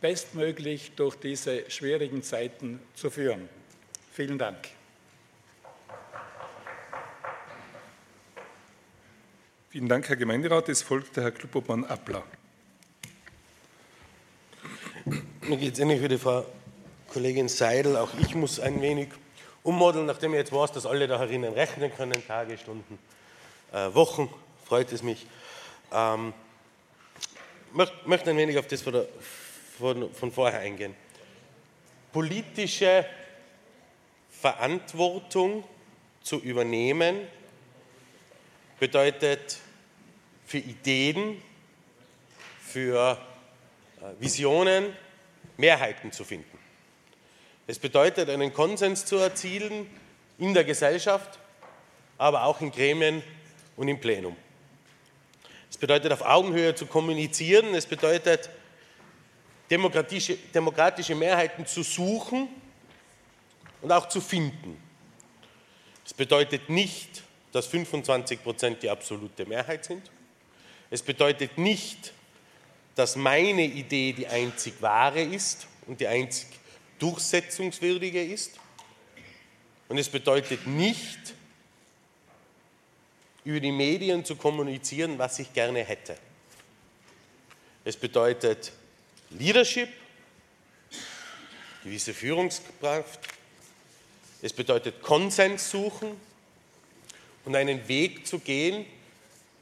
bestmöglich 0.00 0.92
durch 0.96 1.16
diese 1.16 1.70
schwierigen 1.70 2.22
Zeiten 2.22 2.80
zu 2.94 3.10
führen. 3.10 3.48
Vielen 4.12 4.38
Dank. 4.38 4.56
Vielen 9.68 9.88
Dank, 9.88 10.08
Herr 10.08 10.16
Gemeinderat. 10.16 10.68
Es 10.68 10.82
folgt 10.82 11.16
der 11.16 11.24
Herr 11.24 11.30
Klubobmann 11.32 11.84
Appler. 11.84 12.24
Mir 15.42 15.56
geht 15.56 15.74
es 15.74 15.78
ähnlich 15.78 16.02
wie 16.02 16.08
die 16.08 16.18
Frau 16.18 16.46
Kollegin 17.12 17.48
Seidel. 17.48 17.96
Auch 17.96 18.10
ich 18.20 18.34
muss 18.34 18.60
ein 18.60 18.80
wenig 18.80 19.08
ummodeln, 19.62 20.06
nachdem 20.06 20.32
ich 20.32 20.38
jetzt 20.38 20.52
weiß, 20.52 20.72
dass 20.72 20.86
alle 20.86 21.06
da 21.08 21.18
herinnen 21.18 21.52
rechnen 21.52 21.92
können, 21.94 22.26
Tage, 22.26 22.56
Stunden, 22.56 22.98
äh, 23.72 23.92
Wochen, 23.94 24.32
freut 24.64 24.92
es 24.92 25.02
mich. 25.02 25.26
Ähm, 25.92 26.32
möchte 27.72 28.30
ein 28.30 28.36
wenig 28.36 28.58
auf 28.58 28.66
das 28.66 28.82
von, 28.82 29.04
von, 29.78 30.12
von 30.12 30.32
vorher 30.32 30.60
eingehen. 30.60 30.94
Politische 32.12 33.06
Verantwortung 34.30 35.64
zu 36.22 36.38
übernehmen 36.38 37.26
bedeutet 38.78 39.58
für 40.46 40.58
Ideen, 40.58 41.40
für 42.60 43.18
äh, 44.00 44.20
Visionen 44.20 44.96
Mehrheiten 45.56 46.10
zu 46.10 46.24
finden. 46.24 46.58
Es 47.66 47.78
bedeutet, 47.78 48.28
einen 48.30 48.52
Konsens 48.52 49.04
zu 49.04 49.16
erzielen 49.16 49.86
in 50.38 50.54
der 50.54 50.64
Gesellschaft, 50.64 51.38
aber 52.18 52.44
auch 52.44 52.60
in 52.60 52.72
Gremien 52.72 53.22
und 53.76 53.88
im 53.88 54.00
Plenum. 54.00 54.36
Es 55.80 55.86
bedeutet, 55.86 56.12
auf 56.12 56.20
Augenhöhe 56.20 56.74
zu 56.74 56.84
kommunizieren. 56.84 57.74
Es 57.74 57.86
bedeutet, 57.86 58.50
demokratische, 59.70 60.36
demokratische 60.54 61.14
Mehrheiten 61.14 61.64
zu 61.64 61.82
suchen 61.82 62.48
und 63.80 63.90
auch 63.90 64.06
zu 64.06 64.20
finden. 64.20 64.76
Es 66.04 66.12
bedeutet 66.12 66.68
nicht, 66.68 67.22
dass 67.50 67.66
25 67.68 68.42
Prozent 68.42 68.82
die 68.82 68.90
absolute 68.90 69.46
Mehrheit 69.46 69.86
sind. 69.86 70.10
Es 70.90 71.00
bedeutet 71.00 71.56
nicht, 71.56 72.12
dass 72.94 73.16
meine 73.16 73.64
Idee 73.64 74.12
die 74.12 74.26
einzig 74.26 74.74
wahre 74.82 75.22
ist 75.22 75.66
und 75.86 75.98
die 75.98 76.06
einzig 76.06 76.48
durchsetzungswürdige 76.98 78.22
ist. 78.22 78.60
Und 79.88 79.96
es 79.96 80.10
bedeutet 80.10 80.66
nicht, 80.66 81.32
über 83.44 83.60
die 83.60 83.72
Medien 83.72 84.24
zu 84.24 84.36
kommunizieren, 84.36 85.18
was 85.18 85.38
ich 85.38 85.52
gerne 85.52 85.82
hätte. 85.82 86.16
Es 87.84 87.96
bedeutet 87.96 88.72
Leadership, 89.30 89.88
gewisse 91.82 92.12
Führungskraft. 92.12 93.20
Es 94.42 94.52
bedeutet 94.52 95.02
Konsens 95.02 95.70
suchen 95.70 96.18
und 97.44 97.56
einen 97.56 97.86
Weg 97.88 98.26
zu 98.26 98.38
gehen, 98.38 98.86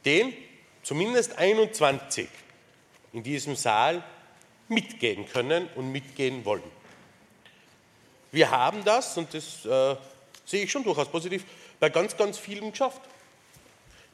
den 0.05 0.33
zumindest 0.83 1.37
21 1.37 2.27
in 3.13 3.23
diesem 3.23 3.55
Saal 3.55 4.03
mitgehen 4.67 5.27
können 5.27 5.67
und 5.75 5.91
mitgehen 5.91 6.45
wollen. 6.45 6.63
Wir 8.31 8.51
haben 8.51 8.83
das, 8.83 9.17
und 9.17 9.33
das 9.33 9.65
äh, 9.65 9.95
sehe 10.45 10.63
ich 10.63 10.71
schon 10.71 10.83
durchaus 10.83 11.09
positiv, 11.09 11.43
bei 11.79 11.89
ganz, 11.89 12.15
ganz 12.15 12.37
vielen 12.37 12.71
geschafft. 12.71 13.01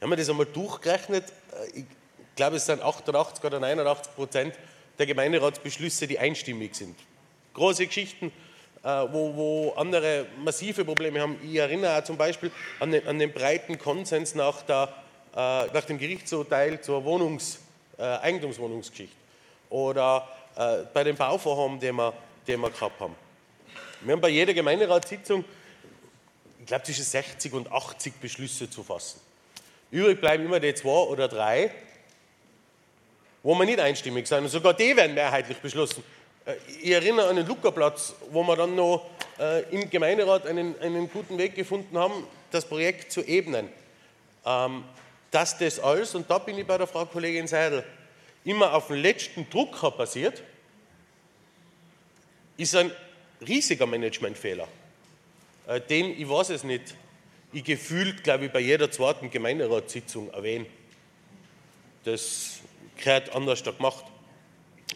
Wenn 0.00 0.08
man 0.08 0.18
das 0.18 0.28
einmal 0.28 0.46
durchgerechnet, 0.46 1.24
äh, 1.74 1.80
ich 1.80 1.84
glaube, 2.34 2.56
es 2.56 2.66
sind 2.66 2.82
88 2.82 3.42
oder 3.44 3.60
89 3.60 4.14
Prozent 4.14 4.54
der 4.98 5.06
Gemeinderatsbeschlüsse, 5.06 6.06
die 6.06 6.18
einstimmig 6.18 6.74
sind. 6.74 6.98
Große 7.54 7.86
Geschichten, 7.86 8.30
äh, 8.82 8.88
wo, 9.10 9.34
wo 9.34 9.72
andere 9.76 10.26
massive 10.44 10.84
Probleme 10.84 11.20
haben. 11.20 11.38
Ich 11.42 11.56
erinnere 11.56 11.98
auch 11.98 12.04
zum 12.04 12.16
Beispiel 12.16 12.50
an 12.80 12.92
den, 12.92 13.06
an 13.06 13.18
den 13.18 13.32
breiten 13.32 13.78
Konsens 13.78 14.34
nach, 14.34 14.62
der, 14.62 14.92
äh, 15.34 15.66
nach 15.72 15.84
dem 15.84 15.98
Gerichtsurteil 15.98 16.80
zur 16.80 17.04
Wohnungs, 17.04 17.60
Eigentumswohnungsgeschichte 17.98 19.16
oder 19.70 20.28
bei 20.92 21.02
den 21.02 21.16
Bauvorhaben, 21.16 21.80
die 21.80 21.90
wir, 21.90 22.12
die 22.46 22.54
wir 22.58 22.68
gehabt 22.68 23.00
haben. 23.00 23.14
Wir 24.02 24.12
haben 24.12 24.20
bei 24.20 24.28
jeder 24.28 24.52
Gemeinderatssitzung, 24.52 25.46
ich 26.60 26.66
glaube, 26.66 26.84
zwischen 26.84 27.04
60 27.04 27.54
und 27.54 27.72
80 27.72 28.20
Beschlüsse 28.20 28.68
zu 28.68 28.82
fassen. 28.82 29.18
Übrig 29.90 30.20
bleiben 30.20 30.44
immer 30.44 30.60
die 30.60 30.74
zwei 30.74 30.90
oder 30.90 31.28
drei, 31.28 31.70
wo 33.42 33.54
wir 33.54 33.64
nicht 33.64 33.78
einstimmig 33.78 34.26
sind. 34.26 34.40
Und 34.40 34.48
sogar 34.48 34.74
die 34.74 34.96
werden 34.96 35.14
mehrheitlich 35.14 35.58
beschlossen. 35.58 36.02
Äh, 36.44 36.54
ich 36.82 36.90
erinnere 36.90 37.28
an 37.28 37.36
den 37.36 37.46
Luca-Platz, 37.46 38.14
wo 38.30 38.42
wir 38.42 38.56
dann 38.56 38.74
noch 38.74 39.08
äh, 39.38 39.62
im 39.70 39.88
Gemeinderat 39.88 40.46
einen, 40.46 40.78
einen 40.80 41.10
guten 41.10 41.38
Weg 41.38 41.54
gefunden 41.54 41.96
haben, 41.98 42.24
das 42.50 42.64
Projekt 42.64 43.12
zu 43.12 43.22
ebnen. 43.22 43.68
Ähm, 44.44 44.84
dass 45.30 45.58
das 45.58 45.78
alles, 45.78 46.14
und 46.14 46.30
da 46.30 46.38
bin 46.38 46.58
ich 46.58 46.66
bei 46.66 46.78
der 46.78 46.86
Frau 46.86 47.04
Kollegin 47.04 47.46
Seidel, 47.46 47.84
immer 48.44 48.72
auf 48.74 48.88
den 48.88 48.96
letzten 48.96 49.48
Drucker 49.50 49.90
passiert, 49.90 50.42
ist 52.56 52.74
ein 52.74 52.90
riesiger 53.46 53.86
Managementfehler, 53.86 54.68
äh, 55.66 55.80
den, 55.80 56.18
ich 56.18 56.28
weiß 56.28 56.50
es 56.50 56.64
nicht, 56.64 56.94
ich 57.52 57.64
gefühlt, 57.64 58.24
glaube 58.24 58.46
ich, 58.46 58.52
bei 58.52 58.60
jeder 58.60 58.90
zweiten 58.90 59.30
Gemeinderatssitzung 59.30 60.30
erwähne. 60.32 60.66
Das 62.04 62.60
gehört 62.96 63.34
anders 63.34 63.62
da 63.62 63.70
gemacht. 63.72 64.04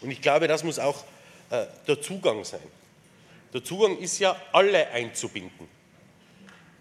Und 0.01 0.11
ich 0.11 0.21
glaube, 0.21 0.47
das 0.47 0.63
muss 0.63 0.79
auch 0.79 1.03
äh, 1.49 1.65
der 1.87 2.01
Zugang 2.01 2.43
sein. 2.43 2.59
Der 3.53 3.63
Zugang 3.63 3.97
ist 3.97 4.19
ja, 4.19 4.35
alle 4.53 4.87
einzubinden. 4.89 5.67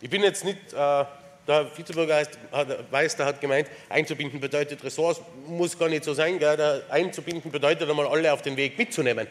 Ich 0.01 0.09
bin 0.09 0.23
jetzt 0.23 0.45
nicht, 0.45 0.73
äh, 0.73 1.05
der 1.47 1.77
Vizebürgermeister 1.77 3.25
hat 3.25 3.41
gemeint, 3.41 3.69
einzubinden 3.89 4.39
bedeutet 4.39 4.85
Ressorts, 4.85 5.21
muss 5.47 5.77
gar 5.79 5.89
nicht 5.89 6.05
so 6.05 6.15
sein. 6.15 6.39
Gell? 6.39 6.85
Einzubinden 6.89 7.51
bedeutet 7.51 7.89
einmal 7.91 8.07
alle 8.07 8.33
auf 8.33 8.43
den 8.43 8.57
Weg 8.57 8.79
mitzunehmen. 8.79 9.27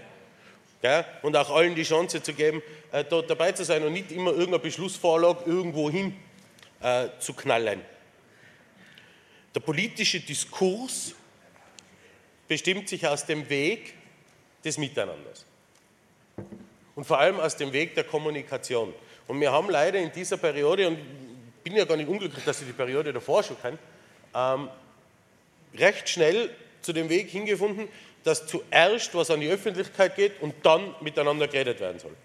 Gell? 0.81 1.05
Und 1.21 1.37
auch 1.37 1.49
allen 1.49 1.75
die 1.75 1.83
Chance 1.83 2.21
zu 2.21 2.33
geben, 2.33 2.61
äh, 2.91 3.03
dort 3.03 3.29
dabei 3.29 3.53
zu 3.53 3.63
sein 3.63 3.83
und 3.83 3.93
nicht 3.93 4.11
immer 4.11 4.31
irgendeine 4.31 4.59
Beschlussvorlage 4.59 5.43
irgendwo 5.45 5.89
hin 5.89 6.15
äh, 6.81 7.09
zu 7.19 7.33
knallen. 7.33 7.81
Der 9.53 9.59
politische 9.59 10.19
Diskurs 10.19 11.13
bestimmt 12.47 12.87
sich 12.89 13.05
aus 13.07 13.25
dem 13.25 13.49
Weg 13.49 13.93
des 14.63 14.77
Miteinanders 14.77 15.45
und 16.95 17.05
vor 17.05 17.19
allem 17.19 17.39
aus 17.39 17.55
dem 17.55 17.71
Weg 17.73 17.95
der 17.95 18.03
Kommunikation. 18.03 18.93
Und 19.27 19.39
wir 19.39 19.51
haben 19.51 19.69
leider 19.69 19.99
in 19.99 20.11
dieser 20.11 20.37
Periode, 20.37 20.87
und 20.87 20.97
ich 20.97 21.63
bin 21.63 21.75
ja 21.75 21.85
gar 21.85 21.97
nicht 21.97 22.09
unglücklich, 22.09 22.43
dass 22.43 22.61
ich 22.61 22.67
die 22.67 22.73
Periode 22.73 23.13
davor 23.13 23.43
schon 23.43 23.57
kann, 23.61 23.79
ähm, 24.35 24.69
recht 25.77 26.09
schnell 26.09 26.49
zu 26.81 26.93
dem 26.93 27.09
Weg 27.09 27.29
hingefunden, 27.29 27.87
dass 28.23 28.47
zuerst 28.47 29.13
was 29.15 29.31
an 29.31 29.39
die 29.39 29.49
Öffentlichkeit 29.49 30.15
geht 30.15 30.41
und 30.41 30.55
dann 30.63 30.95
miteinander 31.01 31.47
geredet 31.47 31.79
werden 31.79 31.99
soll. 31.99 32.15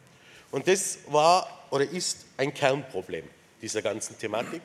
Und 0.50 0.66
das 0.68 0.98
war 1.08 1.66
oder 1.70 1.84
ist 1.84 2.26
ein 2.36 2.52
Kernproblem 2.52 3.28
dieser 3.64 3.80
ganzen 3.80 4.18
Thematik. 4.18 4.60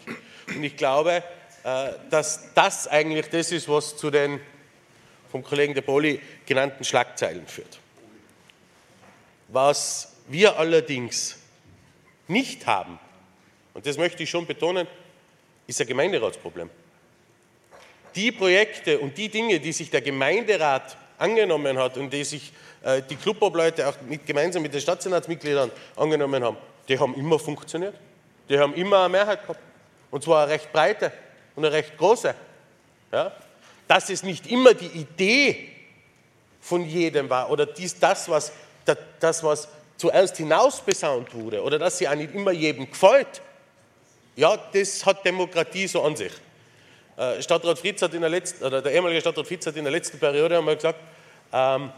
Und 0.47 0.61
ich 0.61 0.75
glaube, 0.75 1.23
äh, 1.63 1.91
dass 2.09 2.53
das 2.53 2.85
eigentlich 2.87 3.29
das 3.29 3.51
ist, 3.53 3.69
was 3.69 3.95
zu 3.95 4.11
den 4.11 4.41
vom 5.31 5.41
Kollegen 5.41 5.73
De 5.73 5.81
Poli 5.81 6.19
genannten 6.45 6.83
Schlagzeilen 6.83 7.47
führt. 7.47 7.79
Was 9.47 10.11
wir 10.27 10.57
allerdings 10.57 11.37
nicht 12.27 12.65
haben, 12.65 12.99
und 13.73 13.85
das 13.85 13.97
möchte 13.97 14.23
ich 14.23 14.29
schon 14.29 14.45
betonen, 14.45 14.85
ist 15.65 15.79
ein 15.79 15.87
Gemeinderatsproblem. 15.87 16.69
Die 18.15 18.31
Projekte 18.33 18.99
und 18.99 19.17
die 19.17 19.29
Dinge, 19.29 19.61
die 19.61 19.71
sich 19.71 19.89
der 19.89 20.01
Gemeinderat 20.01 20.97
angenommen 21.17 21.77
hat 21.77 21.95
und 21.95 22.11
die 22.11 22.25
sich 22.25 22.51
äh, 22.83 23.01
die 23.09 23.15
Clubobleute 23.15 23.87
auch 23.87 23.95
mit, 24.01 24.25
gemeinsam 24.25 24.61
mit 24.61 24.73
den 24.73 24.81
Stadtsenatsmitgliedern 24.81 25.71
angenommen 25.95 26.43
haben, 26.43 26.57
die 26.89 26.99
haben 26.99 27.13
immer 27.15 27.39
funktioniert. 27.39 27.95
Die 28.49 28.57
haben 28.57 28.73
immer 28.73 29.01
eine 29.01 29.09
Mehrheit 29.09 29.43
gehabt. 29.43 29.59
Und 30.11 30.23
zwar 30.23 30.43
eine 30.43 30.53
recht 30.53 30.73
breite 30.73 31.11
und 31.55 31.63
eine 31.63 31.73
recht 31.73 31.97
große. 31.97 32.33
Ja? 33.11 33.31
Dass 33.87 34.09
es 34.09 34.23
nicht 34.23 34.47
immer 34.47 34.73
die 34.73 34.87
Idee 34.87 35.69
von 36.59 36.83
jedem 36.83 37.29
war 37.29 37.49
oder 37.49 37.65
dies, 37.65 37.97
das, 37.99 38.27
was, 38.27 38.51
das, 39.19 39.43
was 39.43 39.67
zuerst 39.97 40.37
hinausbesaunt 40.37 41.33
wurde 41.33 41.63
oder 41.63 41.77
dass 41.79 41.97
sie 41.97 42.07
auch 42.07 42.15
nicht 42.15 42.33
immer 42.33 42.51
jedem 42.51 42.89
gefällt, 42.89 43.41
ja, 44.35 44.57
das 44.73 45.05
hat 45.05 45.25
Demokratie 45.25 45.87
so 45.87 46.01
an 46.03 46.15
sich. 46.15 46.31
Äh, 47.17 47.41
Stadtrat 47.41 47.77
Fritz 47.77 48.01
hat 48.01 48.13
in 48.13 48.21
der 48.21 48.29
letzten, 48.29 48.63
oder 48.63 48.81
der 48.81 48.93
ehemalige 48.93 49.19
Stadtrat 49.19 49.45
Fritz 49.45 49.67
hat 49.67 49.75
in 49.75 49.83
der 49.83 49.91
letzten 49.91 50.17
Periode 50.17 50.57
einmal 50.57 50.75
gesagt, 50.75 50.99
ähm, 51.51 51.91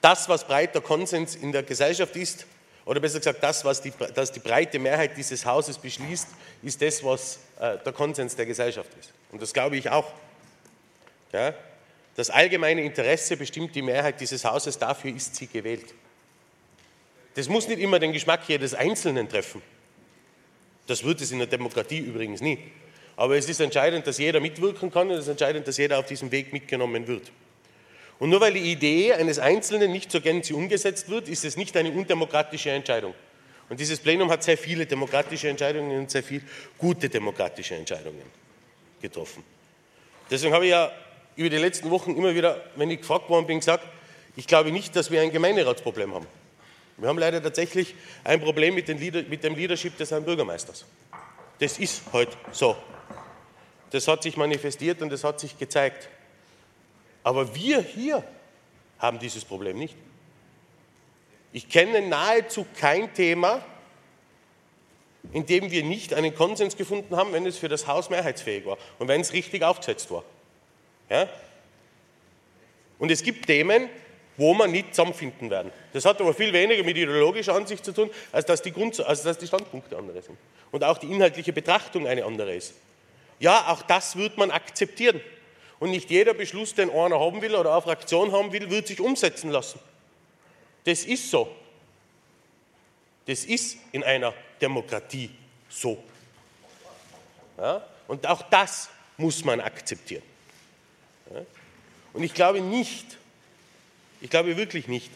das, 0.00 0.28
was 0.28 0.44
breiter 0.44 0.80
Konsens 0.80 1.36
in 1.36 1.52
der 1.52 1.62
Gesellschaft 1.62 2.16
ist, 2.16 2.46
oder 2.88 3.00
besser 3.00 3.18
gesagt, 3.18 3.42
das, 3.42 3.66
was 3.66 3.82
die, 3.82 3.92
das 4.14 4.32
die 4.32 4.40
breite 4.40 4.78
Mehrheit 4.78 5.14
dieses 5.14 5.44
Hauses 5.44 5.76
beschließt, 5.76 6.26
ist 6.62 6.80
das, 6.80 7.04
was 7.04 7.38
äh, 7.60 7.76
der 7.84 7.92
Konsens 7.92 8.34
der 8.34 8.46
Gesellschaft 8.46 8.90
ist. 8.98 9.12
Und 9.30 9.42
das 9.42 9.52
glaube 9.52 9.76
ich 9.76 9.90
auch. 9.90 10.10
Ja? 11.30 11.52
Das 12.16 12.30
allgemeine 12.30 12.82
Interesse 12.82 13.36
bestimmt 13.36 13.74
die 13.74 13.82
Mehrheit 13.82 14.18
dieses 14.22 14.42
Hauses, 14.42 14.78
dafür 14.78 15.14
ist 15.14 15.36
sie 15.36 15.48
gewählt. 15.48 15.92
Das 17.34 17.46
muss 17.50 17.68
nicht 17.68 17.78
immer 17.78 17.98
den 17.98 18.14
Geschmack 18.14 18.48
jedes 18.48 18.72
Einzelnen 18.72 19.28
treffen. 19.28 19.60
Das 20.86 21.04
wird 21.04 21.20
es 21.20 21.30
in 21.30 21.40
der 21.40 21.46
Demokratie 21.46 21.98
übrigens 21.98 22.40
nie. 22.40 22.58
Aber 23.16 23.36
es 23.36 23.46
ist 23.50 23.60
entscheidend, 23.60 24.06
dass 24.06 24.16
jeder 24.16 24.40
mitwirken 24.40 24.90
kann 24.90 25.08
und 25.08 25.16
es 25.16 25.24
ist 25.24 25.28
entscheidend, 25.28 25.68
dass 25.68 25.76
jeder 25.76 25.98
auf 25.98 26.06
diesem 26.06 26.32
Weg 26.32 26.54
mitgenommen 26.54 27.06
wird. 27.06 27.30
Und 28.18 28.30
nur 28.30 28.40
weil 28.40 28.54
die 28.54 28.72
Idee 28.72 29.12
eines 29.12 29.38
Einzelnen 29.38 29.92
nicht 29.92 30.10
zur 30.10 30.20
Gänze 30.20 30.54
umgesetzt 30.54 31.08
wird, 31.08 31.28
ist 31.28 31.44
es 31.44 31.56
nicht 31.56 31.76
eine 31.76 31.90
undemokratische 31.92 32.70
Entscheidung. 32.70 33.14
Und 33.68 33.78
dieses 33.78 34.00
Plenum 34.00 34.30
hat 34.30 34.42
sehr 34.42 34.58
viele 34.58 34.86
demokratische 34.86 35.48
Entscheidungen 35.48 35.98
und 35.98 36.10
sehr 36.10 36.22
viele 36.22 36.42
gute 36.78 37.08
demokratische 37.08 37.74
Entscheidungen 37.74 38.22
getroffen. 39.00 39.44
Deswegen 40.30 40.52
habe 40.54 40.64
ich 40.64 40.70
ja 40.70 40.90
über 41.36 41.50
die 41.50 41.58
letzten 41.58 41.90
Wochen 41.90 42.16
immer 42.16 42.34
wieder, 42.34 42.64
wenn 42.76 42.90
ich 42.90 43.00
gefragt 43.00 43.28
worden 43.28 43.46
bin, 43.46 43.60
gesagt, 43.60 43.86
ich 44.36 44.46
glaube 44.46 44.72
nicht, 44.72 44.96
dass 44.96 45.10
wir 45.10 45.20
ein 45.20 45.30
Gemeinderatsproblem 45.30 46.14
haben. 46.14 46.26
Wir 46.96 47.08
haben 47.08 47.18
leider 47.18 47.40
tatsächlich 47.40 47.94
ein 48.24 48.40
Problem 48.40 48.74
mit, 48.74 48.88
dem 48.88 48.98
Leadership 48.98 49.96
des 49.96 50.10
Herrn 50.10 50.24
Bürgermeisters. 50.24 50.84
Das 51.60 51.78
ist 51.78 52.02
heute 52.12 52.36
so. 52.50 52.76
Das 53.90 54.08
hat 54.08 54.22
sich 54.22 54.36
manifestiert 54.36 55.00
und 55.00 55.10
das 55.10 55.22
hat 55.22 55.38
sich 55.38 55.56
gezeigt. 55.58 56.08
Aber 57.28 57.54
wir 57.54 57.82
hier 57.82 58.24
haben 58.98 59.18
dieses 59.18 59.44
Problem 59.44 59.78
nicht. 59.78 59.94
Ich 61.52 61.68
kenne 61.68 62.00
nahezu 62.00 62.64
kein 62.80 63.12
Thema, 63.12 63.62
in 65.34 65.44
dem 65.44 65.70
wir 65.70 65.82
nicht 65.84 66.14
einen 66.14 66.34
Konsens 66.34 66.74
gefunden 66.74 67.14
haben, 67.16 67.34
wenn 67.34 67.44
es 67.44 67.58
für 67.58 67.68
das 67.68 67.86
Haus 67.86 68.08
mehrheitsfähig 68.08 68.64
war 68.64 68.78
und 68.98 69.08
wenn 69.08 69.20
es 69.20 69.34
richtig 69.34 69.62
aufgesetzt 69.62 70.10
war. 70.10 70.24
Ja? 71.10 71.28
Und 72.98 73.10
es 73.10 73.22
gibt 73.22 73.44
Themen, 73.44 73.90
wo 74.38 74.54
man 74.54 74.70
nicht 74.70 74.94
zusammenfinden 74.94 75.50
werden. 75.50 75.70
Das 75.92 76.06
hat 76.06 76.18
aber 76.22 76.32
viel 76.32 76.54
weniger 76.54 76.82
mit 76.82 76.96
ideologischer 76.96 77.54
Ansicht 77.54 77.84
zu 77.84 77.92
tun, 77.92 78.08
als 78.32 78.46
dass 78.46 78.62
die, 78.62 78.72
Grund, 78.72 78.98
als 79.00 79.22
dass 79.22 79.36
die 79.36 79.46
Standpunkte 79.46 79.98
andere 79.98 80.22
sind. 80.22 80.38
Und 80.70 80.82
auch 80.82 80.96
die 80.96 81.12
inhaltliche 81.12 81.52
Betrachtung 81.52 82.06
eine 82.06 82.24
andere 82.24 82.54
ist. 82.54 82.72
Ja, 83.38 83.66
auch 83.68 83.82
das 83.82 84.16
wird 84.16 84.38
man 84.38 84.50
akzeptieren. 84.50 85.20
Und 85.80 85.90
nicht 85.90 86.10
jeder 86.10 86.34
Beschluss, 86.34 86.74
den 86.74 86.90
einer 86.90 87.20
haben 87.20 87.40
will 87.40 87.54
oder 87.54 87.72
eine 87.72 87.82
Fraktion 87.82 88.32
haben 88.32 88.52
will, 88.52 88.68
wird 88.70 88.88
sich 88.88 89.00
umsetzen 89.00 89.50
lassen. 89.50 89.78
Das 90.84 91.04
ist 91.04 91.30
so. 91.30 91.54
Das 93.26 93.44
ist 93.44 93.76
in 93.92 94.02
einer 94.02 94.34
Demokratie 94.60 95.30
so. 95.68 96.02
Ja? 97.58 97.86
Und 98.08 98.26
auch 98.26 98.42
das 98.42 98.88
muss 99.16 99.44
man 99.44 99.60
akzeptieren. 99.60 100.22
Ja? 101.32 101.44
Und 102.12 102.22
ich 102.22 102.34
glaube 102.34 102.60
nicht, 102.60 103.18
ich 104.20 104.30
glaube 104.30 104.56
wirklich 104.56 104.88
nicht, 104.88 105.10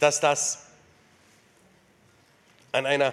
dass 0.00 0.20
das 0.20 0.66
an 2.70 2.86
einer 2.86 3.12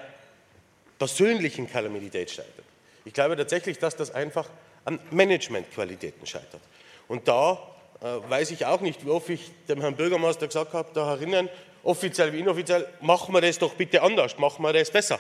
persönlichen 0.97 1.70
Kalamität 1.70 2.32
scheitert. 2.32 2.66
Ich 3.05 3.14
glaube 3.14 3.36
tatsächlich, 3.36 3.80
dass 3.80 3.95
das 3.95 4.12
einfach 4.12 4.49
an 4.90 5.00
Managementqualitäten 5.12 6.26
scheitert. 6.26 6.62
Und 7.08 7.28
da 7.28 7.60
äh, 8.02 8.06
weiß 8.28 8.50
ich 8.52 8.66
auch 8.66 8.82
nicht, 8.82 9.06
wie 9.06 9.12
oft 9.12 9.30
ich 9.30 9.52
dem 9.68 9.82
Herrn 9.82 9.96
Bürgermeister 9.96 10.48
gesagt 10.48 10.74
habe, 10.74 10.90
da 10.96 11.08
herinnen, 11.12 11.48
offiziell 11.84 12.34
wie 12.34 12.40
inoffiziell, 12.40 12.88
machen 13.00 13.34
wir 13.34 13.42
das 13.42 13.60
doch 13.60 13.76
bitte 13.76 14.02
anders, 14.02 14.38
machen 14.40 14.64
wir 14.64 14.74
das 14.74 14.90
besser. 14.90 15.20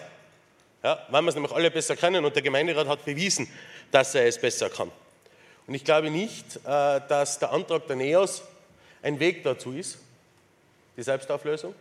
Ja, 0.81 1.05
weil 1.09 1.21
wir 1.21 1.29
es 1.29 1.35
nämlich 1.35 1.51
alle 1.51 1.69
besser 1.69 1.95
kennen 1.95 2.25
und 2.25 2.33
der 2.35 2.41
Gemeinderat 2.41 2.87
hat 2.87 3.05
bewiesen, 3.05 3.47
dass 3.91 4.15
er 4.15 4.25
es 4.25 4.39
besser 4.39 4.69
kann. 4.69 4.89
Und 5.67 5.75
ich 5.75 5.83
glaube 5.83 6.09
nicht, 6.09 6.55
äh, 6.65 7.01
dass 7.07 7.37
der 7.37 7.51
Antrag 7.51 7.85
der 7.85 7.95
NEOS 7.95 8.41
ein 9.03 9.19
Weg 9.19 9.43
dazu 9.43 9.71
ist, 9.73 9.99
die 10.97 11.03
Selbstauflösung. 11.03 11.75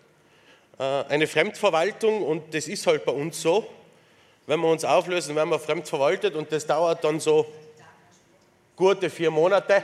Äh, 0.78 0.82
eine 0.82 1.26
Fremdverwaltung, 1.26 2.22
und 2.22 2.53
das 2.53 2.68
ist 2.68 2.86
halt 2.86 3.07
bei 3.07 3.12
uns 3.12 3.41
so, 3.41 3.66
wenn 4.47 4.61
wir 4.61 4.68
uns 4.68 4.84
auflösen, 4.84 5.36
werden 5.36 5.51
wir 5.51 5.59
fremd 5.59 5.89
verwaltet 5.89 6.34
und 6.34 6.51
das 6.53 6.66
dauert 6.66 7.05
dann 7.05 7.20
so 7.20 7.47
gute 8.78 9.10
vier 9.10 9.32
Monate, 9.32 9.82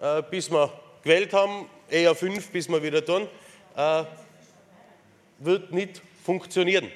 äh, 0.00 0.22
bis 0.22 0.50
wir 0.50 0.72
gewählt 1.02 1.34
haben, 1.34 1.68
eher 1.90 2.14
fünf, 2.14 2.50
bis 2.50 2.70
wir 2.70 2.82
wieder 2.82 3.04
tun, 3.04 3.28
äh, 3.76 4.04
wird 5.38 5.72
nicht 5.72 6.00
funktionieren. 6.24 6.90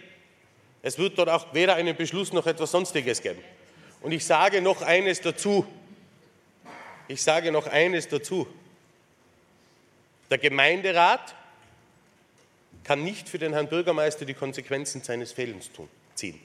Es 0.83 0.97
wird 0.99 1.19
dort 1.19 1.29
auch 1.29 1.53
weder 1.53 1.75
einen 1.75 1.95
Beschluss 1.95 2.33
noch 2.33 2.47
etwas 2.47 2.71
Sonstiges 2.71 3.21
geben. 3.21 3.43
Und 4.01 4.13
ich 4.13 4.25
sage 4.25 4.63
noch 4.63 4.81
eines 4.81 5.21
dazu. 5.21 5.67
Ich 7.09 7.23
sage 7.23 7.53
noch 7.53 7.67
eines 7.67 8.09
dazu. 8.09 8.49
Der 10.31 10.39
Gemeinderat 10.39 11.35
kann 12.85 13.05
nicht 13.05 13.29
für 13.29 13.39
den 13.39 13.53
Herrn 13.53 13.69
Bürgermeister 13.69 14.25
die 14.25 14.33
Konsequenzen 14.33 15.03
seines 15.03 15.33
Fehlens 15.33 15.71
ziehen. 16.15 16.41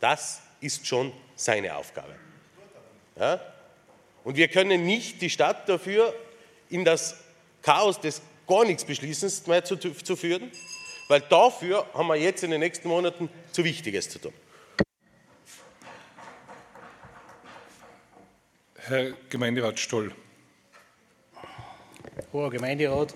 Das 0.00 0.42
ist 0.60 0.84
schon 0.84 1.12
seine 1.36 1.76
Aufgabe. 1.76 2.16
Ja? 3.16 3.40
Und 4.24 4.36
wir 4.36 4.48
können 4.48 4.84
nicht 4.84 5.20
die 5.20 5.30
Stadt 5.30 5.68
dafür 5.68 6.14
in 6.68 6.84
das 6.84 7.16
Chaos 7.62 8.00
des 8.00 8.22
gar 8.46 8.64
nichts 8.64 8.84
Beschließens 8.84 9.46
mehr 9.46 9.64
zu, 9.64 9.76
zu 9.76 10.16
führen, 10.16 10.50
weil 11.08 11.20
dafür 11.20 11.86
haben 11.94 12.08
wir 12.08 12.16
jetzt 12.16 12.42
in 12.42 12.50
den 12.50 12.60
nächsten 12.60 12.88
Monaten 12.88 13.28
zu 13.52 13.64
Wichtiges 13.64 14.08
zu 14.08 14.18
tun. 14.18 14.32
Herr 18.76 19.12
Gemeinderat 19.28 19.78
Stoll. 19.78 20.12
Hoher 22.32 22.50
Gemeinderat, 22.50 23.14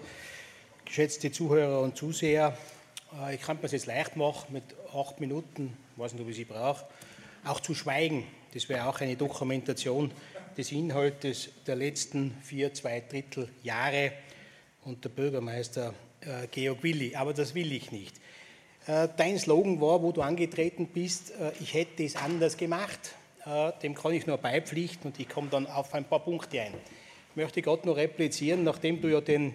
geschätzte 0.84 1.32
Zuhörer 1.32 1.80
und 1.80 1.96
Zuseher, 1.96 2.56
äh, 3.20 3.34
ich 3.34 3.40
kann 3.40 3.56
mir 3.56 3.62
das 3.62 3.72
jetzt 3.72 3.86
leicht 3.86 4.16
machen, 4.16 4.52
mit 4.52 4.62
acht 4.94 5.20
Minuten, 5.20 5.76
ich 5.92 6.02
weiß 6.02 6.12
nicht, 6.12 6.22
ob 6.22 6.28
ich 6.28 6.36
sie 6.36 6.44
brauche, 6.44 6.86
auch 7.44 7.60
zu 7.60 7.74
schweigen. 7.74 8.26
Das 8.54 8.68
wäre 8.68 8.86
auch 8.86 9.00
eine 9.00 9.16
Dokumentation 9.16 10.10
des 10.56 10.72
Inhaltes 10.72 11.50
der 11.66 11.76
letzten 11.76 12.36
vier, 12.42 12.72
zwei 12.72 13.00
Drittel 13.00 13.48
Jahre 13.62 14.12
unter 14.84 15.08
Bürgermeister 15.08 15.94
äh, 16.20 16.46
Georg 16.50 16.82
Willi. 16.82 17.14
Aber 17.14 17.34
das 17.34 17.54
will 17.54 17.72
ich 17.72 17.92
nicht. 17.92 18.16
Äh, 18.86 19.08
dein 19.16 19.38
Slogan 19.38 19.80
war, 19.80 20.02
wo 20.02 20.12
du 20.12 20.22
angetreten 20.22 20.86
bist, 20.86 21.32
ich 21.60 21.74
hätte 21.74 22.04
es 22.04 22.16
anders 22.16 22.56
gemacht. 22.56 23.14
Äh, 23.46 23.72
dem 23.80 23.94
kann 23.94 24.12
ich 24.12 24.26
nur 24.26 24.38
beipflichten 24.38 25.12
und 25.12 25.20
ich 25.20 25.28
komme 25.28 25.48
dann 25.48 25.66
auf 25.66 25.94
ein 25.94 26.04
paar 26.04 26.18
Punkte 26.18 26.60
ein. 26.60 26.74
Ich 27.30 27.36
möchte 27.36 27.62
gerade 27.62 27.86
noch 27.86 27.96
replizieren, 27.96 28.64
nachdem 28.64 29.00
du 29.00 29.08
ja 29.08 29.20
den, 29.20 29.54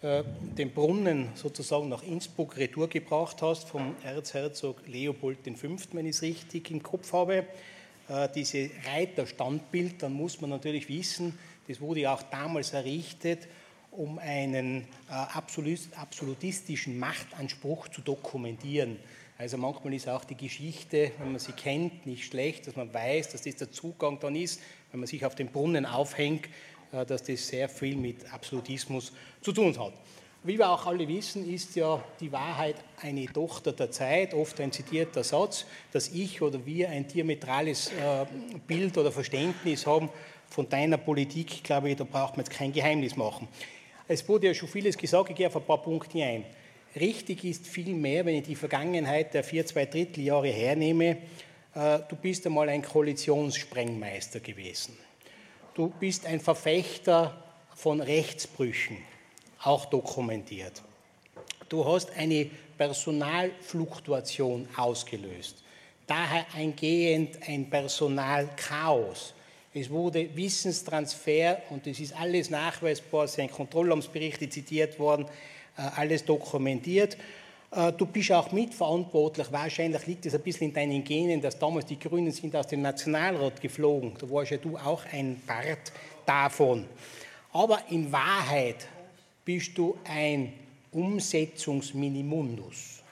äh, 0.00 0.22
den 0.56 0.70
Brunnen 0.72 1.30
sozusagen 1.34 1.88
nach 1.88 2.04
Innsbruck 2.04 2.56
retour 2.56 2.88
gebracht 2.88 3.42
hast, 3.42 3.68
vom 3.68 3.96
Erzherzog 4.04 4.86
Leopold 4.86 5.38
V., 5.56 5.68
wenn 5.92 6.06
ich 6.06 6.16
es 6.16 6.22
richtig 6.22 6.70
im 6.70 6.84
Kopf 6.84 7.12
habe, 7.12 7.44
äh, 8.08 8.28
diese 8.34 8.70
Reiterstandbild, 8.86 10.02
dann 10.02 10.12
muss 10.12 10.40
man 10.40 10.50
natürlich 10.50 10.88
wissen, 10.88 11.38
das 11.68 11.80
wurde 11.80 12.00
ja 12.00 12.14
auch 12.14 12.22
damals 12.24 12.72
errichtet, 12.72 13.46
um 13.92 14.18
einen 14.18 14.86
absolutistischen 15.08 16.98
Machtanspruch 16.98 17.88
zu 17.88 18.00
dokumentieren. 18.00 18.96
Also 19.38 19.58
manchmal 19.58 19.94
ist 19.94 20.08
auch 20.08 20.24
die 20.24 20.36
Geschichte, 20.36 21.12
wenn 21.18 21.32
man 21.32 21.40
sie 21.40 21.52
kennt, 21.52 22.06
nicht 22.06 22.24
schlecht, 22.24 22.66
dass 22.66 22.76
man 22.76 22.92
weiß, 22.92 23.30
dass 23.30 23.42
das 23.42 23.56
der 23.56 23.70
Zugang 23.70 24.18
dann 24.20 24.36
ist, 24.36 24.60
wenn 24.90 25.00
man 25.00 25.06
sich 25.06 25.24
auf 25.24 25.34
den 25.34 25.48
Brunnen 25.48 25.84
aufhängt, 25.84 26.46
äh, 26.92 27.04
dass 27.04 27.24
das 27.24 27.48
sehr 27.48 27.68
viel 27.68 27.96
mit 27.96 28.32
Absolutismus 28.32 29.12
zu 29.40 29.52
tun 29.52 29.78
hat. 29.78 29.92
Wie 30.44 30.58
wir 30.58 30.68
auch 30.70 30.86
alle 30.86 31.06
wissen, 31.06 31.48
ist 31.48 31.76
ja 31.76 32.02
die 32.18 32.32
Wahrheit 32.32 32.74
eine 33.00 33.26
Tochter 33.26 33.72
der 33.72 33.92
Zeit, 33.92 34.34
oft 34.34 34.60
ein 34.60 34.72
zitierter 34.72 35.22
Satz, 35.22 35.66
dass 35.92 36.08
ich 36.08 36.42
oder 36.42 36.66
wir 36.66 36.88
ein 36.88 37.06
diametrales 37.06 37.92
äh, 37.92 38.26
Bild 38.66 38.98
oder 38.98 39.12
Verständnis 39.12 39.86
haben 39.86 40.08
von 40.50 40.68
deiner 40.68 40.98
Politik. 40.98 41.52
Ich 41.52 41.62
glaube, 41.62 41.94
da 41.94 42.02
braucht 42.02 42.36
man 42.36 42.44
jetzt 42.44 42.56
kein 42.56 42.72
Geheimnis 42.72 43.14
machen. 43.14 43.46
Es 44.08 44.28
wurde 44.28 44.48
ja 44.48 44.54
schon 44.54 44.68
vieles 44.68 44.98
gesagt, 44.98 45.30
ich 45.30 45.36
gehe 45.36 45.46
auf 45.46 45.54
ein 45.54 45.62
paar 45.62 45.80
Punkte 45.80 46.20
ein. 46.24 46.44
Richtig 46.96 47.44
ist 47.44 47.68
vielmehr, 47.68 48.26
wenn 48.26 48.34
ich 48.34 48.42
die 48.42 48.56
Vergangenheit 48.56 49.34
der 49.34 49.44
vier, 49.44 49.64
zwei 49.64 49.86
Dritteljahre 49.86 50.48
hernehme, 50.48 51.18
äh, 51.76 52.00
du 52.08 52.16
bist 52.20 52.44
einmal 52.46 52.68
ein 52.68 52.82
Koalitionssprengmeister 52.82 54.40
gewesen. 54.40 54.98
Du 55.74 55.88
bist 56.00 56.26
ein 56.26 56.40
Verfechter 56.40 57.44
von 57.76 58.00
Rechtsbrüchen, 58.00 58.98
auch 59.62 59.86
dokumentiert. 59.86 60.82
Du 61.68 61.84
hast 61.84 62.10
eine 62.16 62.50
Personalfluktuation 62.76 64.68
ausgelöst, 64.76 65.62
daher 66.06 66.44
eingehend 66.54 67.38
ein 67.46 67.68
Personalchaos. 67.70 69.34
Es 69.74 69.88
wurde 69.88 70.28
Wissenstransfer, 70.36 71.62
und 71.70 71.86
das 71.86 71.98
ist 71.98 72.14
alles 72.14 72.50
nachweisbar, 72.50 73.24
es 73.24 73.34
sind 73.34 73.50
Kontrollamtsberichte 73.50 74.48
zitiert 74.50 74.98
worden, 74.98 75.24
äh, 75.78 75.82
alles 75.96 76.24
dokumentiert. 76.26 77.16
Äh, 77.70 77.92
du 77.92 78.04
bist 78.04 78.32
auch 78.32 78.52
mitverantwortlich, 78.52 79.50
wahrscheinlich 79.50 80.06
liegt 80.06 80.26
es 80.26 80.34
ein 80.34 80.42
bisschen 80.42 80.68
in 80.68 80.74
deinen 80.74 81.02
Genen, 81.02 81.40
dass 81.40 81.58
damals 81.58 81.86
die 81.86 81.98
Grünen 81.98 82.32
sind 82.32 82.54
aus 82.54 82.66
dem 82.66 82.82
Nationalrat 82.82 83.62
geflogen. 83.62 84.12
Da 84.18 84.28
warst 84.28 84.50
ja 84.50 84.58
du 84.58 84.76
auch 84.76 85.04
ein 85.10 85.40
Part 85.46 85.90
davon. 86.26 86.84
Aber 87.54 87.80
in 87.88 88.12
Wahrheit 88.12 88.88
bist 89.44 89.76
du 89.76 89.98
ein 90.04 90.52
Umsetzungsminimundus. 90.92 93.02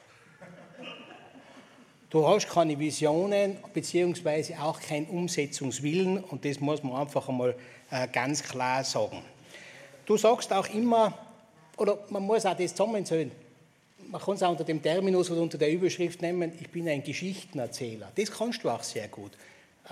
Du 2.11 2.27
hast 2.27 2.49
keine 2.49 2.79
Visionen 2.79 3.57
beziehungsweise 3.73 4.61
auch 4.61 4.81
keinen 4.81 5.07
Umsetzungswillen 5.07 6.25
und 6.25 6.45
das 6.45 6.59
muss 6.59 6.83
man 6.83 6.97
einfach 6.97 7.29
einmal 7.29 7.55
äh, 7.91 8.09
ganz 8.09 8.43
klar 8.43 8.83
sagen. 8.83 9.23
Du 10.05 10.17
sagst 10.17 10.53
auch 10.53 10.69
immer, 10.75 11.17
oder 11.77 12.01
man 12.11 12.25
muss 12.25 12.45
auch 12.45 12.57
das 12.57 12.75
zusammenzählen. 12.75 13.31
Man 14.09 14.21
kann 14.21 14.35
es 14.35 14.43
auch 14.43 14.51
unter 14.51 14.65
dem 14.65 14.83
Terminus 14.83 15.31
oder 15.31 15.41
unter 15.41 15.57
der 15.57 15.71
Überschrift 15.71 16.21
nehmen, 16.21 16.53
ich 16.61 16.69
bin 16.69 16.89
ein 16.89 17.05
Geschichtenerzähler. 17.05 18.11
Das 18.17 18.33
kannst 18.33 18.65
du 18.65 18.71
auch 18.71 18.83
sehr 18.83 19.07
gut. 19.07 19.31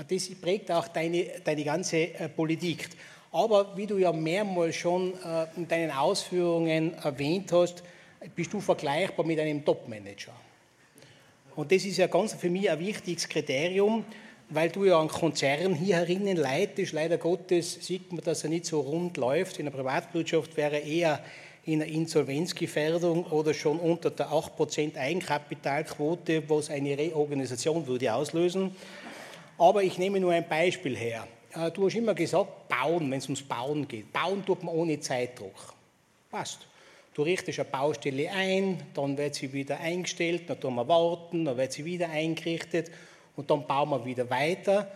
Das 0.09 0.29
prägt 0.41 0.73
auch 0.73 0.89
deine, 0.89 1.25
deine 1.45 1.65
ganze 1.65 2.15
äh, 2.15 2.29
Politik. 2.29 2.89
Aber 3.31 3.77
wie 3.77 3.87
du 3.87 3.99
ja 3.99 4.13
mehrmals 4.13 4.77
schon 4.77 5.13
äh, 5.23 5.47
in 5.57 5.69
deinen 5.69 5.91
Ausführungen 5.91 6.95
erwähnt 6.95 7.53
hast, 7.53 7.83
bist 8.35 8.53
du 8.53 8.61
vergleichbar 8.61 9.25
mit 9.25 9.39
einem 9.39 9.65
Topmanager. 9.65 10.33
Und 11.55 11.73
das 11.73 11.85
ist 11.85 11.99
ja 11.99 12.07
ganz 12.07 12.35
für 12.35 12.51
mich 12.51 12.71
ein 12.71 12.79
wichtiges 12.79 13.29
Kriterium, 13.29 14.05
weil 14.51 14.71
du 14.71 14.85
ja 14.85 14.99
einen 14.99 15.09
Konzern 15.09 15.75
hier 15.75 15.97
herinnen 15.97 16.37
leitest. 16.37 16.93
Leider 16.93 17.19
Gottes 17.19 17.85
sieht 17.85 18.13
man, 18.13 18.23
dass 18.23 18.45
er 18.45 18.51
nicht 18.51 18.65
so 18.65 18.81
rund 18.81 19.17
läuft. 19.17 19.59
In 19.59 19.67
der 19.67 19.73
Privatwirtschaft 19.73 20.57
wäre 20.57 20.77
er 20.77 20.85
eher 20.85 21.25
in 21.65 21.83
einer 21.83 21.91
Insolvenzgefährdung 21.91 23.25
oder 23.27 23.53
schon 23.53 23.79
unter 23.79 24.11
der 24.11 24.29
8% 24.29 24.97
Eigenkapitalquote, 24.97 26.49
was 26.49 26.71
eine 26.71 26.97
Reorganisation 26.97 27.87
würde 27.87 28.15
auslösen. 28.15 28.75
Aber 29.59 29.83
ich 29.83 29.99
nehme 29.99 30.19
nur 30.19 30.33
ein 30.33 30.49
Beispiel 30.49 30.97
her. 30.97 31.27
Du 31.75 31.87
hast 31.87 31.95
immer 31.95 32.15
gesagt, 32.15 32.69
bauen, 32.69 33.11
wenn 33.11 33.19
es 33.19 33.25
ums 33.25 33.43
Bauen 33.43 33.89
geht. 33.89 34.13
Bauen 34.13 34.45
tut 34.45 34.63
man 34.63 34.75
ohne 34.75 35.01
Zeitdruck. 35.01 35.75
Passt. 36.31 36.67
Du 37.15 37.23
richtest 37.23 37.59
eine 37.59 37.69
Baustelle 37.69 38.31
ein, 38.31 38.81
dann 38.95 39.19
wird 39.19 39.35
sie 39.35 39.53
wieder 39.53 39.81
eingestellt, 39.81 40.43
dann 40.49 40.61
tun 40.61 40.77
wir 40.77 40.87
warten, 40.87 41.45
dann 41.45 41.57
wird 41.57 41.73
sie 41.73 41.85
wieder 41.85 42.09
eingerichtet 42.11 42.93
und 43.35 43.51
dann 43.51 43.67
bauen 43.67 43.91
wir 43.91 44.05
wieder 44.05 44.31
weiter. 44.31 44.89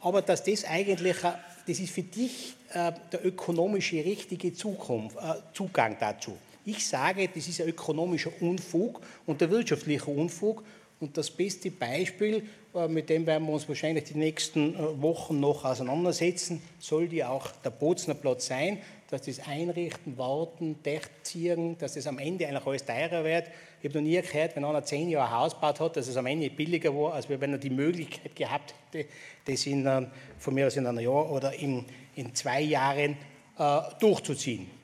Aber 0.00 0.22
dass 0.22 0.42
das 0.44 0.64
eigentlich, 0.64 1.16
das 1.20 1.78
ist 1.78 1.90
für 1.90 2.02
dich 2.02 2.54
äh, 2.72 2.92
der 3.12 3.26
ökonomische 3.26 3.96
richtige 3.96 4.54
Zukunft, 4.54 5.16
äh, 5.16 5.34
Zugang 5.52 5.96
dazu. 5.98 6.38
Ich 6.64 6.86
sage, 6.86 7.28
das 7.28 7.46
ist 7.46 7.60
ein 7.60 7.68
ökonomischer 7.68 8.30
Unfug 8.40 9.00
und 9.26 9.40
der 9.40 9.50
wirtschaftliche 9.50 10.10
Unfug. 10.10 10.62
Und 10.98 11.16
das 11.16 11.30
beste 11.30 11.70
Beispiel, 11.70 12.42
äh, 12.74 12.88
mit 12.88 13.10
dem 13.10 13.26
werden 13.26 13.46
wir 13.46 13.52
uns 13.52 13.68
wahrscheinlich 13.68 14.04
die 14.04 14.16
nächsten 14.16 14.74
äh, 14.74 15.02
Wochen 15.02 15.40
noch 15.40 15.64
auseinandersetzen, 15.64 16.62
soll 16.78 17.08
die 17.08 17.22
auch 17.22 17.50
der 17.64 17.70
Bozner 17.70 18.14
Platz 18.14 18.46
sein, 18.46 18.78
dass 19.10 19.22
das 19.22 19.46
Einrichten, 19.46 20.16
Warten, 20.16 20.82
Dächtziehen, 20.82 21.76
dass 21.78 21.94
das 21.94 22.06
am 22.06 22.18
Ende 22.18 22.48
eigentlich 22.48 22.66
alles 22.66 22.84
teurer 22.84 23.24
wird. 23.24 23.48
Ich 23.80 23.88
habe 23.88 23.98
noch 24.00 24.08
nie 24.08 24.20
gehört, 24.20 24.56
wenn 24.56 24.64
einer 24.64 24.84
zehn 24.84 25.10
Jahre 25.10 25.30
Haus 25.30 25.54
gebaut 25.54 25.80
hat, 25.80 25.96
dass 25.96 26.08
es 26.08 26.16
am 26.16 26.26
Ende 26.26 26.50
billiger 26.50 26.96
war, 26.96 27.14
als 27.14 27.28
wenn 27.28 27.52
er 27.52 27.58
die 27.58 27.70
Möglichkeit 27.70 28.34
gehabt 28.34 28.74
hätte, 28.90 29.08
das 29.44 29.66
in, 29.66 30.08
von 30.38 30.54
mir 30.54 30.66
aus 30.66 30.76
in 30.76 30.86
einem 30.86 31.00
Jahr 31.00 31.30
oder 31.30 31.52
in, 31.54 31.84
in 32.16 32.34
zwei 32.34 32.62
Jahren 32.62 33.16
äh, 33.58 33.80
durchzuziehen. 34.00 34.75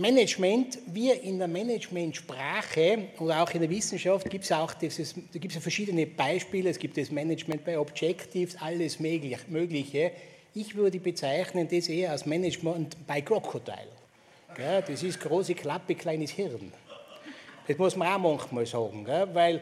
Management, 0.00 0.78
wir 0.86 1.20
in 1.22 1.38
der 1.38 1.48
Managementsprache 1.48 3.08
oder 3.18 3.42
auch 3.42 3.50
in 3.50 3.62
der 3.62 3.68
Wissenschaft 3.68 4.30
gibt 4.30 4.44
es 4.44 4.52
auch 4.52 4.72
dieses, 4.74 5.12
da 5.14 5.38
gibt 5.40 5.52
es 5.56 5.60
verschiedene 5.60 6.06
Beispiele. 6.06 6.70
Es 6.70 6.78
gibt 6.78 6.96
das 6.96 7.10
Management 7.10 7.64
bei 7.64 7.76
Objectives, 7.76 8.56
alles 8.60 9.00
Mögliche. 9.00 10.12
Ich 10.54 10.76
würde 10.76 11.00
bezeichnen 11.00 11.66
das 11.68 11.88
eher 11.88 12.12
als 12.12 12.26
Management 12.26 12.96
bei 13.08 13.22
Crocodile. 13.22 13.88
Das 14.56 15.02
ist 15.02 15.18
große 15.20 15.54
Klappe, 15.54 15.96
kleines 15.96 16.30
Hirn. 16.30 16.72
Das 17.66 17.76
muss 17.76 17.96
man 17.96 18.08
auch 18.08 18.18
manchmal 18.18 18.66
sagen, 18.66 19.04
weil 19.32 19.60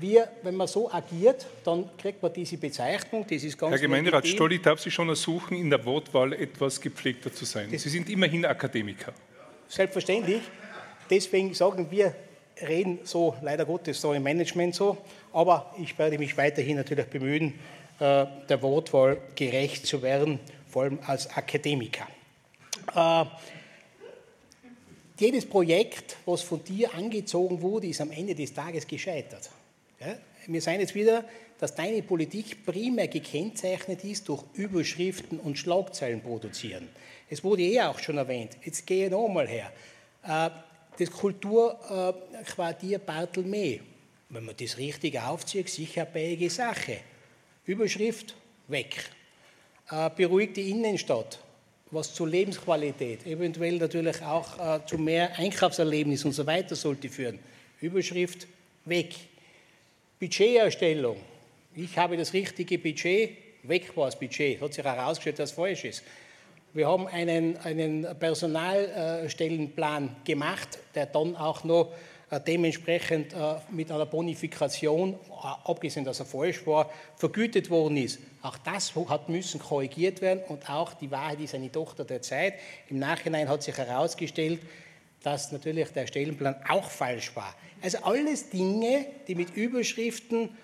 wir, 0.00 0.28
wenn 0.42 0.56
man 0.56 0.66
so 0.66 0.90
agiert, 0.90 1.46
dann 1.64 1.88
kriegt 1.96 2.20
man 2.20 2.32
diese 2.32 2.56
Bezeichnung. 2.56 3.24
Das 3.30 3.42
ist 3.42 3.56
ganz 3.56 3.70
Herr 3.70 3.78
Gemeinderat 3.78 4.26
Stoll, 4.26 4.52
ich 4.52 4.62
darf 4.62 4.80
Sie 4.80 4.90
schon 4.90 5.08
ersuchen, 5.08 5.56
in 5.56 5.70
der 5.70 5.84
Wortwahl 5.84 6.32
etwas 6.32 6.80
gepflegter 6.80 7.32
zu 7.32 7.44
sein. 7.44 7.70
Sie 7.70 7.88
sind 7.88 8.10
immerhin 8.10 8.44
Akademiker. 8.44 9.14
Selbstverständlich. 9.68 10.42
Deswegen 11.10 11.54
sagen 11.54 11.90
wir, 11.90 12.14
reden 12.60 13.00
so 13.04 13.34
leider 13.42 13.64
Gottes 13.64 14.00
so 14.00 14.12
im 14.12 14.22
Management 14.22 14.74
so. 14.74 14.98
Aber 15.32 15.74
ich 15.80 15.98
werde 15.98 16.18
mich 16.18 16.36
weiterhin 16.36 16.76
natürlich 16.76 17.06
bemühen, 17.06 17.54
äh, 17.98 18.26
der 18.48 18.62
Wortwahl 18.62 19.18
gerecht 19.34 19.86
zu 19.86 20.02
werden, 20.02 20.40
vor 20.68 20.84
allem 20.84 20.98
als 21.06 21.28
Akademiker. 21.36 22.06
Äh, 22.94 23.24
jedes 25.18 25.46
Projekt, 25.46 26.16
was 26.26 26.42
von 26.42 26.62
dir 26.62 26.92
angezogen 26.94 27.62
wurde, 27.62 27.86
ist 27.86 28.00
am 28.00 28.10
Ende 28.10 28.34
des 28.34 28.52
Tages 28.52 28.86
gescheitert. 28.86 29.50
Wir 30.46 30.60
sehen 30.60 30.80
jetzt 30.80 30.94
wieder, 30.94 31.24
dass 31.58 31.74
deine 31.74 32.02
Politik 32.02 32.64
primär 32.64 33.08
gekennzeichnet 33.08 34.04
ist 34.04 34.28
durch 34.28 34.44
Überschriften 34.54 35.40
und 35.40 35.58
Schlagzeilen 35.58 36.20
produzieren. 36.20 36.88
Es 37.28 37.42
wurde 37.42 37.62
eh 37.62 37.80
auch 37.82 37.98
schon 37.98 38.18
erwähnt. 38.18 38.56
Jetzt 38.64 38.86
gehe 38.86 39.06
ich 39.06 39.10
nochmal 39.10 39.48
her. 39.48 39.72
Äh, 40.22 40.50
das 40.98 41.10
Kulturquartier 41.10 42.98
Bartelmee, 42.98 43.80
wenn 44.30 44.44
man 44.44 44.54
das 44.58 44.78
richtig 44.78 45.18
aufzieht, 45.20 45.68
sicher 45.68 46.02
eine 46.02 46.10
bäige 46.10 46.50
Sache. 46.50 46.98
Überschrift 47.64 48.34
weg. 48.68 49.10
Äh, 49.90 50.10
beruhigte 50.16 50.60
Innenstadt, 50.60 51.40
was 51.90 52.14
zur 52.14 52.28
Lebensqualität, 52.28 53.26
eventuell 53.26 53.78
natürlich 53.78 54.22
auch 54.22 54.58
äh, 54.58 54.86
zu 54.86 54.98
mehr 54.98 55.36
Einkaufserlebnis 55.38 56.24
und 56.24 56.32
so 56.32 56.46
weiter 56.46 56.74
sollte 56.76 57.08
führen. 57.08 57.38
Überschrift 57.80 58.46
weg. 58.84 59.14
Budgeterstellung. 60.18 61.18
Ich 61.78 61.98
habe 61.98 62.16
das 62.16 62.32
richtige 62.32 62.78
Budget, 62.78 63.36
weg 63.64 63.94
war 63.98 64.06
das 64.06 64.18
Budget, 64.18 64.62
hat 64.62 64.72
sich 64.72 64.82
herausgestellt, 64.82 65.38
dass 65.38 65.50
es 65.50 65.56
falsch 65.56 65.84
ist. 65.84 66.02
Wir 66.72 66.88
haben 66.88 67.06
einen, 67.06 67.58
einen 67.58 68.06
Personalstellenplan 68.18 70.16
gemacht, 70.24 70.78
der 70.94 71.04
dann 71.04 71.36
auch 71.36 71.64
noch 71.64 71.92
äh, 72.30 72.40
dementsprechend 72.40 73.34
äh, 73.34 73.56
mit 73.70 73.92
einer 73.92 74.06
Bonifikation, 74.06 75.12
äh, 75.12 75.16
abgesehen, 75.70 76.06
dass 76.06 76.20
er 76.20 76.24
falsch 76.24 76.66
war, 76.66 76.90
vergütet 77.14 77.68
worden 77.68 77.98
ist. 77.98 78.20
Auch 78.40 78.56
das 78.56 78.94
hat 78.96 79.28
müssen 79.28 79.60
korrigiert 79.60 80.22
werden 80.22 80.44
und 80.48 80.70
auch 80.70 80.94
die 80.94 81.10
Wahrheit 81.10 81.40
ist 81.40 81.54
eine 81.54 81.70
Tochter 81.70 82.06
der 82.06 82.22
Zeit. 82.22 82.54
Im 82.88 83.00
Nachhinein 83.00 83.50
hat 83.50 83.62
sich 83.62 83.76
herausgestellt, 83.76 84.60
dass 85.22 85.52
natürlich 85.52 85.90
der 85.90 86.06
Stellenplan 86.06 86.56
auch 86.70 86.88
falsch 86.88 87.36
war. 87.36 87.54
Also 87.82 87.98
alles 87.98 88.48
Dinge, 88.48 89.04
die 89.28 89.34
mit 89.34 89.54
Überschriften 89.54 90.56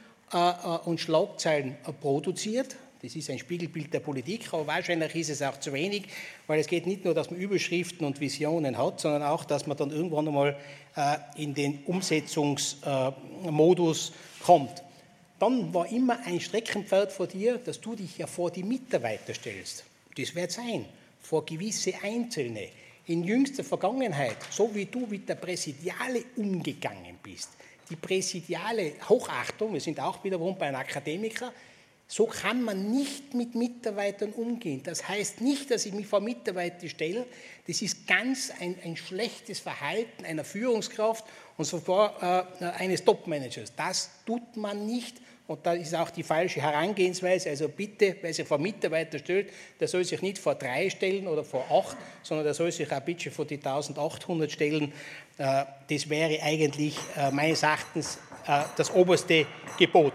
und 0.84 1.00
Schlagzeilen 1.00 1.76
produziert, 2.00 2.76
das 3.02 3.14
ist 3.16 3.28
ein 3.30 3.38
Spiegelbild 3.38 3.92
der 3.92 3.98
Politik, 3.98 4.46
aber 4.52 4.68
wahrscheinlich 4.68 5.16
ist 5.16 5.30
es 5.30 5.42
auch 5.42 5.58
zu 5.58 5.72
wenig, 5.72 6.04
weil 6.46 6.60
es 6.60 6.68
geht 6.68 6.86
nicht 6.86 7.04
nur, 7.04 7.14
dass 7.14 7.32
man 7.32 7.40
Überschriften 7.40 8.06
und 8.06 8.20
Visionen 8.20 8.78
hat, 8.78 9.00
sondern 9.00 9.24
auch, 9.24 9.44
dass 9.44 9.66
man 9.66 9.76
dann 9.76 9.90
irgendwann 9.90 10.28
einmal 10.28 10.56
äh, 10.94 11.16
in 11.34 11.52
den 11.52 11.82
Umsetzungsmodus 11.84 14.10
äh, 14.10 14.12
kommt. 14.44 14.84
Dann 15.40 15.74
war 15.74 15.90
immer 15.90 16.20
ein 16.24 16.40
Streckenpferd 16.40 17.10
vor 17.10 17.26
dir, 17.26 17.58
dass 17.58 17.80
du 17.80 17.96
dich 17.96 18.18
ja 18.18 18.28
vor 18.28 18.52
die 18.52 18.62
Mitarbeiter 18.62 19.34
stellst. 19.34 19.82
Das 20.16 20.32
wird 20.36 20.52
sein, 20.52 20.84
vor 21.20 21.44
gewisse 21.44 21.94
Einzelne. 22.04 22.68
In 23.06 23.24
jüngster 23.24 23.64
Vergangenheit, 23.64 24.36
so 24.50 24.72
wie 24.72 24.84
du 24.84 25.06
mit 25.06 25.28
der 25.28 25.34
Präsidiale 25.34 26.22
umgegangen 26.36 27.18
bist, 27.20 27.48
die 27.92 27.96
präsidiale 27.96 28.94
Hochachtung, 29.06 29.74
wir 29.74 29.80
sind 29.80 30.00
auch 30.00 30.24
wiederum 30.24 30.56
bei 30.56 30.68
einem 30.68 30.76
Akademiker, 30.76 31.52
so 32.06 32.26
kann 32.26 32.62
man 32.62 32.90
nicht 32.90 33.34
mit 33.34 33.54
Mitarbeitern 33.54 34.32
umgehen. 34.32 34.82
Das 34.82 35.08
heißt 35.08 35.40
nicht, 35.40 35.70
dass 35.70 35.86
ich 35.86 35.92
mich 35.92 36.06
vor 36.06 36.20
Mitarbeiter 36.20 36.88
stelle. 36.88 37.26
Das 37.66 37.80
ist 37.80 38.06
ganz 38.06 38.50
ein, 38.60 38.76
ein 38.84 38.96
schlechtes 38.96 39.60
Verhalten 39.60 40.24
einer 40.24 40.44
Führungskraft 40.44 41.24
und 41.56 41.64
sogar 41.64 42.50
äh, 42.60 42.64
eines 42.64 43.04
Topmanagers. 43.04 43.74
Das 43.76 44.10
tut 44.26 44.56
man 44.56 44.86
nicht. 44.86 45.20
Und 45.48 45.66
da 45.66 45.72
ist 45.72 45.94
auch 45.94 46.10
die 46.10 46.22
falsche 46.22 46.62
Herangehensweise. 46.62 47.50
Also 47.50 47.68
bitte, 47.68 48.16
wer 48.20 48.32
sich 48.32 48.46
vor 48.46 48.58
Mitarbeiter 48.58 49.18
stellt, 49.18 49.50
der 49.78 49.88
soll 49.88 50.04
sich 50.04 50.22
nicht 50.22 50.38
vor 50.38 50.54
drei 50.54 50.88
stellen 50.88 51.26
oder 51.26 51.44
vor 51.44 51.66
acht, 51.70 51.96
sondern 52.22 52.44
der 52.44 52.54
soll 52.54 52.70
sich 52.70 52.90
auch 52.92 53.00
bitte 53.00 53.30
vor 53.30 53.44
die 53.44 53.56
1800 53.56 54.50
stellen. 54.50 54.92
Äh, 55.38 55.64
das 55.88 56.08
wäre 56.08 56.40
eigentlich 56.42 56.96
äh, 57.16 57.30
meines 57.32 57.62
Erachtens 57.62 58.18
äh, 58.46 58.62
das 58.76 58.92
oberste 58.92 59.46
Gebot. 59.78 60.14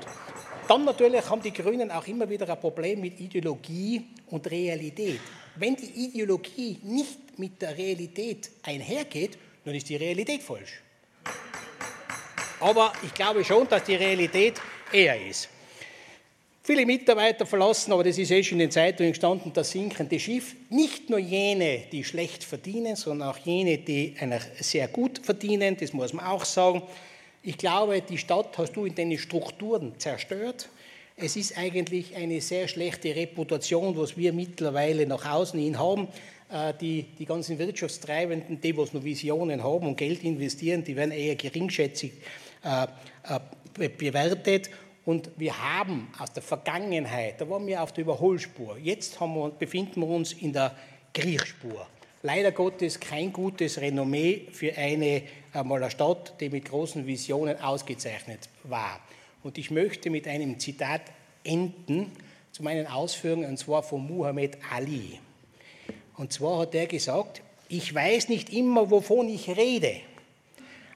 Dann 0.67 0.85
natürlich 0.85 1.29
haben 1.29 1.41
die 1.41 1.53
Grünen 1.53 1.91
auch 1.91 2.07
immer 2.07 2.29
wieder 2.29 2.49
ein 2.49 2.59
Problem 2.59 3.01
mit 3.01 3.19
Ideologie 3.19 4.05
und 4.27 4.49
Realität. 4.49 5.19
Wenn 5.55 5.75
die 5.75 6.05
Ideologie 6.05 6.79
nicht 6.83 7.39
mit 7.39 7.61
der 7.61 7.77
Realität 7.77 8.49
einhergeht, 8.63 9.37
dann 9.63 9.75
ist 9.75 9.89
die 9.89 9.95
Realität 9.95 10.43
falsch. 10.43 10.81
Aber 12.59 12.91
ich 13.03 13.13
glaube 13.13 13.43
schon, 13.43 13.67
dass 13.67 13.83
die 13.83 13.95
Realität 13.95 14.59
eher 14.91 15.27
ist. 15.27 15.49
Viele 16.63 16.85
Mitarbeiter 16.85 17.45
verlassen, 17.45 17.93
aber 17.93 18.03
das 18.03 18.17
ist 18.17 18.29
eh 18.29 18.43
schon 18.43 18.59
in 18.59 18.65
den 18.67 18.71
Zeitungen 18.71 19.13
gestanden, 19.13 19.53
das 19.53 19.71
sinkende 19.71 20.19
Schiff. 20.19 20.53
Nicht 20.69 21.09
nur 21.09 21.19
jene, 21.19 21.83
die 21.91 22.03
schlecht 22.03 22.43
verdienen, 22.43 22.97
sondern 22.97 23.29
auch 23.29 23.37
jene, 23.37 23.77
die 23.77 24.15
sehr 24.59 24.89
gut 24.89 25.19
verdienen, 25.23 25.77
das 25.79 25.93
muss 25.93 26.11
man 26.11 26.25
auch 26.25 26.43
sagen. 26.43 26.81
Ich 27.41 27.57
glaube, 27.57 28.01
die 28.01 28.17
Stadt 28.17 28.57
hast 28.57 28.73
du 28.73 28.83
in 28.83 28.93
deinen 28.93 29.17
Strukturen 29.17 29.93
zerstört. 29.97 30.67
Es 31.15 31.37
ist 31.37 31.57
eigentlich 31.57 32.13
eine 32.17 32.41
sehr 32.41 32.67
schlechte 32.67 33.15
Reputation, 33.15 33.95
was 33.95 34.17
wir 34.17 34.33
mittlerweile 34.33 35.07
nach 35.07 35.25
außen 35.25 35.57
hin 35.57 35.79
haben. 35.79 36.09
Äh, 36.51 36.73
die, 36.79 37.03
die 37.17 37.25
ganzen 37.25 37.57
Wirtschaftstreibenden, 37.59 38.59
die, 38.59 38.75
was 38.77 38.91
nur 38.91 39.05
Visionen 39.05 39.63
haben 39.63 39.87
und 39.87 39.97
Geld 39.97 40.23
investieren, 40.23 40.83
die 40.83 40.95
werden 40.95 41.11
eher 41.11 41.35
geringschätzig 41.35 42.11
äh, 42.63 42.83
äh, 42.83 43.39
bewertet. 43.77 44.69
Und 45.05 45.31
wir 45.37 45.57
haben 45.57 46.09
aus 46.19 46.33
der 46.33 46.43
Vergangenheit, 46.43 47.39
da 47.39 47.49
waren 47.49 47.65
wir 47.65 47.81
auf 47.81 47.93
der 47.93 48.03
Überholspur, 48.03 48.77
jetzt 48.77 49.19
wir, 49.21 49.51
befinden 49.57 50.01
wir 50.01 50.07
uns 50.07 50.33
in 50.33 50.51
der 50.51 50.75
Kriechspur 51.13 51.87
leider 52.23 52.51
Gottes 52.51 52.99
kein 52.99 53.31
gutes 53.31 53.79
Renommee 53.79 54.47
für 54.51 54.75
eine, 54.75 55.23
einmal 55.53 55.81
eine 55.81 55.91
Stadt, 55.91 56.33
die 56.39 56.49
mit 56.49 56.65
großen 56.65 57.05
Visionen 57.05 57.59
ausgezeichnet 57.61 58.49
war. 58.63 58.99
Und 59.43 59.57
ich 59.57 59.71
möchte 59.71 60.09
mit 60.09 60.27
einem 60.27 60.59
Zitat 60.59 61.01
enden 61.43 62.11
zu 62.51 62.63
meinen 62.63 62.87
Ausführungen, 62.87 63.49
und 63.49 63.57
zwar 63.57 63.83
von 63.83 64.05
Muhammad 64.05 64.57
Ali. 64.71 65.19
Und 66.17 66.33
zwar 66.33 66.59
hat 66.59 66.75
er 66.75 66.87
gesagt, 66.87 67.41
ich 67.69 67.93
weiß 67.93 68.29
nicht 68.29 68.51
immer, 68.51 68.89
wovon 68.89 69.29
ich 69.29 69.47
rede, 69.49 69.97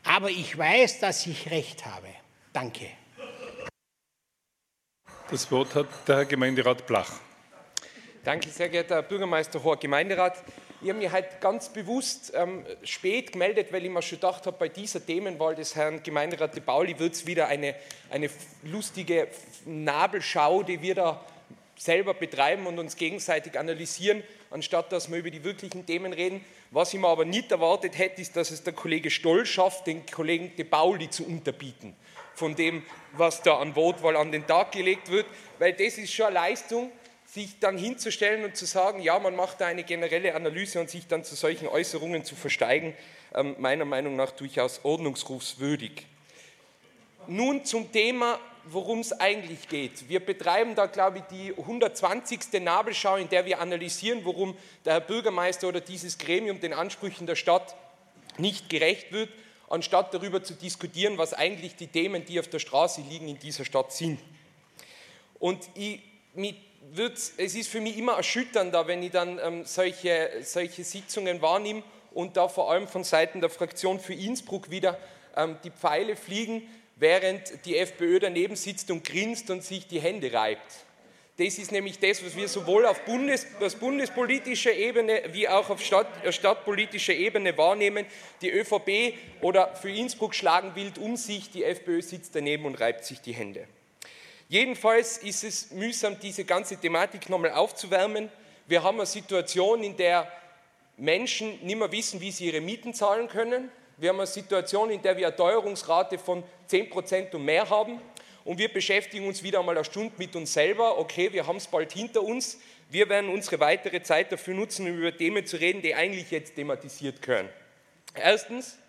aber 0.03 0.29
ich 0.29 0.57
weiß, 0.57 0.99
dass 0.99 1.27
ich 1.27 1.51
recht 1.51 1.85
habe. 1.85 2.07
Danke. 2.53 2.87
Das 5.29 5.49
Wort 5.51 5.73
hat 5.75 5.87
der 6.07 6.17
Herr 6.17 6.25
Gemeinderat 6.25 6.85
Blach. 6.85 7.13
Danke, 8.25 8.49
sehr 8.49 8.67
geehrter 8.67 8.95
Herr 8.95 9.03
Bürgermeister, 9.03 9.63
hoher 9.63 9.77
Gemeinderat. 9.77 10.43
Ich 10.81 10.89
habe 10.89 10.99
mich 10.99 11.09
halt 11.09 11.39
ganz 11.39 11.69
bewusst 11.69 12.33
ähm, 12.35 12.65
spät 12.83 13.31
gemeldet, 13.31 13.71
weil 13.71 13.85
ich 13.85 13.89
mir 13.89 14.01
schon 14.01 14.17
gedacht 14.17 14.45
habe, 14.47 14.57
bei 14.57 14.67
dieser 14.67 15.05
Themenwahl 15.05 15.55
des 15.55 15.75
Herrn 15.75 16.03
Gemeinderat 16.03 16.53
de 16.53 16.61
Bauli 16.61 16.99
wird 16.99 17.13
es 17.13 17.25
wieder 17.25 17.47
eine, 17.47 17.75
eine 18.09 18.29
lustige 18.63 19.29
Nabelschau, 19.65 20.63
die 20.63 20.81
wir 20.81 20.95
da 20.95 21.25
selber 21.77 22.13
betreiben 22.13 22.67
und 22.67 22.77
uns 22.77 22.97
gegenseitig 22.97 23.57
analysieren, 23.57 24.23
anstatt 24.51 24.91
dass 24.91 25.09
wir 25.09 25.17
über 25.17 25.31
die 25.31 25.43
wirklichen 25.43 25.85
Themen 25.85 26.13
reden. 26.13 26.43
Was 26.69 26.93
ich 26.93 26.99
mir 26.99 27.07
aber 27.07 27.25
nicht 27.25 27.51
erwartet 27.51 27.97
hätte, 27.97 28.21
ist, 28.21 28.35
dass 28.35 28.51
es 28.51 28.63
der 28.63 28.73
Kollege 28.73 29.09
Stoll 29.09 29.45
schafft, 29.45 29.87
den 29.87 30.05
Kollegen 30.05 30.55
de 30.55 30.65
Bauli 30.65 31.09
zu 31.09 31.25
unterbieten 31.25 31.95
von 32.33 32.55
dem, 32.55 32.83
was 33.13 33.41
da 33.41 33.57
an 33.57 33.75
Wortwahl 33.75 34.15
an 34.15 34.31
den 34.31 34.47
Tag 34.47 34.71
gelegt 34.71 35.11
wird, 35.11 35.25
weil 35.59 35.73
das 35.73 35.97
ist 35.97 36.13
schon 36.13 36.27
eine 36.27 36.35
Leistung, 36.35 36.91
sich 37.25 37.59
dann 37.59 37.77
hinzustellen 37.77 38.43
und 38.43 38.57
zu 38.57 38.65
sagen, 38.65 39.01
ja, 39.01 39.17
man 39.19 39.35
macht 39.35 39.61
da 39.61 39.67
eine 39.67 39.83
generelle 39.83 40.35
Analyse 40.35 40.81
und 40.81 40.89
sich 40.89 41.07
dann 41.07 41.23
zu 41.23 41.35
solchen 41.35 41.67
Äußerungen 41.67 42.25
zu 42.25 42.35
versteigen, 42.35 42.93
ähm, 43.33 43.55
meiner 43.57 43.85
Meinung 43.85 44.15
nach 44.17 44.31
durchaus 44.31 44.83
ordnungsrufswürdig. 44.83 46.05
Nun 47.27 47.63
zum 47.63 47.91
Thema, 47.91 48.39
worum 48.65 48.99
es 48.99 49.11
eigentlich 49.13 49.67
geht. 49.67 50.07
Wir 50.09 50.19
betreiben 50.19 50.75
da, 50.75 50.85
glaube 50.85 51.19
ich, 51.19 51.23
die 51.25 51.53
120. 51.57 52.61
Nabelschau, 52.61 53.15
in 53.15 53.29
der 53.29 53.45
wir 53.45 53.59
analysieren, 53.59 54.23
worum 54.23 54.55
der 54.85 54.93
Herr 54.93 55.01
Bürgermeister 55.01 55.67
oder 55.67 55.81
dieses 55.81 56.17
Gremium 56.17 56.59
den 56.59 56.73
Ansprüchen 56.73 57.27
der 57.27 57.35
Stadt 57.35 57.75
nicht 58.37 58.69
gerecht 58.69 59.11
wird, 59.11 59.29
anstatt 59.69 60.13
darüber 60.13 60.43
zu 60.43 60.53
diskutieren, 60.53 61.17
was 61.17 61.33
eigentlich 61.33 61.75
die 61.75 61.87
Themen, 61.87 62.25
die 62.25 62.39
auf 62.39 62.47
der 62.47 62.59
Straße 62.59 63.01
liegen, 63.01 63.27
in 63.27 63.39
dieser 63.39 63.65
Stadt 63.65 63.91
sind. 63.93 64.19
Und 65.39 65.69
ich, 65.75 66.01
wird, 66.91 67.17
es 67.37 67.55
ist 67.55 67.69
für 67.69 67.81
mich 67.81 67.97
immer 67.97 68.13
erschütternder, 68.13 68.87
wenn 68.87 69.03
ich 69.03 69.11
dann 69.11 69.39
ähm, 69.39 69.65
solche, 69.65 70.29
solche 70.43 70.83
Sitzungen 70.83 71.41
wahrnehme 71.41 71.83
und 72.13 72.37
da 72.37 72.47
vor 72.47 72.71
allem 72.71 72.87
von 72.87 73.03
Seiten 73.03 73.39
der 73.39 73.49
Fraktion 73.49 73.99
für 73.99 74.13
Innsbruck 74.13 74.69
wieder 74.69 74.97
ähm, 75.35 75.57
die 75.63 75.71
Pfeile 75.71 76.15
fliegen, 76.15 76.63
während 77.01 77.65
die 77.65 77.77
FPÖ 77.77 78.19
daneben 78.19 78.55
sitzt 78.55 78.91
und 78.91 79.03
grinst 79.03 79.49
und 79.49 79.63
sich 79.63 79.87
die 79.87 79.99
Hände 79.99 80.31
reibt. 80.31 80.85
Das 81.37 81.57
ist 81.57 81.71
nämlich 81.71 81.97
das, 81.97 82.23
was 82.23 82.35
wir 82.35 82.47
sowohl 82.47 82.85
auf 82.85 83.03
Bundes, 83.05 83.47
bundespolitischer 83.79 84.73
Ebene 84.73 85.23
wie 85.31 85.49
auch 85.49 85.71
auf 85.71 85.83
Stadt, 85.83 86.23
äh, 86.23 86.31
stadtpolitischer 86.31 87.15
Ebene 87.15 87.57
wahrnehmen. 87.57 88.05
Die 88.43 88.51
ÖVP 88.51 89.17
oder 89.41 89.75
für 89.75 89.89
Innsbruck 89.89 90.35
schlagen 90.35 90.75
wild 90.75 90.99
um 90.99 91.17
sich, 91.17 91.49
die 91.49 91.63
FPÖ 91.63 92.03
sitzt 92.03 92.35
daneben 92.35 92.65
und 92.65 92.79
reibt 92.79 93.03
sich 93.03 93.19
die 93.19 93.33
Hände. 93.33 93.67
Jedenfalls 94.47 95.17
ist 95.17 95.43
es 95.43 95.71
mühsam, 95.71 96.19
diese 96.19 96.45
ganze 96.45 96.77
Thematik 96.77 97.29
nochmal 97.29 97.53
aufzuwärmen. 97.53 98.29
Wir 98.67 98.83
haben 98.83 98.99
eine 98.99 99.07
Situation, 99.07 99.81
in 99.81 99.97
der 99.97 100.31
Menschen 100.97 101.65
nicht 101.65 101.79
mehr 101.79 101.91
wissen, 101.91 102.21
wie 102.21 102.31
sie 102.31 102.45
ihre 102.45 102.61
Mieten 102.61 102.93
zahlen 102.93 103.27
können. 103.27 103.71
Wir 104.01 104.09
haben 104.09 104.17
eine 104.17 104.25
Situation, 104.25 104.89
in 104.89 104.99
der 104.99 105.15
wir 105.15 105.27
eine 105.27 105.35
Teuerungsrate 105.35 106.17
von 106.17 106.43
10 106.65 106.89
Prozent 106.89 107.35
und 107.35 107.45
mehr 107.45 107.69
haben. 107.69 108.01
Und 108.43 108.57
wir 108.57 108.73
beschäftigen 108.73 109.27
uns 109.27 109.43
wieder 109.43 109.59
einmal 109.59 109.75
eine 109.75 109.85
Stunde 109.85 110.11
mit 110.17 110.35
uns 110.35 110.51
selber. 110.53 110.97
Okay, 110.97 111.31
wir 111.31 111.45
haben 111.45 111.57
es 111.57 111.67
bald 111.67 111.91
hinter 111.91 112.23
uns. 112.23 112.57
Wir 112.89 113.07
werden 113.09 113.29
unsere 113.29 113.59
weitere 113.59 114.01
Zeit 114.01 114.31
dafür 114.31 114.55
nutzen, 114.55 114.87
um 114.87 114.97
über 114.97 115.15
Themen 115.15 115.45
zu 115.45 115.57
reden, 115.57 115.83
die 115.83 115.93
eigentlich 115.93 116.31
jetzt 116.31 116.55
thematisiert 116.55 117.21
können. 117.21 117.47
Erstens, 118.15 118.79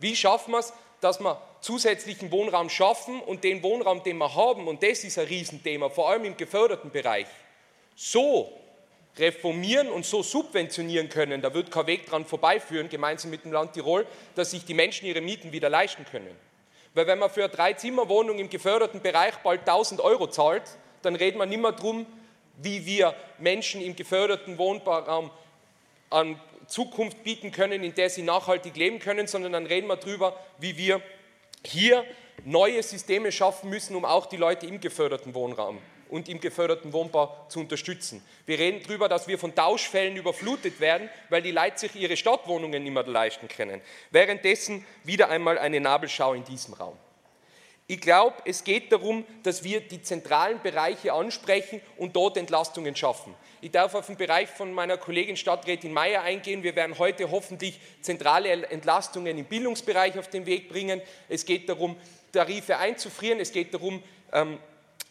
wie 0.00 0.16
schaffen 0.16 0.50
wir 0.50 0.58
es, 0.58 0.72
dass 1.00 1.20
wir 1.20 1.40
zusätzlichen 1.60 2.32
Wohnraum 2.32 2.68
schaffen 2.68 3.20
und 3.20 3.44
den 3.44 3.62
Wohnraum, 3.62 4.02
den 4.02 4.18
wir 4.18 4.34
haben, 4.34 4.66
und 4.66 4.82
das 4.82 5.04
ist 5.04 5.16
ein 5.16 5.28
Riesenthema, 5.28 5.90
vor 5.90 6.10
allem 6.10 6.24
im 6.24 6.36
geförderten 6.36 6.90
Bereich, 6.90 7.28
so 7.94 8.52
reformieren 9.18 9.88
und 9.88 10.04
so 10.04 10.22
subventionieren 10.22 11.08
können, 11.08 11.40
da 11.40 11.54
wird 11.54 11.70
kein 11.70 11.86
Weg 11.86 12.06
dran 12.06 12.24
vorbeiführen, 12.24 12.88
gemeinsam 12.88 13.30
mit 13.30 13.44
dem 13.44 13.52
Land 13.52 13.72
Tirol, 13.72 14.06
dass 14.34 14.50
sich 14.50 14.64
die 14.64 14.74
Menschen 14.74 15.06
ihre 15.06 15.20
Mieten 15.20 15.52
wieder 15.52 15.70
leisten 15.70 16.04
können. 16.04 16.34
Weil 16.94 17.06
wenn 17.06 17.18
man 17.18 17.30
für 17.30 17.44
eine 17.44 17.52
Drei-Zimmer-Wohnung 17.52 18.38
im 18.38 18.50
geförderten 18.50 19.00
Bereich 19.00 19.36
bald 19.38 19.60
1000 19.60 20.00
Euro 20.00 20.28
zahlt, 20.28 20.62
dann 21.02 21.14
reden 21.14 21.38
wir 21.38 21.46
nicht 21.46 21.60
mehr 21.60 21.72
darum, 21.72 22.06
wie 22.56 22.86
wir 22.86 23.14
Menschen 23.38 23.82
im 23.82 23.96
geförderten 23.96 24.58
Wohnraum 24.58 25.30
an 26.10 26.40
Zukunft 26.66 27.22
bieten 27.22 27.52
können, 27.52 27.82
in 27.82 27.94
der 27.94 28.10
sie 28.10 28.22
nachhaltig 28.22 28.76
leben 28.76 28.98
können, 28.98 29.26
sondern 29.26 29.52
dann 29.52 29.66
reden 29.66 29.86
wir 29.88 29.96
darüber, 29.96 30.38
wie 30.58 30.76
wir 30.76 31.02
hier 31.64 32.04
neue 32.44 32.82
Systeme 32.82 33.30
schaffen 33.30 33.70
müssen, 33.70 33.94
um 33.94 34.04
auch 34.04 34.26
die 34.26 34.36
Leute 34.36 34.66
im 34.66 34.80
geförderten 34.80 35.34
Wohnraum 35.34 35.78
und 36.08 36.28
im 36.28 36.40
geförderten 36.40 36.92
Wohnbau 36.92 37.46
zu 37.48 37.60
unterstützen. 37.60 38.24
Wir 38.46 38.58
reden 38.58 38.82
darüber, 38.86 39.08
dass 39.08 39.28
wir 39.28 39.38
von 39.38 39.54
Tauschfällen 39.54 40.16
überflutet 40.16 40.80
werden, 40.80 41.08
weil 41.28 41.42
die 41.42 41.52
Leute 41.52 41.78
sich 41.78 41.96
ihre 41.96 42.16
Stadtwohnungen 42.16 42.82
nicht 42.82 42.92
mehr 42.92 43.04
leisten 43.04 43.48
können. 43.48 43.80
Währenddessen 44.10 44.84
wieder 45.04 45.28
einmal 45.28 45.58
eine 45.58 45.80
Nabelschau 45.80 46.34
in 46.34 46.44
diesem 46.44 46.74
Raum. 46.74 46.96
Ich 47.88 48.00
glaube, 48.00 48.34
es 48.44 48.64
geht 48.64 48.90
darum, 48.90 49.24
dass 49.44 49.62
wir 49.62 49.80
die 49.80 50.02
zentralen 50.02 50.60
Bereiche 50.60 51.12
ansprechen 51.12 51.80
und 51.96 52.16
dort 52.16 52.36
Entlastungen 52.36 52.96
schaffen. 52.96 53.32
Ich 53.60 53.70
darf 53.70 53.94
auf 53.94 54.06
den 54.06 54.16
Bereich 54.16 54.48
von 54.48 54.72
meiner 54.72 54.96
Kollegin 54.96 55.36
Stadträtin 55.36 55.92
Mayer 55.92 56.22
eingehen. 56.22 56.64
Wir 56.64 56.74
werden 56.74 56.98
heute 56.98 57.30
hoffentlich 57.30 57.80
zentrale 58.00 58.66
Entlastungen 58.66 59.38
im 59.38 59.44
Bildungsbereich 59.44 60.18
auf 60.18 60.28
den 60.28 60.46
Weg 60.46 60.68
bringen. 60.68 61.00
Es 61.28 61.46
geht 61.46 61.68
darum, 61.68 61.96
Tarife 62.32 62.76
einzufrieren. 62.76 63.38
Es 63.38 63.52
geht 63.52 63.72
darum, 63.72 64.02
ähm, 64.32 64.58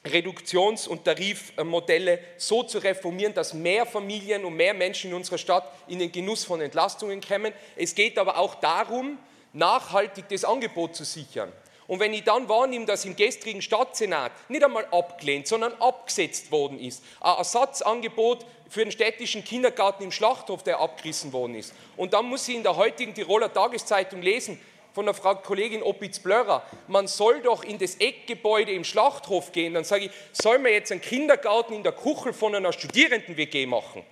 Reduktions- 0.05 0.87
und 0.87 1.03
Tarifmodelle 1.03 2.19
so 2.37 2.63
zu 2.63 2.77
reformieren, 2.77 3.33
dass 3.33 3.53
mehr 3.53 3.85
Familien 3.85 4.45
und 4.45 4.55
mehr 4.55 4.73
Menschen 4.73 5.11
in 5.11 5.17
unserer 5.17 5.37
Stadt 5.37 5.71
in 5.87 5.99
den 5.99 6.11
Genuss 6.11 6.43
von 6.43 6.61
Entlastungen 6.61 7.21
kommen. 7.21 7.53
Es 7.75 7.95
geht 7.95 8.17
aber 8.17 8.37
auch 8.37 8.55
darum, 8.55 9.17
nachhaltig 9.53 10.25
das 10.29 10.45
Angebot 10.45 10.95
zu 10.95 11.03
sichern. 11.03 11.51
Und 11.87 11.99
wenn 11.99 12.13
ich 12.13 12.23
dann 12.23 12.49
wahrnehme, 12.49 12.85
dass 12.85 13.05
im 13.05 13.15
gestrigen 13.15 13.61
Stadtsenat 13.61 14.31
nicht 14.49 14.63
einmal 14.63 14.85
abgelehnt, 14.91 15.47
sondern 15.47 15.73
abgesetzt 15.73 16.51
worden 16.51 16.79
ist, 16.79 17.03
ein 17.19 17.37
Ersatzangebot 17.37 18.45
für 18.69 18.83
den 18.83 18.91
städtischen 18.91 19.43
Kindergarten 19.43 20.03
im 20.03 20.11
Schlachthof, 20.11 20.63
der 20.63 20.79
abgerissen 20.79 21.31
worden 21.31 21.55
ist. 21.55 21.73
Und 21.95 22.13
dann 22.13 22.25
muss 22.25 22.47
ich 22.47 22.55
in 22.55 22.63
der 22.63 22.75
heutigen 22.75 23.13
Tiroler 23.13 23.53
Tageszeitung 23.53 24.21
lesen, 24.21 24.59
von 24.95 25.05
der 25.05 25.13
Frau 25.13 25.35
Kollegin 25.35 25.83
Opitz-Blörer, 25.83 26.63
man 26.87 27.07
soll 27.07 27.41
doch 27.41 27.65
in 27.65 27.77
das 27.77 27.95
Eckgebäude 27.95 28.71
im 28.71 28.85
Schlachthof 28.85 29.51
gehen. 29.51 29.73
Dann 29.73 29.83
sage 29.83 30.05
ich, 30.05 30.11
soll 30.31 30.57
man 30.57 30.71
jetzt 30.71 30.89
einen 30.89 31.01
Kindergarten 31.01 31.73
in 31.73 31.83
der 31.83 31.91
Kuchel 31.91 32.31
von 32.31 32.55
einer 32.55 32.71
Studierenden-WG 32.71 33.65
machen? 33.65 34.03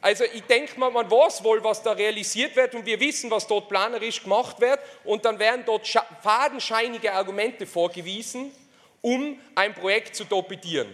Also 0.00 0.24
ich 0.24 0.42
denke 0.44 0.80
mal, 0.80 0.90
man 0.90 1.10
weiß 1.10 1.44
wohl, 1.44 1.62
was 1.62 1.82
da 1.82 1.92
realisiert 1.92 2.56
wird 2.56 2.74
und 2.74 2.86
wir 2.86 2.98
wissen, 2.98 3.30
was 3.30 3.46
dort 3.46 3.68
planerisch 3.68 4.22
gemacht 4.22 4.58
wird 4.58 4.80
und 5.04 5.22
dann 5.26 5.38
werden 5.38 5.64
dort 5.66 5.86
fadenscheinige 6.22 7.12
Argumente 7.12 7.66
vorgewiesen, 7.66 8.52
um 9.02 9.38
ein 9.54 9.74
Projekt 9.74 10.16
zu 10.16 10.24
torpedieren. 10.24 10.88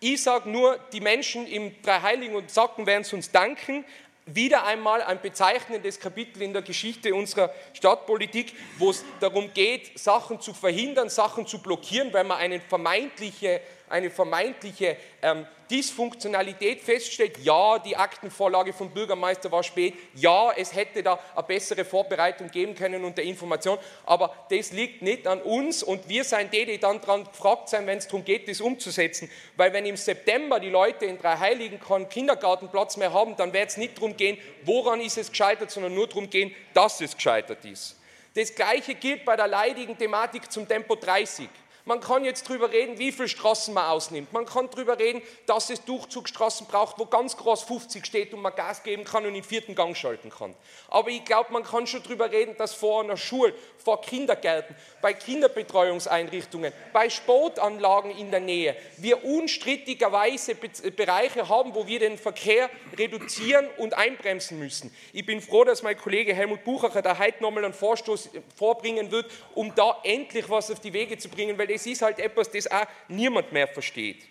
Ich 0.00 0.22
sage 0.22 0.50
nur, 0.50 0.78
die 0.92 1.00
Menschen 1.00 1.46
im 1.46 1.80
Dreiheiligen 1.80 2.36
und 2.36 2.50
Sacken 2.50 2.86
werden 2.86 3.02
es 3.02 3.12
uns 3.14 3.30
danken. 3.30 3.86
Wieder 4.28 4.66
einmal 4.66 5.02
ein 5.02 5.20
bezeichnendes 5.22 6.00
Kapitel 6.00 6.42
in 6.42 6.52
der 6.52 6.62
Geschichte 6.62 7.14
unserer 7.14 7.50
Stadtpolitik, 7.74 8.54
wo 8.76 8.90
es 8.90 9.04
darum 9.20 9.52
geht, 9.54 9.96
Sachen 9.96 10.40
zu 10.40 10.52
verhindern, 10.52 11.08
Sachen 11.08 11.46
zu 11.46 11.58
blockieren, 11.62 12.12
weil 12.12 12.24
man 12.24 12.38
eine 12.38 12.58
vermeintliche, 12.58 13.60
eine 13.88 14.10
vermeintliche 14.10 14.96
ähm, 15.22 15.46
Dysfunktionalität 15.70 16.80
feststellt, 16.80 17.38
ja, 17.42 17.78
die 17.78 17.96
Aktenvorlage 17.96 18.72
vom 18.72 18.90
Bürgermeister 18.90 19.50
war 19.50 19.62
spät, 19.62 19.94
ja, 20.14 20.52
es 20.56 20.74
hätte 20.74 21.02
da 21.02 21.18
eine 21.34 21.42
bessere 21.42 21.84
Vorbereitung 21.84 22.50
geben 22.50 22.74
können 22.74 23.04
und 23.04 23.18
der 23.18 23.24
Information, 23.24 23.78
aber 24.04 24.34
das 24.50 24.72
liegt 24.72 25.02
nicht 25.02 25.26
an 25.26 25.42
uns. 25.42 25.82
Und 25.82 26.08
wir 26.08 26.24
sind 26.24 26.52
die, 26.52 26.66
die 26.66 26.78
dann 26.78 27.00
daran 27.00 27.24
gefragt 27.24 27.68
sein, 27.68 27.86
wenn 27.86 27.98
es 27.98 28.06
darum 28.06 28.24
geht, 28.24 28.48
das 28.48 28.60
umzusetzen, 28.60 29.30
weil 29.56 29.72
wenn 29.72 29.86
im 29.86 29.96
September 29.96 30.60
die 30.60 30.70
Leute 30.70 31.06
in 31.06 31.18
Dreiheiligen 31.18 31.80
keinen 31.80 32.08
Kindergartenplatz 32.08 32.96
mehr 32.96 33.12
haben, 33.12 33.36
dann 33.36 33.52
wird 33.52 33.70
es 33.70 33.76
nicht 33.76 33.96
darum 33.96 34.16
gehen, 34.16 34.38
woran 34.62 35.00
ist 35.00 35.18
es 35.18 35.30
gescheitert, 35.30 35.70
sondern 35.70 35.94
nur 35.94 36.06
darum 36.06 36.30
gehen, 36.30 36.54
dass 36.74 37.00
es 37.00 37.14
gescheitert 37.14 37.64
ist. 37.64 37.96
Das 38.34 38.54
Gleiche 38.54 38.94
gilt 38.94 39.24
bei 39.24 39.34
der 39.34 39.48
leidigen 39.48 39.96
Thematik 39.96 40.52
zum 40.52 40.68
Tempo 40.68 40.94
30. 40.94 41.48
Man 41.88 42.00
kann 42.00 42.24
jetzt 42.24 42.50
darüber 42.50 42.72
reden, 42.72 42.98
wie 42.98 43.12
viele 43.12 43.28
Straßen 43.28 43.72
man 43.72 43.86
ausnimmt. 43.86 44.32
Man 44.32 44.44
kann 44.44 44.68
darüber 44.68 44.98
reden, 44.98 45.22
dass 45.46 45.70
es 45.70 45.84
Durchzugsstraßen 45.84 46.66
braucht, 46.66 46.98
wo 46.98 47.06
ganz 47.06 47.36
groß 47.36 47.62
50 47.62 48.04
steht 48.04 48.34
und 48.34 48.42
man 48.42 48.52
Gas 48.56 48.82
geben 48.82 49.04
kann 49.04 49.24
und 49.24 49.34
den 49.34 49.44
vierten 49.44 49.76
Gang 49.76 49.96
schalten 49.96 50.30
kann. 50.30 50.56
Aber 50.88 51.10
ich 51.10 51.24
glaube, 51.24 51.52
man 51.52 51.62
kann 51.62 51.86
schon 51.86 52.02
darüber 52.02 52.32
reden, 52.32 52.56
dass 52.58 52.74
vor 52.74 53.04
einer 53.04 53.16
Schule, 53.16 53.54
vor 53.78 54.00
Kindergärten, 54.00 54.74
bei 55.00 55.12
Kinderbetreuungseinrichtungen, 55.12 56.72
bei 56.92 57.08
Sportanlagen 57.08 58.10
in 58.10 58.32
der 58.32 58.40
Nähe 58.40 58.74
wir 58.96 59.24
unstrittigerweise 59.24 60.56
Bereiche 60.56 61.48
haben, 61.48 61.72
wo 61.76 61.86
wir 61.86 62.00
den 62.00 62.18
Verkehr 62.18 62.68
reduzieren 62.98 63.68
und 63.76 63.94
einbremsen 63.94 64.58
müssen. 64.58 64.92
Ich 65.12 65.24
bin 65.24 65.40
froh, 65.40 65.62
dass 65.62 65.84
mein 65.84 65.96
Kollege 65.96 66.34
Helmut 66.34 66.64
Buchacher 66.64 67.00
da 67.00 67.16
heute 67.16 67.40
nochmal 67.44 67.64
einen 67.64 67.74
Vorstoß 67.74 68.30
vorbringen 68.56 69.12
wird, 69.12 69.30
um 69.54 69.72
da 69.76 70.00
endlich 70.02 70.50
was 70.50 70.68
auf 70.72 70.80
die 70.80 70.92
Wege 70.92 71.16
zu 71.16 71.28
bringen, 71.28 71.56
weil 71.56 71.75
das 71.76 71.86
ist 71.86 72.02
halt 72.02 72.18
etwas, 72.18 72.50
das 72.50 72.70
auch 72.70 72.86
niemand 73.08 73.52
mehr 73.52 73.68
versteht. 73.68 74.22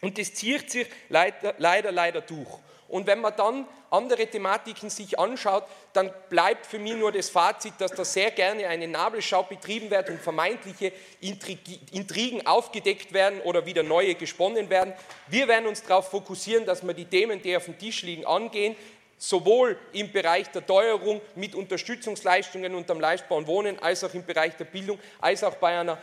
Und 0.00 0.18
das 0.18 0.32
zieht 0.32 0.70
sich 0.70 0.86
leider, 1.08 1.54
leider, 1.58 1.92
leider 1.92 2.20
durch. 2.20 2.58
Und 2.88 3.06
wenn 3.06 3.20
man 3.20 3.36
dann 3.36 3.66
andere 3.90 4.26
Thematiken 4.26 4.88
sich 4.88 5.18
anschaut, 5.18 5.64
dann 5.92 6.10
bleibt 6.30 6.64
für 6.64 6.78
mich 6.78 6.94
nur 6.94 7.12
das 7.12 7.28
Fazit, 7.28 7.74
dass 7.78 7.92
da 7.92 8.04
sehr 8.04 8.30
gerne 8.30 8.66
eine 8.66 8.88
Nabelschau 8.88 9.42
betrieben 9.42 9.90
wird 9.90 10.08
und 10.08 10.20
vermeintliche 10.20 10.92
Intrigen 11.20 12.46
aufgedeckt 12.46 13.12
werden 13.12 13.40
oder 13.42 13.66
wieder 13.66 13.82
neue 13.82 14.14
gesponnen 14.14 14.70
werden. 14.70 14.94
Wir 15.26 15.48
werden 15.48 15.66
uns 15.66 15.82
darauf 15.82 16.10
fokussieren, 16.10 16.64
dass 16.64 16.86
wir 16.86 16.94
die 16.94 17.04
Themen, 17.04 17.42
die 17.42 17.54
auf 17.56 17.66
dem 17.66 17.78
Tisch 17.78 18.02
liegen, 18.02 18.24
angehen, 18.24 18.74
sowohl 19.18 19.78
im 19.92 20.10
Bereich 20.12 20.48
der 20.50 20.64
Teuerung 20.64 21.20
mit 21.34 21.54
Unterstützungsleistungen 21.54 22.74
unterm 22.74 23.00
Leichtbau 23.00 23.36
und 23.36 23.46
Wohnen, 23.46 23.78
als 23.80 24.02
auch 24.04 24.14
im 24.14 24.24
Bereich 24.24 24.56
der 24.56 24.64
Bildung, 24.64 24.98
als 25.20 25.44
auch 25.44 25.56
bei 25.56 25.78
einer 25.78 25.98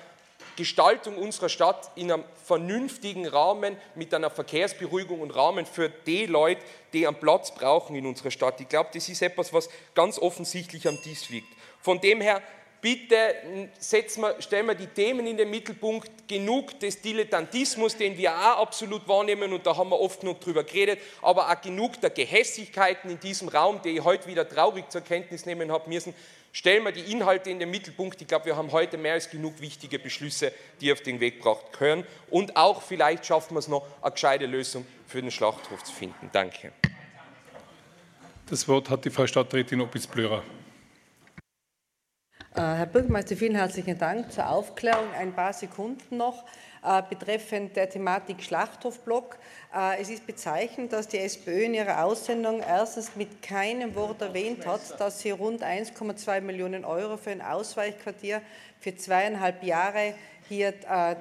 Gestaltung 0.56 1.18
unserer 1.18 1.49
Stadt 1.49 1.91
in 1.95 2.12
einem 2.12 2.24
vernünftigen 2.43 3.28
Rahmen 3.28 3.78
mit 3.95 4.14
einer 4.14 4.30
Verkehrsberuhigung 4.30 5.22
und 5.22 5.32
Rahmen 5.32 5.66
für 5.66 5.89
die 5.89 6.26
Leute, 6.26 6.62
die 6.93 7.08
einen 7.08 7.20
Platz 7.20 7.53
brauchen 7.53 7.95
in 7.95 8.06
unserer 8.06 8.32
Stadt. 8.32 8.62
Ich 8.62 8.70
glaube, 8.70 8.89
das 8.93 9.10
ist 9.10 9.22
etwas, 9.22 9.53
was 9.53 9.70
ganz 9.93 10.20
offensichtlich 10.20 10.88
am 10.88 11.01
Tisch 11.01 11.30
liegt. 11.30 11.47
Von 11.82 11.99
dem 11.99 12.22
her, 12.22 12.41
bitte 12.82 13.16
wir, 13.80 14.36
stellen 14.39 14.68
wir 14.68 14.76
die 14.76 14.88
Themen 14.88 15.26
in 15.26 15.38
den 15.38 15.49
Mittelpunkt, 15.49 16.28
genug 16.28 16.80
des 16.80 17.01
Dilettantismus, 17.01 17.97
den 17.97 18.16
wir 18.18 18.32
auch 18.32 18.62
absolut 18.62 19.08
wahrnehmen 19.08 19.53
und 19.53 19.66
da 19.66 19.76
haben 19.76 19.89
wir 19.89 19.99
oft 19.99 20.22
genug 20.22 20.39
drüber 20.39 20.64
geredet, 20.64 20.99
aber 21.22 21.49
auch 21.49 21.62
genug 21.62 21.99
der 22.01 22.12
Gehässigkeiten 22.12 23.10
in 23.10 23.20
diesem 23.20 23.47
Raum, 23.47 23.82
die 23.84 23.89
ich 23.89 24.03
heute 24.03 24.28
wieder 24.28 24.47
traurig 24.47 24.89
zur 24.89 25.01
Kenntnis 25.01 25.45
nehmen 25.45 25.72
habe 25.72 25.89
müssen, 25.89 26.14
stellen 26.56 26.86
wir 26.86 26.93
die 26.93 27.12
Inhalte 27.12 27.49
in 27.49 27.60
den 27.60 27.70
Mittelpunkt. 27.70 28.22
Ich 28.22 28.28
glaube, 28.30 28.45
wir 28.45 28.56
haben 28.56 28.72
heute 28.72 28.97
mehr 28.97 29.14
als 29.14 29.30
genug 29.30 29.60
wichtige 29.60 29.99
Beschlüsse, 29.99 30.53
die 30.80 30.93
auf 30.93 31.01
den 31.01 31.20
Weg 31.20 31.39
gebracht 31.39 31.74
können. 31.74 32.06
Und 32.30 32.56
auch 32.56 32.82
vielleicht 32.82 33.26
schaffen 33.26 33.56
wir 33.56 33.60
es 33.60 33.68
noch, 33.68 33.86
eine 34.01 34.14
gescheite 34.14 34.45
Lösung 34.45 34.86
für 35.06 35.22
den 35.22 35.32
Schlachthof 35.32 35.84
zu 35.84 35.91
finden. 35.91 36.30
Danke. 36.32 36.72
Das 38.49 38.66
Wort 38.70 38.89
hat 38.89 39.03
die 39.03 39.10
Frau 39.10 39.28
Stadträtin 39.28 39.82
Opitz-Blörer. 39.82 40.43
Äh, 42.56 42.62
Herr 42.62 42.86
Bürgermeister, 42.86 43.36
vielen 43.36 43.56
herzlichen 43.56 43.97
Dank 43.97 44.32
zur 44.32 44.47
Aufklärung. 44.47 45.08
Ein 45.20 45.34
paar 45.34 45.51
Sekunden 45.51 46.16
noch 46.16 46.45
äh, 46.86 47.01
betreffend 47.10 47.76
der 47.76 47.89
Thematik 47.89 48.41
Schlachthofblock. 48.41 49.38
Äh, 49.76 50.01
es 50.01 50.10
ist 50.10 50.26
bezeichnend, 50.26 50.93
dass 50.93 51.10
die 51.10 51.18
SPÖ 51.18 51.66
in 51.66 51.74
ihrer 51.74 52.06
Aussendung 52.06 52.62
erstens 52.62 53.18
mit 53.18 53.41
keinem 53.41 53.93
Wort 53.95 54.22
erwähnt 54.22 54.66
hat, 54.66 54.97
dass 55.01 55.20
sie 55.20 55.32
rund 55.32 55.64
1,2 55.64 56.39
Millionen 56.39 56.86
Euro 56.86 57.18
für 57.18 57.32
ein 57.32 57.41
Ausweichquartier 57.41 58.41
für 58.80 58.95
zweieinhalb 58.95 59.62
Jahre 59.62 60.14
hier 60.47 60.74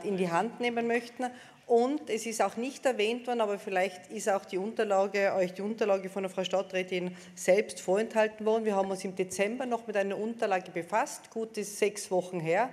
in 0.05 0.19
die 0.19 0.31
Hand 0.31 0.61
nehmen 0.61 0.87
möchten 0.87 1.25
und 1.67 2.11
es 2.11 2.27
ist 2.27 2.43
auch 2.43 2.57
nicht 2.57 2.85
erwähnt 2.85 3.27
worden, 3.27 3.41
aber 3.41 3.59
vielleicht 3.59 4.11
ist 4.11 4.29
auch 4.29 4.45
die 4.45 4.59
Unterlage, 4.59 5.33
euch 5.35 5.55
die 5.55 5.63
Unterlage 5.63 6.11
von 6.11 6.23
der 6.23 6.31
Frau 6.31 6.45
Stadträtin 6.45 7.17
selbst 7.35 7.81
vorenthalten 7.81 8.45
worden. 8.45 8.67
Wir 8.67 8.77
haben 8.77 8.91
uns 8.91 9.03
im 9.03 9.17
Dezember 9.17 9.65
noch 9.65 9.87
mit 9.87 9.97
einer 9.97 10.19
Unterlage 10.19 10.71
befasst, 10.71 11.31
gut 11.31 11.57
ist 11.57 11.79
sechs 11.79 12.11
Wochen 12.11 12.39
her, 12.39 12.69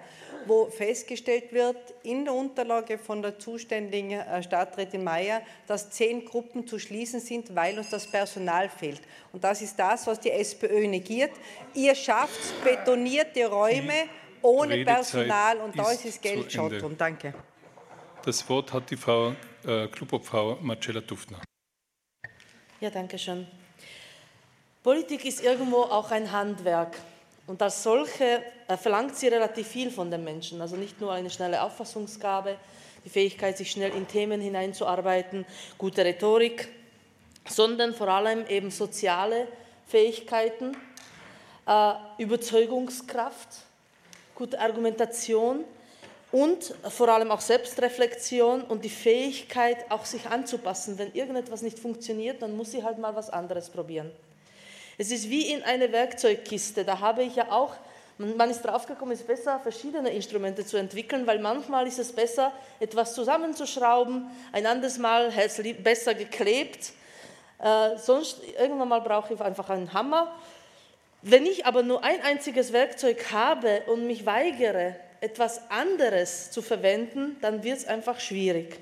wo 0.46 0.66
festgestellt 0.66 1.54
wird 1.54 1.78
in 2.04 2.26
der 2.26 2.34
Unterlage 2.34 2.98
von 2.98 3.22
der 3.22 3.40
zuständigen 3.40 4.12
äh, 4.12 4.44
Stadträtin 4.44 5.06
Mayer, 5.06 5.42
dass 5.68 5.90
zehn 5.92 6.26
Gruppen 6.26 6.68
zu 6.68 6.78
schließen 6.78 7.22
sind, 7.22 7.56
weil 7.56 7.78
uns 7.78 7.90
das 7.90 8.06
Personal 8.08 8.68
fehlt. 8.68 9.02
Und 9.32 9.44
das 9.44 9.62
ist 9.62 9.80
das, 9.80 10.06
was 10.06 10.20
die 10.20 10.32
SPÖ 10.32 10.88
negiert. 10.88 11.32
Ihr 11.74 11.96
schafft 11.96 12.62
betonierte 12.66 13.48
Räume 13.48 13.94
ohne 14.42 14.84
Personal 14.84 15.58
und 15.58 15.78
da 15.80 15.92
ist 15.92 16.06
das 16.06 16.20
Geld 16.20 16.52
schon. 16.52 16.98
Danke. 16.98 17.34
Das 18.24 18.48
Wort 18.50 18.72
hat 18.72 18.92
die 18.92 18.98
Frau 18.98 19.34
äh, 19.66 19.88
Klubobfrau 19.88 20.60
Marcella 20.62 21.02
Duftner. 21.02 21.42
Ja, 22.80 22.92
danke 22.92 23.18
schön. 23.18 23.48
Politik 24.84 25.26
ist 25.26 25.44
irgendwo 25.44 25.78
auch 25.78 26.12
ein 26.12 26.32
Handwerk. 26.32 26.98
Und 27.48 27.64
als 27.64 27.82
solche 27.82 28.44
äh, 28.68 28.78
verlangt 28.78 29.16
sie 29.16 29.28
relativ 29.28 29.68
viel 29.68 29.90
von 29.90 30.12
den 30.12 30.24
Menschen. 30.24 30.62
Also 30.62 30.76
nicht 30.76 31.02
nur 31.02 31.12
eine 31.12 31.32
schnelle 31.32 31.64
Auffassungsgabe, 31.64 32.58
die 33.04 33.10
Fähigkeit, 33.10 33.58
sich 33.58 33.72
schnell 33.72 33.92
in 33.96 34.08
Themen 34.08 34.40
hineinzuarbeiten, 34.40 35.44
gute 35.80 36.06
Rhetorik, 36.06 36.68
sondern 37.48 37.96
vor 37.96 38.08
allem 38.08 38.46
eben 38.46 38.70
soziale 38.70 39.48
Fähigkeiten, 39.88 40.78
äh, 41.66 41.94
Überzeugungskraft, 42.20 43.48
gute 44.36 44.60
Argumentation 44.60 45.66
und 46.32 46.74
vor 46.90 47.10
allem 47.10 47.30
auch 47.32 47.42
Selbstreflexion 47.42 48.62
und 48.62 48.86
die 48.86 48.90
Fähigkeit, 48.90 49.78
auch 49.90 50.06
sich 50.06 50.28
anzupassen. 50.28 50.98
Wenn 50.98 51.14
irgendetwas 51.14 51.62
nicht 51.62 51.78
funktioniert, 51.78 52.42
dann 52.42 52.56
muss 52.56 52.72
sie 52.72 52.84
halt 52.84 53.00
mal 53.00 53.16
was 53.16 53.30
anderes 53.30 53.70
probieren. 53.70 54.12
Es 54.98 55.12
ist 55.12 55.30
wie 55.30 55.52
in 55.52 55.64
eine 55.64 55.92
Werkzeugkiste. 55.92 56.86
Da 56.86 57.00
habe 57.00 57.24
ich 57.24 57.36
ja 57.36 57.52
auch, 57.52 57.74
man 58.18 58.50
ist 58.50 58.62
draufgekommen, 58.62 59.14
es 59.14 59.22
ist 59.22 59.28
besser, 59.28 59.60
verschiedene 59.60 60.10
Instrumente 60.12 60.66
zu 60.66 60.78
entwickeln, 60.78 61.28
weil 61.28 61.40
manchmal 61.40 61.88
ist 61.88 62.00
es 62.00 62.14
besser, 62.14 62.54
etwas 62.80 63.14
zusammenzuschrauben, 63.14 64.30
ein 64.54 64.66
anderes 64.66 65.00
Mal 65.00 65.34
es 65.36 65.62
besser 65.84 66.14
geklebt. 66.14 66.94
Äh, 67.60 67.98
sonst 67.98 68.40
irgendwann 68.58 68.88
mal 68.88 69.02
brauche 69.02 69.34
ich 69.34 69.42
einfach 69.42 69.70
einen 69.70 69.92
Hammer. 69.94 70.34
Wenn 71.24 71.46
ich 71.46 71.66
aber 71.66 71.84
nur 71.84 72.04
ein 72.04 72.22
einziges 72.22 72.72
Werkzeug 72.72 73.32
habe 73.32 73.84
und 73.88 74.08
mich 74.08 74.26
weigere, 74.26 74.96
etwas 75.22 75.70
anderes 75.70 76.52
zu 76.52 76.62
verwenden, 76.62 77.38
dann 77.42 77.64
wird 77.64 77.78
es 77.78 77.86
einfach 77.86 78.20
schwierig. 78.20 78.80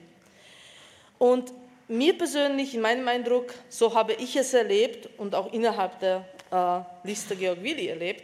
Und 1.18 1.52
mir 1.90 2.18
persönlich, 2.18 2.74
in 2.74 2.82
meinem 2.82 3.08
Eindruck, 3.08 3.54
so 3.68 3.94
habe 3.94 4.14
ich 4.14 4.36
es 4.36 4.54
erlebt 4.54 5.10
und 5.18 5.36
auch 5.36 5.52
innerhalb 5.52 6.00
der 6.00 6.26
äh, 6.52 7.08
Liste 7.08 7.36
Georg 7.36 7.62
Willi 7.62 7.88
erlebt, 7.88 8.24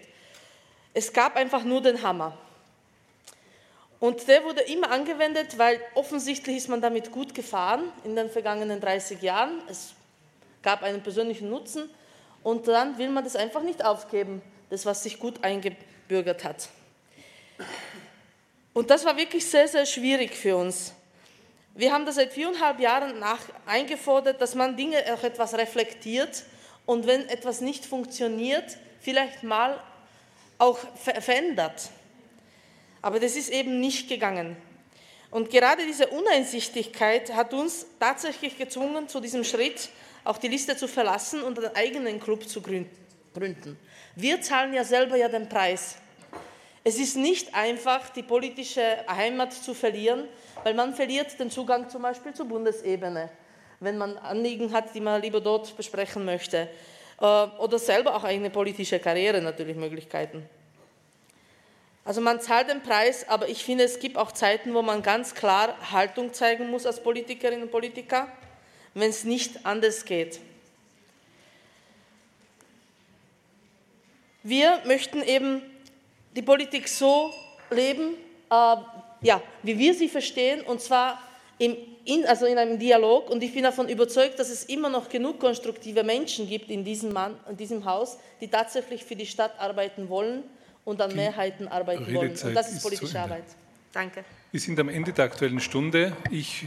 es 0.93 1.11
gab 1.11 1.35
einfach 1.35 1.63
nur 1.63 1.81
den 1.81 2.01
Hammer. 2.01 2.37
Und 3.99 4.27
der 4.27 4.43
wurde 4.43 4.61
immer 4.61 4.91
angewendet, 4.91 5.57
weil 5.57 5.81
offensichtlich 5.93 6.57
ist 6.57 6.69
man 6.69 6.79
damit 6.79 7.11
gut 7.11 7.33
gefahren 7.33 7.91
in 8.03 8.15
den 8.15 8.29
vergangenen 8.29 8.79
30 8.79 9.21
Jahren. 9.21 9.61
Es 9.69 9.93
gab 10.61 10.83
einen 10.83 11.01
persönlichen 11.01 11.49
Nutzen 11.49 11.89
und 12.43 12.67
dann 12.67 12.97
will 12.97 13.09
man 13.09 13.23
das 13.23 13.35
einfach 13.35 13.61
nicht 13.61 13.83
aufgeben, 13.83 14.41
das, 14.69 14.85
was 14.85 15.03
sich 15.03 15.19
gut 15.19 15.43
eingebürgert 15.43 16.43
hat. 16.43 16.69
Und 18.73 18.89
das 18.89 19.05
war 19.05 19.15
wirklich 19.17 19.45
sehr, 19.45 19.67
sehr 19.67 19.85
schwierig 19.85 20.35
für 20.35 20.57
uns. 20.57 20.93
Wir 21.73 21.91
haben 21.91 22.05
das 22.05 22.15
seit 22.15 22.33
viereinhalb 22.33 22.79
Jahren 22.79 23.19
nach 23.19 23.39
eingefordert, 23.65 24.39
dass 24.41 24.55
man 24.55 24.77
Dinge 24.77 24.97
auch 25.13 25.23
etwas 25.23 25.53
reflektiert 25.53 26.43
und 26.85 27.07
wenn 27.07 27.27
etwas 27.27 27.61
nicht 27.61 27.85
funktioniert, 27.85 28.77
vielleicht 29.01 29.43
mal 29.43 29.81
auch 30.57 30.79
verändert. 30.95 31.89
Aber 33.01 33.19
das 33.19 33.35
ist 33.35 33.49
eben 33.49 33.79
nicht 33.79 34.07
gegangen. 34.07 34.55
Und 35.31 35.49
gerade 35.49 35.85
diese 35.85 36.07
Uneinsichtigkeit 36.07 37.33
hat 37.33 37.53
uns 37.53 37.85
tatsächlich 37.99 38.57
gezwungen, 38.57 39.09
zu 39.09 39.19
diesem 39.19 39.43
Schritt 39.43 39.89
auch 40.23 40.37
die 40.37 40.47
Liste 40.47 40.77
zu 40.77 40.87
verlassen 40.87 41.43
und 41.43 41.59
einen 41.59 41.75
eigenen 41.75 42.19
Club 42.19 42.47
zu 42.47 42.61
gründen. 42.61 43.77
Wir 44.15 44.41
zahlen 44.41 44.73
ja 44.73 44.83
selber 44.83 45.17
ja 45.17 45.27
den 45.27 45.49
Preis. 45.49 45.97
Es 46.87 46.99
ist 46.99 47.17
nicht 47.17 47.55
einfach, 47.55 48.09
die 48.09 48.21
politische 48.21 48.83
Heimat 49.07 49.53
zu 49.53 49.73
verlieren, 49.73 50.27
weil 50.63 50.75
man 50.75 50.93
verliert 50.93 51.39
den 51.39 51.49
Zugang 51.49 51.89
zum 51.89 52.03
Beispiel 52.03 52.31
zur 52.35 52.45
Bundesebene, 52.45 53.31
wenn 53.79 53.97
man 53.97 54.19
Anliegen 54.19 54.71
hat, 54.71 54.93
die 54.93 55.01
man 55.01 55.19
lieber 55.19 55.41
dort 55.41 55.75
besprechen 55.75 56.25
möchte. 56.25 56.69
Äh, 57.19 57.25
oder 57.25 57.79
selber 57.79 58.15
auch 58.15 58.23
eine 58.23 58.51
politische 58.51 58.99
Karriere 58.99 59.41
natürlich 59.41 59.75
Möglichkeiten. 59.75 60.47
Also 62.03 62.21
man 62.21 62.39
zahlt 62.39 62.69
den 62.69 62.83
Preis, 62.83 63.27
aber 63.27 63.49
ich 63.49 63.65
finde, 63.65 63.83
es 63.83 63.97
gibt 63.97 64.15
auch 64.15 64.31
Zeiten, 64.31 64.75
wo 64.75 64.83
man 64.83 65.01
ganz 65.01 65.33
klar 65.33 65.75
Haltung 65.91 66.35
zeigen 66.35 66.69
muss 66.69 66.85
als 66.85 67.01
Politikerinnen 67.01 67.63
und 67.63 67.71
Politiker, 67.71 68.27
wenn 68.93 69.09
es 69.09 69.23
nicht 69.23 69.65
anders 69.65 70.05
geht. 70.05 70.39
Wir 74.43 74.81
möchten 74.85 75.23
eben 75.23 75.63
die 76.35 76.41
Politik 76.41 76.87
so 76.87 77.33
leben, 77.69 78.15
äh, 78.49 78.75
ja, 79.21 79.41
wie 79.63 79.77
wir 79.77 79.93
sie 79.93 80.09
verstehen, 80.09 80.61
und 80.61 80.81
zwar 80.81 81.21
im, 81.57 81.75
in, 82.03 82.25
also 82.25 82.45
in 82.45 82.57
einem 82.57 82.77
Dialog. 82.77 83.29
Und 83.29 83.41
ich 83.41 83.53
bin 83.53 83.63
davon 83.63 83.87
überzeugt, 83.87 84.37
dass 84.39 84.49
es 84.49 84.65
immer 84.65 84.89
noch 84.89 85.09
genug 85.09 85.39
konstruktive 85.39 86.03
Menschen 86.03 86.47
gibt 86.47 86.69
in 86.69 86.83
diesem, 86.83 87.13
Mann, 87.13 87.37
in 87.49 87.57
diesem 87.57 87.85
Haus, 87.85 88.17
die 88.41 88.49
tatsächlich 88.49 89.03
für 89.03 89.15
die 89.15 89.25
Stadt 89.25 89.57
arbeiten 89.59 90.09
wollen 90.09 90.43
und 90.83 91.01
an 91.01 91.09
die 91.09 91.15
Mehrheiten 91.15 91.67
arbeiten 91.67 92.03
Redezeit 92.03 92.15
wollen. 92.15 92.49
Und 92.49 92.55
das 92.55 92.71
ist 92.71 92.83
politische 92.83 93.05
ist 93.05 93.15
Arbeit. 93.15 93.45
Danke. 93.93 94.25
Wir 94.51 94.59
sind 94.59 94.79
am 94.79 94.89
Ende 94.89 95.13
der 95.13 95.25
Aktuellen 95.25 95.61
Stunde. 95.61 96.15
Ich 96.29 96.65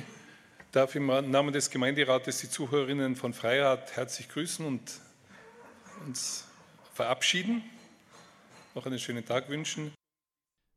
darf 0.73 0.95
im 0.95 1.07
Namen 1.07 1.53
des 1.53 1.71
Gemeinderates 1.71 2.41
die 2.41 2.49
Zuhörerinnen 2.49 3.16
von 3.16 3.35
Freirat 3.35 3.95
herzlich 3.97 4.29
grüßen 4.29 4.64
und 4.64 4.81
uns 6.07 6.45
verabschieden 6.95 7.62
noch 8.79 8.87
einen 8.87 8.99
schönen 9.01 9.24
Tag 9.24 9.49
wünschen. 9.49 9.91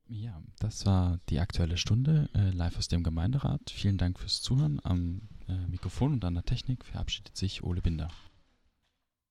Ja, 0.07 0.41
das 0.59 0.85
war 0.85 1.19
die 1.29 1.39
aktuelle 1.39 1.77
Stunde 1.77 2.29
äh, 2.33 2.49
live 2.49 2.77
aus 2.77 2.87
dem 2.87 3.03
Gemeinderat. 3.03 3.69
Vielen 3.69 3.97
Dank 3.97 4.19
fürs 4.19 4.41
Zuhören. 4.41 4.81
Am 4.83 5.29
äh, 5.47 5.53
Mikrofon 5.67 6.13
und 6.13 6.25
an 6.25 6.33
der 6.33 6.43
Technik 6.43 6.83
verabschiedet 6.83 7.37
sich 7.37 7.63
Ole 7.63 7.81
Binder. 7.81 8.09